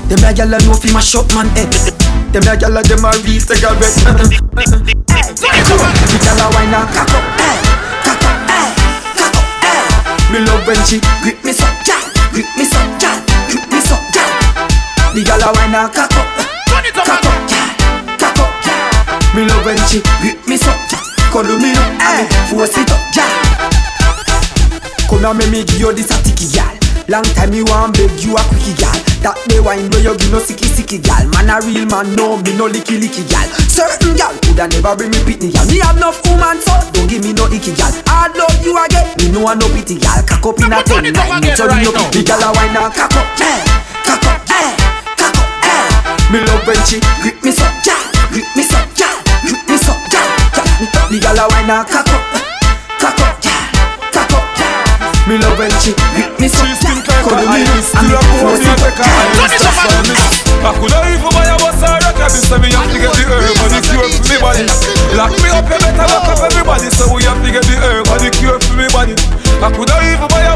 Them 0.08 0.24
a 0.24 0.30
gyal 0.32 0.52
a 0.52 0.58
know 0.66 0.74
fi 0.74 0.92
mash 0.92 1.14
up 1.14 1.32
man 1.34 1.48
head. 1.56 1.72
Them 2.32 2.46
a 2.46 2.56
gyal 2.56 2.76
a 2.76 2.82
them 2.82 3.04
a 3.04 3.10
real 3.24 3.40
cigarette. 3.40 3.96
The 6.06 6.18
gyal 6.20 6.40
a 6.40 6.46
wine 6.54 6.74
and 6.74 6.88
cock 6.92 7.14
up, 7.16 7.24
hey, 7.40 7.58
cock 8.04 8.24
up, 8.28 8.36
hey, 8.50 8.68
cock 9.16 9.36
up, 9.36 9.46
hey. 9.64 10.32
Me 10.32 10.38
love 10.44 10.66
when 10.66 10.80
she 10.84 11.00
grip 11.22 11.38
me 11.44 11.52
so, 11.52 11.66
ja, 11.86 11.96
grip 12.32 12.46
me 12.56 12.64
so, 12.64 12.78
ja, 13.00 13.10
grip 13.48 13.64
me 13.72 13.80
so, 13.80 13.96
ja. 14.14 14.24
The 15.14 15.20
gyal 15.24 15.42
a 15.42 15.52
wine 15.52 15.74
and 15.74 15.92
cock 15.92 16.12
up, 16.16 16.35
Me 19.36 19.44
love 19.44 19.66
when 19.68 19.76
she 19.84 20.00
grip 20.24 20.40
me 20.48 20.56
so, 20.56 20.72
ja, 20.88 20.96
cuddle 21.28 21.60
me 21.60 21.76
up, 21.76 22.00
hey, 22.00 22.24
force 22.48 22.80
it 22.80 22.88
up, 22.88 22.96
ja. 23.12 23.20
Come 25.12 25.28
here, 25.28 25.34
me 25.36 25.44
me 25.52 25.64
give 25.68 25.76
you 25.76 25.92
this 25.92 26.08
a 26.08 26.16
ticky 26.24 26.48
gal. 26.56 26.72
Long 27.06 27.28
time 27.36 27.52
me 27.52 27.60
want 27.68 27.92
beg 27.92 28.16
you 28.24 28.32
a 28.32 28.40
quickie 28.48 28.72
gal. 28.80 28.96
That 29.20 29.36
the 29.52 29.60
wine 29.60 29.92
where 29.92 30.00
you 30.00 30.16
give 30.16 30.32
no 30.32 30.40
sicky 30.40 30.64
sicky 30.64 31.04
gal. 31.04 31.28
Man 31.36 31.52
a 31.52 31.60
real 31.60 31.84
man, 31.84 32.16
no 32.16 32.40
me 32.40 32.56
no 32.56 32.64
licky 32.64 32.96
licky 32.96 33.28
gal. 33.28 33.44
Certain 33.68 34.16
gal 34.16 34.32
coulda 34.40 34.72
never 34.72 34.96
bring 34.96 35.12
me 35.12 35.20
pitney 35.28 35.52
gal. 35.52 35.68
Me 35.68 35.84
have 35.84 36.00
enough 36.00 36.16
woman 36.24 36.56
so 36.64 36.72
don't 36.96 37.04
give 37.04 37.20
me 37.20 37.36
no 37.36 37.44
icky 37.52 37.76
gal. 37.76 37.92
I 38.08 38.32
love 38.32 38.56
you 38.64 38.72
again. 38.72 39.04
Me 39.20 39.36
no 39.36 39.44
want 39.44 39.60
no 39.60 39.68
pity 39.68 40.00
gal. 40.00 40.24
Cock 40.24 40.48
up 40.48 40.58
in 40.64 40.72
a 40.72 40.80
ten 40.80 41.12
nine. 41.12 41.44
Me 41.44 41.52
tell 41.52 41.68
you 41.76 41.92
the 41.92 42.24
gal 42.24 42.40
a 42.40 42.48
wine 42.56 42.72
and 42.72 42.88
cock 42.88 43.12
up, 43.12 43.28
eh, 43.44 43.60
cock 44.00 44.24
up, 44.32 44.48
eh, 44.48 44.72
cock 45.20 45.36
up, 45.36 45.48
eh. 45.60 45.92
Me 46.32 46.40
love 46.40 46.64
when 46.64 46.80
she 46.88 47.04
grip 47.20 47.36
me 47.44 47.52
so, 47.52 47.68
gal, 47.84 48.00
grip 48.34 48.48
me 48.58 48.64
so, 48.66 48.80
gal, 48.98 49.15
grip 49.44 49.60
me 49.68 49.76
so, 49.76 49.92
gal. 50.08 50.24
gal. 50.54 51.08
The 51.10 51.18
gal 51.20 51.38
a 51.38 51.44
wine 51.50 51.70
and 51.70 51.86
cock 51.88 52.08
up, 52.08 52.22
cock 53.00 53.20
up, 53.20 53.34
gal, 53.44 53.62
cock 54.14 54.32
up, 54.32 54.46
gal. 54.56 55.10
Me 55.28 55.36
love 55.36 55.58
when 55.58 55.72
she 55.82 55.92
grip 56.14 56.32
me 56.40 56.48
so, 56.48 56.64
gal, 57.04 57.20
cuddle 57.26 57.48
me 57.50 57.60
up 57.62 57.76
and 57.96 58.08
me 58.08 58.16
force 58.40 58.64
it 58.64 58.80
up, 58.80 58.94
gal. 58.96 60.46
I 60.66 60.74
coulda 60.74 60.98
even 61.14 61.30
buy 61.30 61.46
a 61.46 61.54
bus 61.62 61.78
or 61.78 61.94
a 61.94 62.10
cab 62.10 62.32
So 62.32 62.58
me 62.58 62.74
have 62.74 62.90
to 62.90 62.98
get 62.98 63.12
the 63.14 63.22
herb 63.22 63.54
and 63.54 63.70
the 63.70 63.80
cure 63.86 64.02
for 64.02 64.24
me 64.26 64.36
body 64.42 64.66
Lock 65.14 65.30
me 65.38 65.46
up, 65.54 65.62
you 65.62 65.78
better 65.78 66.06
lock 66.10 66.26
up 66.26 66.42
everybody 66.42 66.90
So 66.90 67.06
we 67.14 67.22
have 67.22 67.38
to 67.38 67.50
get 67.54 67.62
the 67.70 67.78
herb 67.78 68.08
and 68.10 68.22
the 68.26 68.30
cure 68.34 68.58
for 68.58 68.74
me 68.74 68.90
body 68.90 69.14
I 69.62 69.70
coulda 69.70 69.94
even 70.02 70.26
buy 70.26 70.42
a 70.42 70.55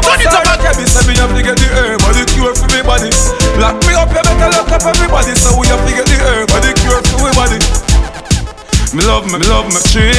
love 9.61 9.69
me, 9.69 10.01
me 10.01 10.11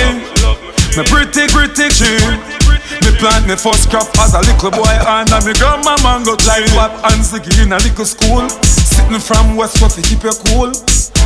love 0.42 0.58
my 0.62 0.72
tree 0.72 0.98
Me 0.98 1.02
pretty, 1.10 1.50
pretty 1.50 1.88
tree 1.90 2.62
me 3.02 3.10
plant 3.18 3.48
me 3.48 3.56
first 3.56 3.90
crop 3.90 4.06
as 4.20 4.34
a 4.34 4.40
little 4.44 4.70
boy 4.70 4.86
and 4.86 5.30
me 5.42 5.52
grandma 5.58 5.96
mango 6.04 6.36
tree 6.36 6.68
Like 6.70 6.70
Bob 6.76 6.92
and 7.10 7.24
Ziggy 7.24 7.64
in 7.64 7.72
a 7.72 7.78
little 7.80 8.04
school. 8.04 8.46
Sitting 8.62 9.18
from 9.18 9.56
West 9.56 9.80
Coast 9.80 9.96
to 9.96 10.02
keep 10.04 10.22
you 10.22 10.34
cool. 10.52 10.70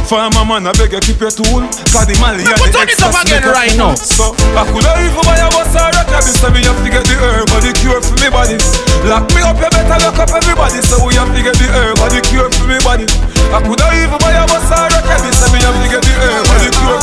Farmer 0.07 0.47
man, 0.47 0.71
I 0.71 0.73
beg 0.79 0.95
you 0.95 1.03
keep 1.03 1.19
your 1.19 1.35
tool. 1.35 1.67
Cause 1.91 2.07
the 2.07 2.15
Mali 2.23 2.47
and 2.47 2.55
the 2.55 2.71
turn 2.71 2.87
it 2.87 3.03
up 3.03 3.11
excess 3.11 3.27
again 3.27 3.43
make 3.43 3.51
you 3.51 3.51
right 3.51 3.75
cool. 3.75 3.91
now. 3.91 3.99
So 3.99 4.31
I 4.55 4.63
coulda 4.71 4.93
even 5.03 5.25
buy 5.27 5.35
a 5.43 5.51
bus 5.51 5.75
or 5.75 5.91
a 5.91 6.03
cab. 6.07 6.23
So 6.23 6.47
me 6.55 6.63
have 6.63 6.79
to 6.79 6.87
get 6.87 7.03
the 7.11 7.17
herb 7.19 7.51
and 7.51 7.63
the 7.67 7.73
cure 7.75 7.99
for 7.99 8.15
me 8.23 8.31
body. 8.31 8.57
Lock 9.03 9.27
me 9.35 9.43
up, 9.43 9.59
you 9.59 9.67
better 9.67 9.99
lock 9.99 10.19
up 10.23 10.31
everybody. 10.31 10.79
So 10.87 11.03
we 11.03 11.19
have 11.19 11.29
to 11.35 11.41
get 11.43 11.59
the 11.59 11.67
herb 11.75 11.99
and 11.99 12.13
the 12.15 12.23
cure 12.23 12.47
for 12.55 12.65
me 12.71 12.79
body. 12.87 13.11
I 13.51 13.59
coulda 13.67 13.87
even 13.99 14.17
buy 14.23 14.39
a 14.39 14.47
bus 14.47 14.71
or 14.71 14.87
a 14.95 15.01
cab. 15.03 15.27
So 15.35 15.51
me 15.51 15.59
have 15.67 15.75
to 15.75 15.87
get 15.91 16.03
the 16.07 16.15
herb 16.23 16.47
and 16.55 16.63
the 16.63 16.71
cure 16.71 17.01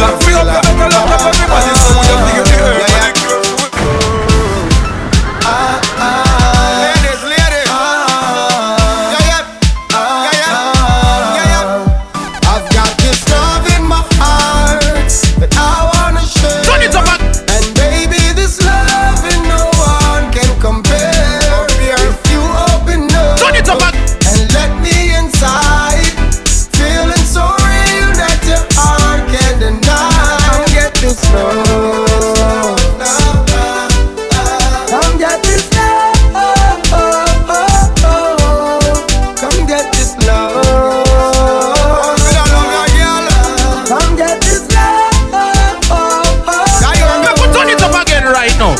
for 0.00 0.16
me 0.24 0.24
body 0.24 0.24
Lock 0.24 0.24
me 0.24 0.32
up, 0.32 0.64
you 0.64 0.74
better 0.78 0.96
lock 0.96 1.10
up 1.10 1.20
everybody 1.28 1.72
So 1.76 1.92
we 2.00 2.06
to 2.08 2.80
get 2.80 2.89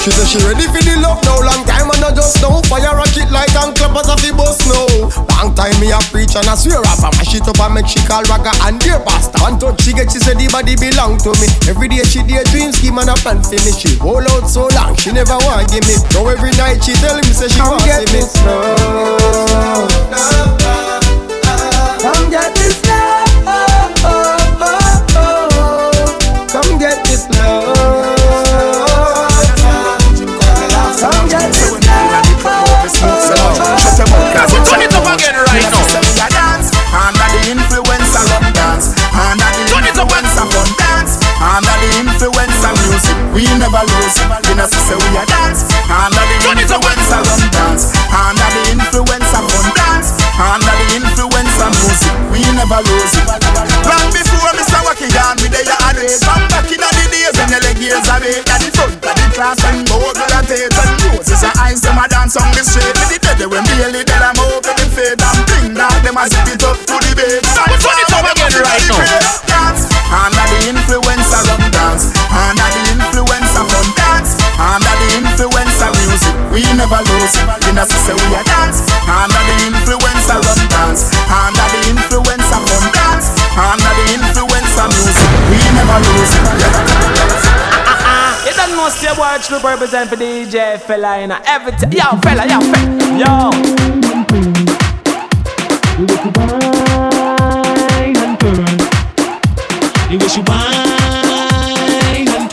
She 0.01 0.09
said 0.09 0.33
she 0.33 0.41
ready 0.49 0.65
for 0.65 0.81
the 0.81 0.97
love 0.97 1.21
now. 1.29 1.37
Long 1.45 1.61
time 1.69 1.93
and 1.93 2.01
I 2.01 2.09
just 2.17 2.41
know. 2.41 2.65
Fire 2.73 2.97
rocket 2.97 3.29
like 3.29 3.53
and 3.53 3.77
clap 3.77 3.93
as 4.01 4.09
a 4.09 4.17
fi 4.17 4.33
bust 4.33 4.65
now. 4.65 4.89
Long 5.37 5.53
time 5.53 5.77
me 5.77 5.93
a 5.93 6.01
preach 6.09 6.33
and 6.41 6.49
I 6.49 6.57
swear 6.57 6.81
up. 6.81 7.05
I 7.05 7.13
mash 7.21 7.37
it 7.37 7.45
up 7.45 7.61
and 7.61 7.77
make 7.77 7.85
she 7.85 8.01
call 8.09 8.25
ragga 8.25 8.49
and 8.65 8.81
dear 8.81 8.97
pastor. 9.05 9.37
One 9.45 9.61
touch 9.61 9.85
she 9.85 9.93
get, 9.93 10.09
she 10.09 10.17
say 10.17 10.33
the 10.33 10.49
body 10.49 10.73
belong 10.81 11.21
to 11.29 11.37
me. 11.37 11.53
Every 11.69 11.93
day 11.93 12.01
she 12.09 12.25
daydream 12.25 12.73
scheme 12.73 12.97
and 12.97 13.13
a 13.13 13.17
plan 13.21 13.45
for 13.45 13.61
me. 13.61 13.73
She 13.77 14.01
hold 14.01 14.25
out 14.33 14.49
so 14.49 14.73
long, 14.73 14.97
she 14.97 15.13
never 15.13 15.37
want 15.45 15.69
give 15.69 15.85
me. 15.85 16.01
Now 16.17 16.33
every 16.33 16.57
night 16.57 16.81
she 16.81 16.97
tell 16.97 17.21
me 17.21 17.29
say 17.37 17.53
she 17.53 17.61
want 17.61 17.85
see 17.85 18.09
me. 18.09 18.25
Slow. 18.25 19.90
We 44.61 44.69
not 44.69 44.77
say 44.77 44.93
we 44.93 45.17
a 45.17 45.25
dance 45.25 45.65
Under 45.89 46.21
the 46.21 46.37
influence 46.53 47.09
of 47.09 47.25
rum 47.25 47.49
dance 47.49 47.97
Under 48.13 48.45
the 48.45 48.77
influence 48.77 49.33
of 49.33 49.49
fun 49.49 49.73
dance 49.73 50.13
Under 50.37 50.75
the 50.77 51.01
influence 51.01 51.57
of 51.65 51.73
music 51.81 52.13
We 52.29 52.45
never 52.53 52.85
lose 52.85 53.17
it 53.17 53.25
Long 53.89 54.05
before 54.13 54.53
Mr. 54.53 54.85
Wacky 54.85 55.09
gone 55.17 55.41
Me 55.41 55.49
there 55.49 55.65
and 55.65 55.97
wait 55.97 56.21
From 56.21 56.45
back 56.53 56.69
in 56.69 56.77
the 56.77 57.05
days 57.09 57.33
When 57.41 57.49
your 57.49 57.65
leg 57.65 57.81
years 57.81 58.05
it 58.05 58.45
At 58.53 58.61
the 58.61 58.69
front 58.77 59.01
of 59.01 59.17
the 59.17 59.27
class 59.33 59.57
And 59.65 59.81
both 59.89 60.21
of 60.21 60.29
the 60.29 60.41
tails 60.45 60.77
And 60.77 60.93
roses 61.09 61.41
and 61.41 61.57
eyes 61.57 61.81
Them 61.81 61.97
a 61.97 62.05
dance 62.05 62.37
on 62.37 62.53
the 62.53 62.61
street 62.61 62.93
Me 63.01 63.17
the 63.17 63.17
dead 63.17 63.41
When 63.49 63.65
barely 63.65 64.05
dead 64.05 64.21
I'm 64.21 64.37
open 64.45 64.77
the 64.77 64.87
fade 64.93 65.25
And 65.25 65.41
bring 65.49 65.73
down 65.73 65.97
Them 66.05 66.21
a 66.21 66.29
zip 66.29 66.53
it 66.53 66.61
up 66.69 66.77
to 66.77 67.01
the 67.01 67.17
bed 67.17 67.41
Turn 67.57 67.97
it 67.97 68.13
up 68.13 68.29
again 68.29 68.61
right 68.61 68.85
now. 68.93 69.01
Dance 69.49 69.89
Under 70.13 70.45
music 76.71 76.79
We 76.79 76.79
never 76.79 77.03
lose 77.03 77.35
We 77.67 77.73
not 77.75 77.89
say 77.91 78.15
we 78.15 78.35
a 78.35 78.43
dance 78.47 78.87
Under 79.11 79.43
the 79.43 79.55
influence 79.67 80.31
of 80.31 80.39
rum 80.47 80.69
dance 80.71 81.11
Under 81.27 81.67
the 81.67 81.81
influence 81.91 82.47
of 82.55 82.63
fun 82.63 82.87
dance 82.95 83.27
Under 83.59 83.93
the 83.99 84.15
influence 84.15 84.79
of 84.79 84.89
music 84.95 85.31
We 85.51 85.59
never 85.75 85.99
lose 85.99 86.31
You 88.47 88.55
don't 88.55 88.71
know 88.77 88.89
say 88.89 89.15
boy 89.15 89.39
true 89.43 89.59
represent 89.59 90.11
for 90.11 90.17
DJ 90.17 90.79
fella 90.81 91.19
in 91.19 91.33
every 91.47 91.73
time. 91.73 91.93
Yo 91.93 92.19
fella, 92.23 92.47
yo 92.47 92.61
fella, 92.61 93.19
yo. 93.19 93.51
The 95.99 96.07
way 96.07 96.17
she 96.17 96.31
whine 96.39 98.17
and 98.19 98.37
turn. 98.41 98.81
They 100.09 100.17
wish 100.17 100.37
you 100.37 100.43
mine 100.49 102.29
and 102.29 102.51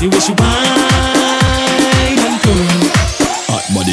The 0.00 0.06
way 0.08 0.20
she 0.20 0.32
whine 0.32 0.59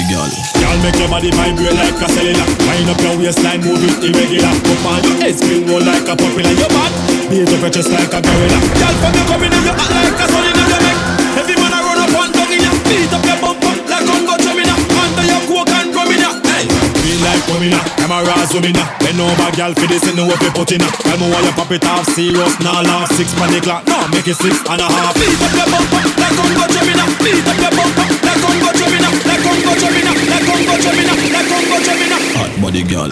girl. 0.07 0.27
Girl, 0.57 0.77
make 0.81 0.97
your 0.97 1.09
body 1.11 1.29
vibrate 1.31 1.75
like 1.75 1.99
a 1.99 2.07
cellular. 2.07 2.47
Wind 2.65 2.89
up 2.89 2.99
your 3.03 3.15
waistline, 3.19 3.61
move 3.61 3.83
it 3.83 3.99
irregular. 4.03 4.51
Up 4.51 4.85
on 4.87 5.03
your 5.03 5.15
head, 5.19 5.35
spin 5.35 5.67
roll 5.67 5.83
like 5.83 6.07
a 6.07 6.15
popular. 6.15 6.53
Your 6.55 6.71
back, 6.71 6.91
beat 7.29 7.51
up 7.51 7.63
just 7.71 7.91
like 7.91 8.11
a 8.11 8.19
gorilla. 8.23 8.59
Girl, 8.79 8.95
from 9.03 9.13
your 9.13 9.27
coming 9.27 9.51
in, 9.51 9.63
you 9.67 9.75
act 9.75 9.91
like 9.91 10.17
a 10.17 10.25
sun 10.31 10.43
in 10.47 10.55
your 10.55 10.81
neck. 10.81 10.97
Every 11.37 11.55
man 11.59 11.75
a 11.75 11.79
run 11.83 11.99
up 11.99 12.15
and 12.15 12.31
dog 12.33 12.51
in 12.51 12.63
ya. 12.63 12.71
Beat 12.87 13.11
up 13.13 13.23
your 13.27 13.37
bumper 13.43 13.73
like 13.87 14.05
Congo 14.07 14.35
ya. 14.39 14.75
Under 14.97 15.25
your 15.27 15.41
coke 15.45 15.75
and 15.75 15.89
drumming 15.91 16.23
ya. 16.23 16.31
Hey, 16.47 16.65
feel 17.03 17.19
like 17.27 17.43
coming 17.45 17.71
ya. 17.75 17.81
Camera 17.99 18.35
zooming 18.47 18.75
ya. 18.79 18.85
Bend 19.03 19.19
over, 19.19 19.51
girl, 19.59 19.73
for 19.75 19.87
this 19.91 20.07
in 20.07 20.15
the 20.15 20.23
way 20.23 20.37
put 20.55 20.71
in 20.71 20.81
ya. 20.81 20.89
Tell 21.03 21.19
me 21.19 21.27
why 21.27 21.41
you 21.43 21.53
pop 21.53 21.71
it 21.75 21.83
off 21.85 22.07
serious, 22.15 22.55
nah 22.63 22.81
laugh. 22.81 23.11
Six 23.13 23.35
pan 23.35 23.51
the 23.51 23.59
clock, 23.59 23.83
nah 23.85 24.07
make 24.07 24.27
it 24.27 24.39
six 24.39 24.55
and 24.63 24.81
a 24.81 24.87
half. 24.87 25.13
Beat 25.19 25.35
up 25.35 25.51
your 25.51 25.67
bumper 25.67 26.01
like 26.15 26.35
Congo 26.37 26.63
ya. 26.63 27.05
Beat 27.21 27.43
up 27.43 27.59
your 27.59 27.73
bumper 27.75 28.07
like 28.23 28.41
Congo 28.41 28.71
ya. 28.71 29.11
Like 29.27 29.36
Congo 29.67 29.79
drumming 29.79 30.07
ya. 30.07 30.13
Like 30.31 30.47
Congo 30.47 30.75
drumming 30.79 31.07
ya. 31.07 31.13
Like 31.35 31.47
Congo 31.51 31.77
drumming. 31.83 32.11
Hot 32.39 32.51
body 32.61 32.83
girl. 32.87 33.11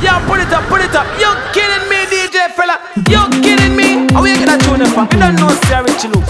Yo, 0.00 0.12
put 0.26 0.40
it 0.40 0.52
up, 0.52 0.64
put 0.68 0.80
it 0.80 0.94
up. 0.96 1.06
You 1.20 1.30
kidding 1.52 1.84
me, 1.90 2.06
DJ 2.08 2.48
fella? 2.56 2.80
You 3.12 3.28
kidding 3.42 3.76
me? 3.76 4.08
How 4.14 4.24
you 4.24 4.38
get 4.38 4.48
that 4.48 4.60
tune 4.64 4.86
from? 4.88 5.08
You 5.12 5.18
don't 5.20 5.36
know 5.36 5.52
Sarah 5.68 5.84
Richie 5.84 6.08
Luke. 6.08 6.24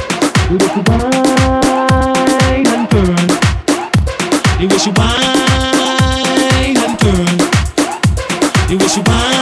The 4.58 4.66
way 4.66 4.78
she 4.78 4.90
whine 4.90 6.74
and 6.74 6.98
turn. 6.98 7.38
The 8.66 8.74
way 8.74 8.88
she 8.88 9.00
whine 9.06 9.37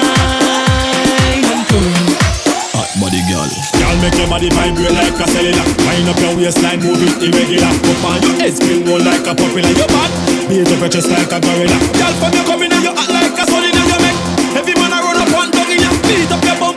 body 4.36 4.50
vibrate 4.52 4.92
like 4.92 5.16
a 5.16 5.26
cellular. 5.32 5.64
Wind 5.88 6.08
up 6.12 6.20
your 6.20 6.36
waistline, 6.36 6.80
move 6.84 7.00
it 7.00 7.16
irregular. 7.24 7.72
Up 7.72 8.04
on 8.04 8.20
your 8.20 8.36
head, 8.36 8.52
spin 8.52 8.84
roll 8.84 9.00
like 9.00 9.24
a 9.24 9.32
popular. 9.32 9.72
Your 9.72 9.88
back, 9.88 10.12
beat 10.48 10.68
up 10.68 10.90
just 10.92 11.08
like 11.08 11.32
a 11.32 11.40
gorilla. 11.40 11.78
Girl, 11.96 12.12
from 12.20 12.32
your 12.36 12.44
coming 12.44 12.68
in, 12.68 12.82
you 12.84 12.92
act 12.92 13.08
like 13.16 13.32
a 13.32 13.44
sun 13.48 13.64
in 13.64 13.72
your 13.72 13.88
neck. 13.96 14.16
Every 14.52 14.74
man 14.76 14.92
a 14.92 15.00
run 15.00 15.16
up 15.16 15.32
and 15.32 15.52
dog 15.56 15.72
in 15.72 15.80
ya. 15.80 15.90
Beat 16.04 16.28
up 16.28 16.44
your 16.44 16.56
bumper 16.60 16.75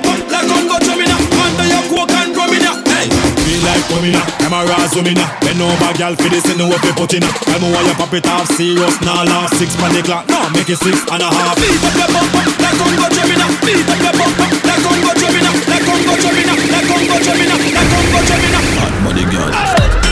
like 3.80 3.88
coming 3.88 4.14
ya. 4.14 4.22
Camera 4.40 4.76
zooming 4.92 5.16
ya. 5.16 5.28
Bend 5.40 5.62
over, 5.62 5.94
girl, 5.96 6.16
for 6.16 6.30
this 6.30 6.46
in 6.52 6.58
the 6.60 6.66
way 6.68 6.80
we 6.84 6.92
put 6.94 7.14
in 7.16 7.24
ya. 7.24 7.32
Tell 7.48 7.60
me 7.60 7.72
why 7.72 7.84
you 7.88 7.96
pop 7.96 8.14
it 8.14 8.28
off 8.28 8.48
serious, 8.56 8.96
nah 9.02 9.24
laugh. 9.24 9.54
Six 9.56 9.76
pan 9.80 9.96
the 9.96 10.04
clock, 10.04 10.28
nah 10.28 10.50
make 10.52 10.70
it 10.70 10.80
six 10.80 11.00
and 11.08 11.24
a 11.24 11.30
half. 11.30 11.56
Beat 11.56 11.80
up 11.80 11.96
your 11.96 12.10
bumper 12.12 12.44
like 12.60 12.76
Congo 12.76 13.08
drumming 13.08 13.40
ya. 13.40 13.48
Beat 13.64 13.88
up 13.88 14.00
your 14.04 14.16
bumper 14.20 14.48
like 14.68 14.82
Congo 14.84 15.12
drumming. 15.16 15.46
Like 15.70 15.86
Congo 15.88 16.14
drumming. 16.20 16.48
Like 16.48 16.88
Congo 16.90 17.16
drumming. 17.24 17.50
Like 17.50 17.90
Congo 17.90 18.20
drumming. 18.28 18.54
Hot 18.80 18.94
body 19.04 19.24
girl. 19.32 20.09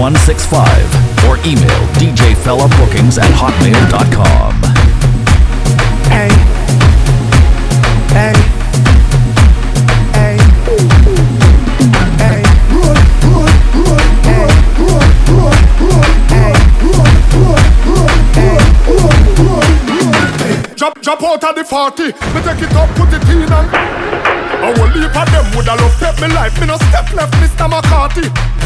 165 0.00 1.28
or 1.28 1.36
email 1.44 1.80
djfellabookings 2.00 3.20
at 3.20 3.28
hotmail.com. 3.36 4.54
Hey. 6.08 6.32
Hey. 8.08 8.32
Hey. 10.16 10.38
Hey. 12.16 12.40
Hey. 14.24 14.40
Hey. 16.32 16.60
Jump, 20.76 21.22
out 21.22 21.44
of 21.44 21.54
the 21.54 21.64
40, 21.64 22.04
me 22.04 22.40
take 22.40 22.62
it 22.62 22.72
up, 22.74 22.88
put 22.96 23.12
it 23.12 23.28
in 23.28 23.42
and 23.42 23.52
I 23.52 24.72
will 24.78 24.88
leave 24.96 25.14
of 25.14 25.30
them 25.30 25.44
would 25.56 25.68
I 25.68 25.74
love 25.76 25.94
take 26.00 26.18
me 26.22 26.28
life, 26.34 26.58
me 26.58 26.66
no 26.68 26.76
step 26.76 27.12
left, 27.12 27.34
Mr. 27.34 27.68
McCarthy 27.68 28.59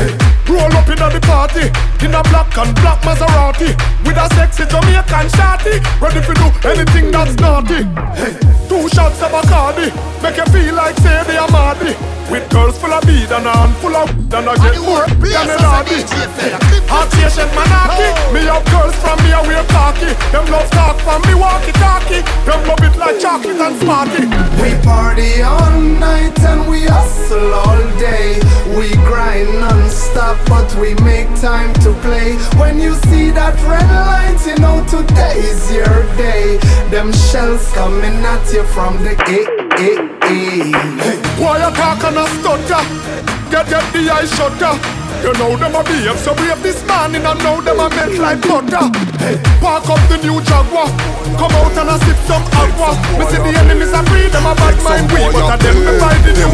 Roll 0.48 0.72
up 0.76 0.88
in 0.88 0.98
the 0.98 1.20
party 1.24 1.66
In 2.04 2.14
a 2.14 2.22
black 2.30 2.52
and 2.58 2.74
black 2.76 3.00
Maserati. 3.02 3.72
With 4.04 4.18
a 4.18 4.26
sexy 4.34 4.64
Jamaican 4.66 5.28
shawty 5.34 5.80
Ready 6.00 6.20
to 6.20 6.32
do 6.34 6.46
anything 6.68 7.10
that's 7.10 7.34
naughty. 7.36 7.84
Hey. 8.18 8.34
Two 8.68 8.88
shots 8.90 9.22
of 9.22 9.30
Bacardi 9.32 9.88
Make 10.22 10.36
you 10.36 10.46
feel 10.52 10.74
like 10.74 10.96
say 10.98 11.22
they 11.24 11.36
are 11.36 11.50
Mardi 11.50 11.94
With 12.30 12.48
girls 12.50 12.78
full 12.78 12.92
of 12.92 13.04
bead 13.06 13.30
and 13.32 13.46
a 13.46 13.52
handful 13.52 13.96
of 13.96 14.08
And 14.10 14.48
I 14.48 14.54
get 14.56 14.80
more 14.82 15.06
than 15.20 15.50
a 15.50 15.56
naughty. 15.62 16.02
Hot 16.90 17.08
patient 17.12 17.50
monarchy 17.54 18.08
Me 18.34 18.44
have 18.50 18.64
girls 18.70 18.96
from 19.00 19.18
me 19.24 19.32
a 19.32 19.40
wear 19.42 19.64
Them 20.34 20.50
love 20.50 20.70
talk 20.70 20.98
from 21.00 21.22
me 21.22 21.34
walkie-talkie. 21.34 22.22
Them 22.44 22.66
love 22.66 22.82
it 22.82 22.96
like 22.98 23.20
chocolate 23.20 23.56
and 23.56 23.76
smarty. 23.80 24.26
We 24.60 24.74
party 24.82 25.42
all 25.42 25.70
night 25.80 26.38
and 26.40 26.68
we 26.68 26.86
hustle 26.86 27.54
all 27.54 27.82
day. 27.98 28.40
We 28.76 28.94
grind 29.06 29.54
non-stop, 29.84 30.38
but 30.48 30.74
we 30.76 30.94
make 31.04 31.28
time 31.40 31.72
to 31.84 31.92
play. 32.00 32.36
When 32.58 32.78
you 32.78 32.94
see 33.06 33.30
that 33.30 33.54
red 33.68 33.88
light, 33.90 34.40
you 34.46 34.56
know 34.62 34.84
today 34.88 35.38
is 35.38 35.72
your 35.72 36.02
day. 36.16 36.58
Them 36.90 37.12
shells 37.12 37.70
coming 37.72 38.24
at 38.24 38.52
you 38.52 38.64
from 38.64 39.02
the 39.04 39.12
A. 39.12 39.64
Hey, 39.76 41.16
why 41.38 41.58
you 41.58 41.74
talk 41.76 42.04
and 42.04 42.18
a 42.18 42.26
stutter? 42.40 42.82
Get 43.50 43.68
get 43.68 43.92
the 43.92 44.10
eye 44.10 44.26
shutter. 44.26 45.03
You 45.24 45.32
know 45.40 45.56
them 45.56 45.72
a 45.72 45.80
behave 45.80 46.20
so 46.20 46.36
brave 46.36 46.60
this 46.60 46.84
morning 46.84 47.24
and 47.24 47.40
now 47.40 47.56
them 47.56 47.80
a 47.80 47.88
melt 47.88 48.12
like 48.20 48.44
butter. 48.44 48.92
Hey, 49.16 49.40
park 49.56 49.88
up 49.88 49.96
the 50.12 50.20
new 50.20 50.36
Jaguar. 50.44 50.84
Come 51.40 51.56
out 51.56 51.72
and 51.80 51.88
a 51.88 51.96
sip 52.04 52.20
some 52.28 52.44
agua. 52.52 52.92
Me 53.16 53.24
see 53.32 53.40
the 53.40 53.56
enemies 53.56 53.88
a 53.96 54.04
free 54.04 54.28
them 54.28 54.44
a 54.44 54.52
bad 54.52 54.76
mind 54.84 55.08
we, 55.08 55.24
but 55.32 55.48
a 55.48 55.56
them 55.56 55.80
me 55.80 55.96
buy 55.96 56.12
the 56.28 56.32
new 56.36 56.52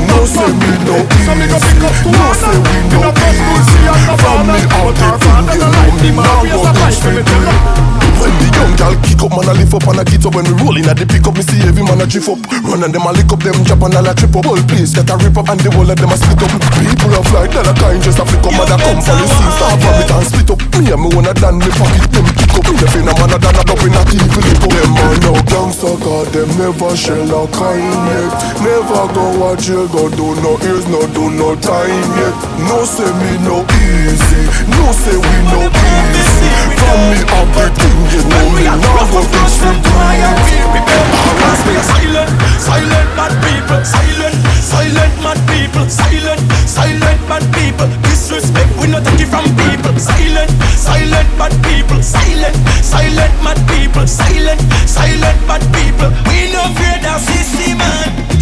we 0.55 0.73
no 0.87 1.03
So 1.27 1.35
me 1.35 1.51
go 1.51 1.59
pick 1.59 1.83
up 1.83 1.97
two 1.99 2.15
say 2.39 2.55
we 2.63 2.77
no 2.95 3.03
In 3.03 3.09
a 3.09 3.11
first 3.11 3.39
school 3.43 3.61
she 3.75 3.81
and 3.91 4.03
me 4.07 4.61
out 4.71 4.95
But 4.95 4.97
her 5.03 5.19
the 5.19 5.19
father 5.19 5.55
no 5.59 5.67
know 5.67 5.71
like 5.75 5.97
me 5.99 6.09
and 6.15 6.23
now 6.23 6.43
raise 6.47 6.55
go 6.55 6.63
a 6.63 6.73
fight 6.79 6.95
for 6.95 7.11
me 7.11 7.23
tell 7.27 7.47
her 7.51 8.00
when 8.21 8.33
the 8.37 8.49
young 8.53 8.73
gal 8.77 8.95
kick 9.01 9.21
up, 9.25 9.33
man, 9.33 9.49
I 9.49 9.57
lift 9.57 9.73
up 9.73 9.89
and 9.89 10.01
I 10.01 10.05
get 10.05 10.25
up. 10.29 10.37
When 10.37 10.45
we 10.45 10.55
rolling 10.61 10.87
at 10.87 11.01
the 11.01 11.09
pick 11.09 11.25
up, 11.25 11.35
me 11.35 11.43
see 11.43 11.65
every 11.65 11.81
man 11.81 12.05
a 12.05 12.07
drift 12.07 12.29
up. 12.29 12.39
Run 12.61 12.85
and 12.85 12.93
them 12.93 13.09
a 13.09 13.11
lick 13.17 13.33
up, 13.33 13.41
them 13.41 13.57
jump 13.65 13.83
and 13.89 13.97
all 13.97 14.05
a 14.05 14.13
trip 14.13 14.37
up. 14.37 14.45
All 14.45 14.61
place 14.69 14.93
get 14.93 15.09
a 15.09 15.17
rip 15.17 15.37
up 15.41 15.49
and 15.49 15.61
the 15.65 15.73
whole 15.73 15.89
of 15.89 15.97
them 15.97 16.13
a 16.13 16.17
split 16.21 16.45
up. 16.45 16.53
People 16.77 17.17
a 17.17 17.21
fly, 17.33 17.49
dollar 17.49 17.77
kind 17.81 18.01
just 18.05 18.21
a 18.21 18.25
flick 18.29 18.45
up 18.45 18.53
Mother 18.53 18.79
come 18.85 19.01
for 19.01 19.17
the 19.17 19.27
scene, 19.27 19.53
start 19.57 19.77
from 19.81 19.97
it 19.97 20.13
and 20.13 20.27
split 20.29 20.51
up. 20.53 20.61
Me 20.77 20.85
and 20.93 21.01
me 21.01 21.09
wanna 21.17 21.33
done 21.41 21.57
me 21.57 21.71
pocket, 21.73 22.09
them 22.13 22.29
kick 22.37 22.53
up. 22.53 22.65
Me 22.69 22.75
the 22.77 22.87
fin 22.93 23.09
a 23.09 23.13
man 23.17 23.33
a 23.33 23.39
done 23.41 23.57
a 23.57 23.63
up 23.65 23.81
in 23.81 23.97
a 23.97 24.03
TV 24.05 24.35
lip 24.37 24.65
up. 24.65 24.71
Them 24.71 24.91
man 24.93 25.17
no 25.25 25.33
gangster, 25.49 25.97
God, 26.05 26.27
them 26.37 26.51
never 26.61 26.93
shell 26.93 27.25
a 27.25 27.43
kind 27.49 28.01
yet 28.13 28.33
Never 28.61 29.05
go 29.17 29.25
a 29.49 29.57
jail, 29.57 29.89
go 29.89 30.13
do 30.13 30.37
no 30.45 30.61
ears, 30.69 30.85
no 30.93 31.01
do 31.17 31.33
no 31.33 31.57
time 31.57 32.09
yet. 32.21 32.37
No 32.69 32.85
say 32.85 33.09
me 33.09 33.33
no 33.49 33.65
easy, 33.81 34.43
no 34.77 34.93
say 34.93 35.17
we 35.17 35.37
no 35.49 35.65
easy 35.73 36.40
From 36.81 37.01
me 37.11 37.19
up 37.23 37.49
the 37.55 37.65
thing, 37.79 37.97
you 38.13 38.21
know 38.29 38.45
me 38.55 38.65
now 38.65 39.07
go 39.11 39.21
fix 39.23 39.63
me 39.63 39.91
Silent, 41.81 42.31
silent 42.59 43.11
mad 43.17 43.33
people, 43.45 43.85
silent, 43.85 44.37
silent 44.61 45.15
mad 45.23 45.39
people, 45.49 45.89
silent, 45.89 46.41
silent 46.67 47.21
mad 47.29 47.45
people. 47.55 47.89
Disrespect 48.03 48.71
we 48.81 48.89
not 48.89 49.05
take 49.05 49.21
it 49.21 49.29
from 49.29 49.45
people. 49.57 49.97
Silent, 49.99 50.51
silent 50.77 51.31
mad 51.39 51.55
people, 51.63 52.03
silent, 52.03 52.57
silent 52.83 53.35
mad 53.43 53.59
people, 53.69 54.07
silent, 54.07 54.61
silent 54.87 55.41
mad 55.47 55.63
people. 55.73 56.20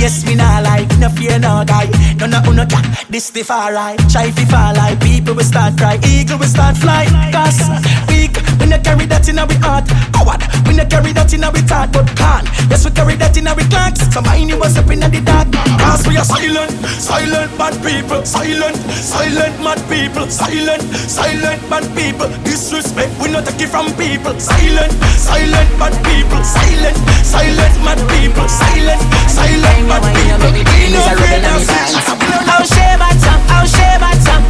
Yes, 0.08 0.24
me 0.24 0.34
nah 0.34 0.60
like, 0.60 0.88
no 0.96 1.10
fear 1.10 1.38
no 1.38 1.62
guy. 1.66 1.84
No 2.16 2.24
no 2.24 2.40
no 2.40 2.64
cat, 2.64 3.04
this 3.10 3.28
the 3.28 3.42
far 3.42 3.74
right. 3.74 3.98
Try 4.08 4.30
fi 4.30 4.46
fall 4.46 4.72
like 4.72 4.98
people 5.00 5.34
will 5.34 5.44
start 5.44 5.76
cry, 5.76 6.00
eagle 6.02 6.38
will 6.38 6.48
start 6.48 6.78
fly. 6.78 7.04
Cause 7.30 7.60
weak, 8.08 8.32
we 8.32 8.47
no 8.78 8.84
carry 8.84 9.06
that 9.06 9.28
in 9.28 9.38
our 9.38 9.50
heart. 9.58 9.86
Coward, 10.14 10.42
we 10.66 10.74
no 10.74 10.84
carry 10.86 11.12
that 11.12 11.32
in 11.34 11.44
our 11.44 11.52
thought, 11.66 11.90
but 11.92 12.06
can. 12.14 12.44
Yes, 12.70 12.84
we 12.84 12.90
carry 12.92 13.16
that 13.16 13.36
in 13.36 13.46
our 13.46 13.58
clocks. 13.70 14.02
So 14.12 14.20
mind 14.22 14.50
you 14.50 14.58
was 14.58 14.76
up 14.78 14.90
in 14.90 15.00
the 15.00 15.20
dark. 15.22 15.50
Cause 15.78 16.06
we 16.06 16.16
are 16.16 16.24
silent, 16.24 16.70
silent 16.86 17.50
bad 17.58 17.74
people, 17.82 18.24
silent, 18.24 18.76
silent 18.90 19.56
mad 19.62 19.80
people, 19.90 20.26
silent, 20.30 20.82
silent 20.94 21.60
bad 21.70 21.86
people. 21.96 22.28
Disrespect, 22.44 23.10
we 23.20 23.30
not 23.30 23.46
take 23.46 23.66
it 23.66 23.70
from 23.70 23.90
people. 23.98 24.34
Silent, 24.38 24.92
silent 25.18 25.70
bad 25.78 25.94
people, 26.06 26.42
silent, 26.44 26.96
silent 27.24 27.76
mad 27.82 28.00
people, 28.10 28.46
silent, 28.46 29.00
silent 29.26 29.82
mad 29.88 30.04
people. 30.14 30.50
We 30.54 30.94
no 30.94 31.02
I'll 31.02 31.18
my 31.18 31.50
tongue, 31.66 32.44
I'll 32.48 32.64
share 32.64 32.98
my 32.98 32.98
tongue, 32.98 32.98
share 32.98 32.98
my 32.98 33.12
tongue, 33.22 33.44
I'll 33.48 33.66
share 33.66 33.98
my 33.98 34.14
tongue, 34.24 34.46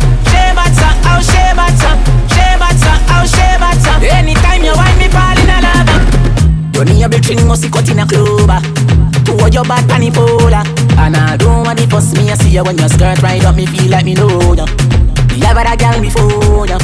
me, 6.88 6.94
need 6.98 7.10
bitch 7.10 7.46
must 7.46 7.62
be 7.62 7.68
cut 7.68 7.88
in 7.88 7.98
a 7.98 8.06
clover. 8.06 8.60
To 9.24 9.32
hold 9.38 9.54
your 9.54 9.64
back 9.64 9.86
panny 9.88 10.10
polar. 10.10 10.62
And 10.98 11.16
I 11.16 11.36
don't 11.36 11.64
want 11.64 11.78
to 11.78 11.86
fuss 11.86 12.14
me, 12.16 12.30
I 12.30 12.34
see 12.34 12.50
you 12.50 12.64
when 12.64 12.78
your 12.78 12.88
skirt 12.88 13.22
right 13.22 13.44
up, 13.44 13.56
me 13.56 13.66
feel 13.66 13.90
like 13.90 14.04
me 14.04 14.14
know 14.14 14.54
ya. 14.54 14.66
Me 15.30 15.40
have 15.40 15.56
a 15.56 15.76
girl 15.76 16.00
before 16.00 16.66
ya. 16.66 16.78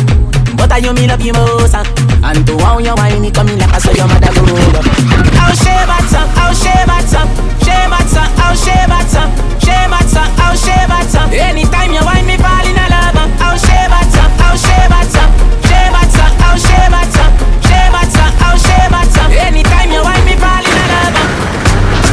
But 0.64 0.72
I 0.72 0.78
you 0.80 0.96
me 0.96 1.04
love 1.04 1.20
you 1.20 1.34
most 1.36 1.76
uh. 1.76 1.84
And 2.24 2.40
to 2.48 2.56
how 2.64 2.80
you 2.80 2.96
whine 2.96 3.20
me 3.20 3.28
coming 3.30 3.60
like 3.60 3.68
I 3.68 3.76
saw 3.76 3.92
your 3.92 4.08
mother 4.08 4.32
up 4.32 4.88
I'll 5.36 5.52
share 5.52 5.84
my 5.84 6.00
tongue, 6.08 6.32
I'll 6.40 6.56
share 6.56 6.88
my 6.88 7.04
tongue 7.04 7.28
Share 7.60 7.84
my 7.92 8.00
tongue, 8.08 8.32
I'll 8.40 8.56
share 8.56 8.88
my 8.88 9.04
tongue 9.12 9.28
Share 9.60 9.88
my 9.92 10.00
tongue, 10.08 10.32
I'll 10.40 10.56
share 10.56 10.88
my 10.88 11.04
tongue 11.04 11.36
Anytime 11.36 11.92
you 11.92 12.00
whine 12.00 12.24
me 12.24 12.40
fall 12.40 12.64
in 12.64 12.80
love 12.80 13.12
I'll 13.44 13.60
share 13.60 13.92
my 13.92 14.00
tongue, 14.08 14.32
I'll 14.40 14.56
share 14.56 14.88
my 14.88 15.04
tongue 15.04 15.36
Share 15.68 15.92
my 15.92 16.00
tongue, 16.08 16.32
I'll 16.48 16.56
share 16.56 16.88
my 16.88 17.04
tongue 17.12 17.36
Share 17.68 17.90
my 17.92 18.04
tongue, 18.08 18.34
I'll 18.40 18.56
share 18.56 18.88
my 18.88 19.04
tongue 19.12 19.36
Anytime 19.36 19.92
you 19.92 20.00
whine 20.00 20.24
me 20.24 20.32
fall 20.40 20.64
in 20.64 20.80
love 20.80 21.12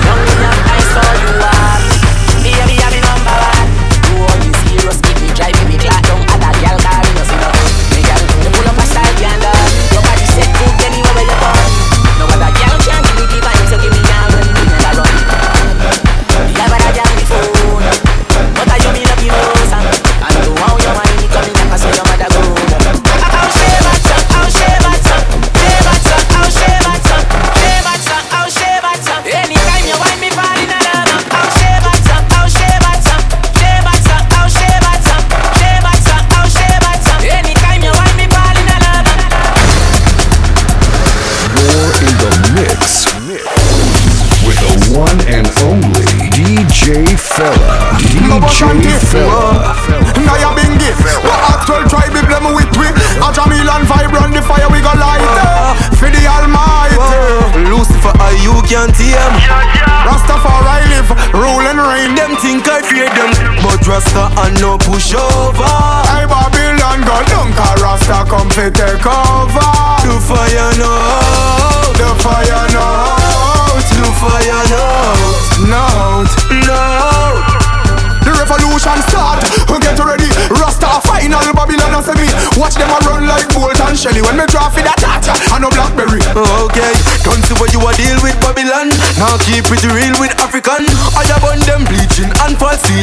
Young 0.04 0.28
enough, 0.28 0.60
I 0.60 0.80
saw 0.92 1.08
you 1.24 1.51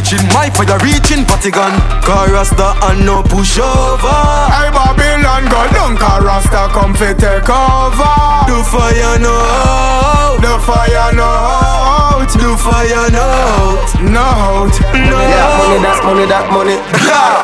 false 0.09 0.21
teaching 0.21 0.29
My 0.35 0.51
fire 0.51 0.79
reaching 0.79 1.25
Vatican 1.27 1.79
Car 2.03 2.29
Rasta 2.33 2.75
and 2.89 3.05
no 3.05 3.23
pushover 3.23 4.49
Hey 4.51 4.71
Babylon 4.71 5.45
go 5.45 5.73
down 5.73 5.97
Car 5.97 6.23
Rasta 6.23 6.69
come 6.73 6.95
fi 6.95 7.13
take 7.15 7.49
over 7.49 8.17
The 8.49 8.65
fire 8.65 9.19
no 9.19 9.33
out 9.33 10.39
The 10.41 10.59
fire 10.65 11.13
no 11.15 11.25
out 11.25 12.29
The 12.29 12.57
fire 12.57 13.11
no 13.11 13.21
out 13.21 14.03
No 14.03 14.21
out 14.21 14.81
No 14.93 15.19
Yeah, 15.19 15.59
money 15.59 15.79
that, 15.83 16.01
money 16.05 16.27
that, 16.27 16.53
money 16.53 16.77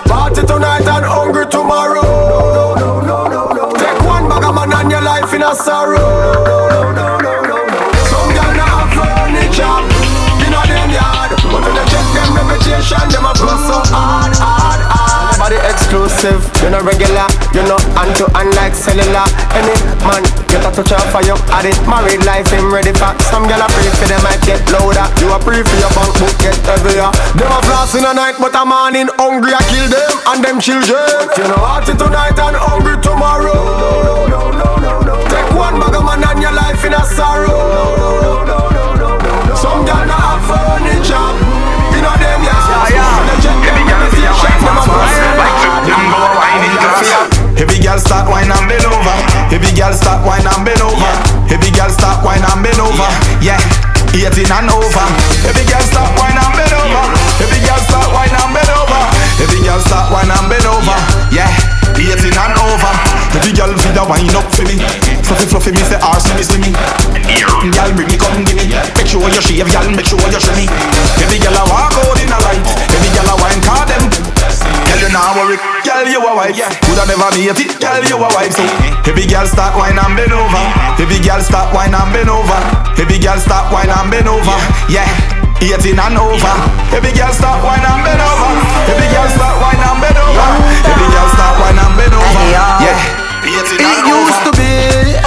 Party 0.08 0.46
tonight 0.46 0.86
and 0.86 1.04
hungry 1.04 1.46
tomorrow 1.46 2.02
No, 2.02 2.74
no, 2.74 3.00
no, 3.00 3.26
no, 3.26 3.48
no. 3.52 3.72
Take 3.74 4.00
one 4.04 4.28
bag 4.28 4.44
of 4.44 4.54
man 4.54 4.72
and 4.72 4.90
your 4.90 5.02
life 5.02 5.32
in 5.34 5.42
a 5.42 5.54
sorrow 5.54 6.64
Some 6.70 7.23
check 12.84 13.08
them 13.08 13.24
a 13.24 13.32
blow 13.34 13.56
so 13.64 13.80
hard, 13.88 14.36
hard, 14.36 14.82
hard 14.84 15.38
Body 15.40 15.58
exclusive, 15.66 16.40
you 16.62 16.70
know 16.70 16.80
regular, 16.80 17.26
you 17.52 17.60
know 17.66 17.76
hand 17.98 18.14
to 18.16 18.24
cellular. 18.72 19.26
Any 19.52 19.74
man 20.06 20.22
get 20.48 20.62
a 20.62 20.70
touch 20.70 20.94
off 20.94 21.04
for 21.10 21.20
you, 21.26 21.34
at 21.52 21.66
it. 21.66 21.76
Married 21.84 22.24
life, 22.24 22.48
him 22.48 22.72
ready 22.72 22.94
for. 22.94 23.12
Some 23.28 23.44
girl 23.50 23.60
a 23.60 23.66
pray 23.66 23.90
for 23.98 24.06
them 24.06 24.22
might 24.22 24.40
get 24.46 24.62
louder. 24.70 25.04
You 25.20 25.34
a 25.34 25.38
pray 25.42 25.60
for 25.60 25.76
your 25.82 25.90
bank 25.92 26.12
book 26.16 26.32
get 26.38 26.56
heavier. 26.64 27.10
Them 27.34 27.50
a 27.50 27.60
floss 27.66 27.92
in 27.98 28.06
the 28.06 28.14
night, 28.14 28.38
but 28.38 28.54
a 28.54 28.64
morning 28.64 29.10
hungry 29.18 29.52
I 29.52 29.60
kill 29.68 29.90
them 29.90 30.12
and 30.32 30.40
them 30.40 30.56
children. 30.62 31.28
You 31.36 31.44
know 31.50 31.60
party 31.60 31.92
tonight 31.98 32.38
and 32.38 32.56
hungry 32.56 32.96
tomorrow. 33.02 33.58
no 34.30 34.54
no 34.54 34.70
no 34.80 34.92
no 35.02 35.14
Take 35.28 35.50
one 35.52 35.76
bag 35.82 35.98
of 35.98 36.04
man 36.06 36.24
and 36.24 36.40
your 36.40 36.54
life 36.54 36.80
in 36.86 36.94
a 36.94 37.04
sorrow. 37.04 38.46
Some 38.46 38.73
girl 47.84 48.00
start 48.00 48.24
wine 48.32 48.48
and 48.48 48.64
bend 48.64 48.88
over. 48.88 49.16
Heavy 49.52 49.68
girl 49.76 49.92
start 49.92 50.24
wine 50.24 50.40
and 50.40 50.64
bend 50.64 50.80
over. 50.80 51.12
Heavy 51.52 51.68
girl 51.76 51.92
start 51.92 52.24
wine 52.24 52.40
and 52.40 52.64
bend 52.64 52.80
over. 52.80 53.08
Yeah, 53.44 53.60
18 54.16 54.48
and 54.48 54.72
over. 54.72 55.04
Heavy 55.44 55.68
girl 55.68 55.84
start 55.84 56.08
wine 56.16 56.32
and 56.32 56.52
bend 56.56 56.72
over. 56.72 57.04
Heavy 57.36 57.60
girl 57.60 57.76
start 57.84 58.08
wine 58.16 58.32
and 58.32 58.50
bend 58.56 58.72
over. 58.72 59.00
Heavy 59.36 59.60
girl 59.60 59.76
start 59.84 60.08
wine 60.08 60.32
and 60.32 60.48
bend 60.48 60.64
over. 60.64 60.96
Yeah, 61.28 61.52
18 62.00 62.32
and 62.32 62.56
over. 62.56 62.92
Heavy 63.36 63.52
girl 63.52 63.68
feel 63.76 63.92
the 63.92 64.04
wine 64.08 64.32
up 64.32 64.48
for 64.48 64.64
me. 64.64 64.80
Fluffy 65.20 65.44
fluffy 65.44 65.70
me 65.76 65.84
say 65.84 66.00
ah, 66.00 66.16
arse 66.16 66.32
me 66.32 66.40
see 66.40 66.56
me. 66.64 66.72
Girl 67.68 67.90
bring 67.92 68.08
me 68.08 68.16
come 68.16 68.48
give 68.48 68.56
me. 68.56 68.72
Make 68.96 69.12
sure 69.12 69.28
you 69.28 69.44
shave, 69.44 69.68
girl. 69.68 69.84
Make 69.92 70.08
sure 70.08 70.24
you 70.24 70.40
shimmy. 70.40 70.72
Heavy 71.20 71.36
girl 71.36 71.52
a 71.52 71.62
walk 71.68 71.92
out 72.00 72.16
in 72.16 72.32
the 72.32 72.38
light. 72.48 72.64
Heavy 72.96 73.12
girl 73.12 73.28
a 73.28 73.34
wine 73.44 73.60
call 73.60 73.84
them. 73.84 74.33
Girl, 74.94 75.10
you 75.10 75.10
not 75.10 75.34
worry, 75.34 75.58
girl, 75.82 76.06
you 76.06 76.22
a 76.22 76.30
wife. 76.38 76.54
Coulda 76.86 77.02
never 77.10 77.26
made 77.34 77.50
it, 77.50 77.82
girl, 77.82 77.98
you 78.06 78.14
a 78.14 78.30
wife 78.30 78.54
So, 78.54 78.62
heavy 79.02 79.26
girl 79.26 79.42
start 79.42 79.74
wine 79.74 79.98
and 79.98 80.14
bend 80.14 80.30
over. 80.30 80.62
Heavy 80.94 81.18
girl 81.18 81.42
start 81.42 81.74
wine 81.74 81.90
and 81.90 82.14
bend 82.14 82.30
over. 82.30 82.54
Heavy 82.94 83.18
girl 83.18 83.34
start 83.42 83.74
wine 83.74 83.90
and 83.90 84.06
bend 84.06 84.30
over. 84.30 84.54
Yeah, 84.86 85.10
18 85.58 85.98
and 85.98 86.14
over. 86.14 86.54
Heavy 86.94 87.10
girl 87.10 87.34
start 87.34 87.58
wine 87.66 87.82
and 87.82 88.06
bend 88.06 88.22
over. 88.22 88.54
Heavy 88.86 89.10
girl 89.10 89.26
start 89.34 89.58
wine 89.58 89.82
and 89.82 89.98
bend 89.98 90.14
over. 90.14 90.46
Heavy 90.86 91.06
girl 91.10 91.28
start 91.34 91.58
wine 91.58 91.74
and 91.74 91.94
bend 91.98 92.14
over. 92.14 92.42
Yeah, 92.54 92.94
18 93.50 93.82
It 93.82 93.98
used 94.06 94.46
to 94.46 94.52
be 94.54 95.18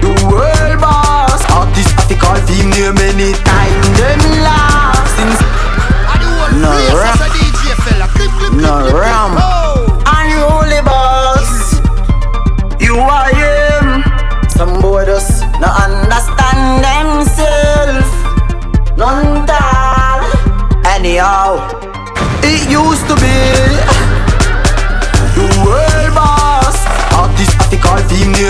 the 0.00 0.12
world 0.32 0.80
boss. 0.80 1.44
Artist 1.52 1.92
have 1.92 2.08
to 2.08 2.16
call 2.16 2.40
him 2.40 2.72
name 2.72 2.96
anytime 3.04 3.84
them 4.00 4.20
last. 4.40 5.12
Since 5.12 5.44
No 6.56 6.72
rap, 6.96 7.20